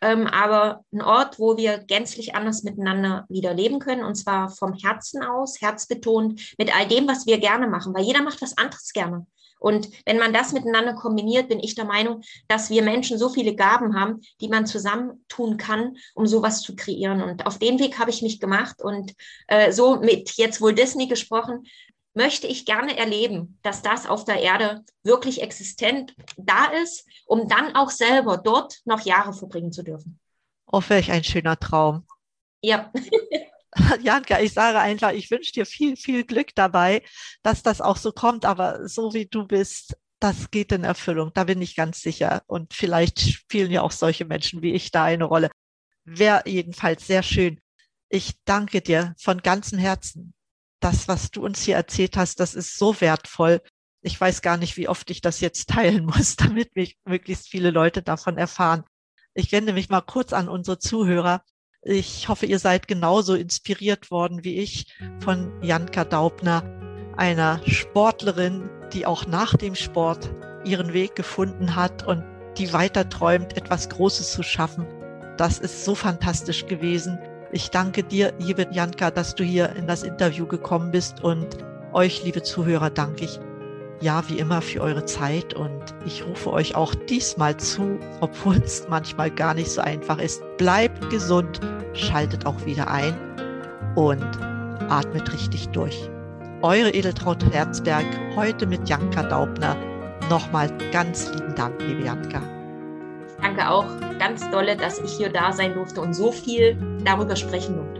ähm, 0.04 0.26
aber 0.26 0.84
ein 0.92 1.00
Ort, 1.00 1.38
wo 1.38 1.56
wir 1.56 1.78
gänzlich 1.78 2.34
anders 2.34 2.62
miteinander 2.62 3.24
wieder 3.30 3.54
leben 3.54 3.78
können 3.78 4.04
und 4.04 4.16
zwar 4.16 4.50
vom 4.50 4.74
Herzen 4.74 5.22
aus, 5.22 5.62
herzbetont, 5.62 6.54
mit 6.58 6.76
all 6.76 6.86
dem, 6.86 7.08
was 7.08 7.26
wir 7.26 7.38
gerne 7.38 7.68
machen, 7.68 7.94
weil 7.94 8.04
jeder 8.04 8.22
macht 8.22 8.42
was 8.42 8.58
anderes 8.58 8.92
gerne. 8.92 9.26
Und 9.64 9.88
wenn 10.04 10.18
man 10.18 10.34
das 10.34 10.52
miteinander 10.52 10.92
kombiniert, 10.92 11.48
bin 11.48 11.58
ich 11.58 11.74
der 11.74 11.86
Meinung, 11.86 12.20
dass 12.48 12.68
wir 12.68 12.82
Menschen 12.82 13.16
so 13.16 13.30
viele 13.30 13.56
Gaben 13.56 13.98
haben, 13.98 14.20
die 14.42 14.48
man 14.48 14.66
zusammentun 14.66 15.56
kann, 15.56 15.96
um 16.14 16.26
sowas 16.26 16.60
zu 16.60 16.76
kreieren. 16.76 17.22
Und 17.22 17.46
auf 17.46 17.58
den 17.58 17.78
Weg 17.78 17.98
habe 17.98 18.10
ich 18.10 18.20
mich 18.20 18.40
gemacht 18.40 18.82
und 18.82 19.14
äh, 19.48 19.72
so 19.72 19.96
mit 19.96 20.32
jetzt 20.32 20.60
wohl 20.60 20.74
Disney 20.74 21.06
gesprochen, 21.06 21.64
möchte 22.12 22.46
ich 22.46 22.66
gerne 22.66 22.94
erleben, 22.98 23.58
dass 23.62 23.80
das 23.80 24.06
auf 24.06 24.26
der 24.26 24.42
Erde 24.42 24.84
wirklich 25.02 25.40
existent 25.40 26.14
da 26.36 26.66
ist, 26.82 27.06
um 27.24 27.48
dann 27.48 27.74
auch 27.74 27.88
selber 27.88 28.36
dort 28.36 28.82
noch 28.84 29.00
Jahre 29.00 29.32
verbringen 29.32 29.72
zu 29.72 29.82
dürfen. 29.82 30.20
Oh, 30.70 30.82
welch 30.88 31.10
ein 31.10 31.24
schöner 31.24 31.58
Traum. 31.58 32.06
Ja. 32.60 32.92
Janka, 34.02 34.40
ich 34.40 34.52
sage 34.52 34.78
einfach, 34.78 35.12
ich 35.12 35.30
wünsche 35.30 35.52
dir 35.52 35.66
viel, 35.66 35.96
viel 35.96 36.24
Glück 36.24 36.54
dabei, 36.54 37.02
dass 37.42 37.62
das 37.62 37.80
auch 37.80 37.96
so 37.96 38.12
kommt. 38.12 38.44
Aber 38.44 38.88
so 38.88 39.14
wie 39.14 39.26
du 39.26 39.46
bist, 39.46 39.96
das 40.20 40.50
geht 40.50 40.72
in 40.72 40.84
Erfüllung. 40.84 41.32
Da 41.34 41.44
bin 41.44 41.60
ich 41.60 41.76
ganz 41.76 42.00
sicher. 42.00 42.42
Und 42.46 42.74
vielleicht 42.74 43.20
spielen 43.20 43.70
ja 43.70 43.82
auch 43.82 43.92
solche 43.92 44.24
Menschen 44.24 44.62
wie 44.62 44.72
ich 44.72 44.90
da 44.90 45.04
eine 45.04 45.24
Rolle. 45.24 45.50
Wäre 46.04 46.42
jedenfalls 46.46 47.06
sehr 47.06 47.22
schön. 47.22 47.60
Ich 48.08 48.34
danke 48.44 48.80
dir 48.80 49.14
von 49.18 49.42
ganzem 49.42 49.78
Herzen 49.78 50.34
das, 50.84 51.08
was 51.08 51.30
du 51.30 51.42
uns 51.42 51.62
hier 51.62 51.76
erzählt 51.76 52.16
hast, 52.18 52.40
das 52.40 52.54
ist 52.54 52.76
so 52.78 53.00
wertvoll. 53.00 53.62
Ich 54.02 54.20
weiß 54.20 54.42
gar 54.42 54.58
nicht, 54.58 54.76
wie 54.76 54.86
oft 54.86 55.08
ich 55.10 55.22
das 55.22 55.40
jetzt 55.40 55.70
teilen 55.70 56.04
muss, 56.14 56.36
damit 56.36 56.76
mich 56.76 56.98
möglichst 57.06 57.48
viele 57.48 57.70
Leute 57.70 58.02
davon 58.02 58.36
erfahren. 58.36 58.84
Ich 59.32 59.50
wende 59.50 59.72
mich 59.72 59.88
mal 59.88 60.02
kurz 60.02 60.34
an 60.34 60.48
unsere 60.48 60.78
Zuhörer. 60.78 61.42
Ich 61.86 62.28
hoffe, 62.30 62.46
ihr 62.46 62.58
seid 62.58 62.88
genauso 62.88 63.34
inspiriert 63.34 64.10
worden 64.10 64.42
wie 64.42 64.56
ich 64.56 64.86
von 65.20 65.52
Janka 65.60 66.06
Daubner, 66.06 66.62
einer 67.18 67.60
Sportlerin, 67.66 68.70
die 68.94 69.04
auch 69.04 69.26
nach 69.26 69.54
dem 69.54 69.74
Sport 69.74 70.32
ihren 70.64 70.94
Weg 70.94 71.14
gefunden 71.14 71.76
hat 71.76 72.06
und 72.06 72.24
die 72.56 72.72
weiter 72.72 73.06
träumt, 73.10 73.58
etwas 73.58 73.90
Großes 73.90 74.32
zu 74.32 74.42
schaffen. 74.42 74.86
Das 75.36 75.58
ist 75.58 75.84
so 75.84 75.94
fantastisch 75.94 76.64
gewesen. 76.66 77.18
Ich 77.52 77.68
danke 77.70 78.02
dir, 78.02 78.32
liebe 78.38 78.66
Janka, 78.70 79.10
dass 79.10 79.34
du 79.34 79.44
hier 79.44 79.76
in 79.76 79.86
das 79.86 80.04
Interview 80.04 80.46
gekommen 80.46 80.90
bist 80.90 81.22
und 81.22 81.58
euch, 81.92 82.24
liebe 82.24 82.42
Zuhörer, 82.42 82.88
danke 82.88 83.26
ich 83.26 83.38
ja 84.04 84.22
wie 84.28 84.38
immer 84.38 84.60
für 84.60 84.82
eure 84.82 85.04
Zeit 85.06 85.54
und 85.54 85.82
ich 86.04 86.24
rufe 86.26 86.52
euch 86.52 86.74
auch 86.76 86.94
diesmal 86.94 87.56
zu, 87.56 87.98
obwohl 88.20 88.56
es 88.56 88.86
manchmal 88.88 89.30
gar 89.30 89.54
nicht 89.54 89.70
so 89.70 89.80
einfach 89.80 90.18
ist. 90.18 90.42
Bleibt 90.58 91.10
gesund, 91.10 91.60
schaltet 91.94 92.44
auch 92.46 92.64
wieder 92.66 92.88
ein 92.90 93.16
und 93.96 94.28
atmet 94.88 95.32
richtig 95.32 95.68
durch. 95.70 96.10
Eure 96.60 96.90
Edeltraut 96.90 97.44
Herzberg, 97.52 98.06
heute 98.36 98.66
mit 98.66 98.88
Janka 98.88 99.22
Daubner. 99.22 99.76
Nochmal 100.28 100.70
ganz 100.92 101.30
lieben 101.32 101.54
Dank, 101.54 101.80
liebe 101.82 102.04
Janka 102.04 102.42
danke 103.54 103.70
auch 103.70 103.86
ganz 104.18 104.48
dolle, 104.50 104.76
dass 104.76 104.98
ich 104.98 105.12
hier 105.12 105.28
da 105.28 105.52
sein 105.52 105.74
durfte 105.74 106.00
und 106.00 106.14
so 106.14 106.32
viel 106.32 106.76
darüber 107.04 107.36
sprechen 107.36 107.76
durfte. 107.76 107.93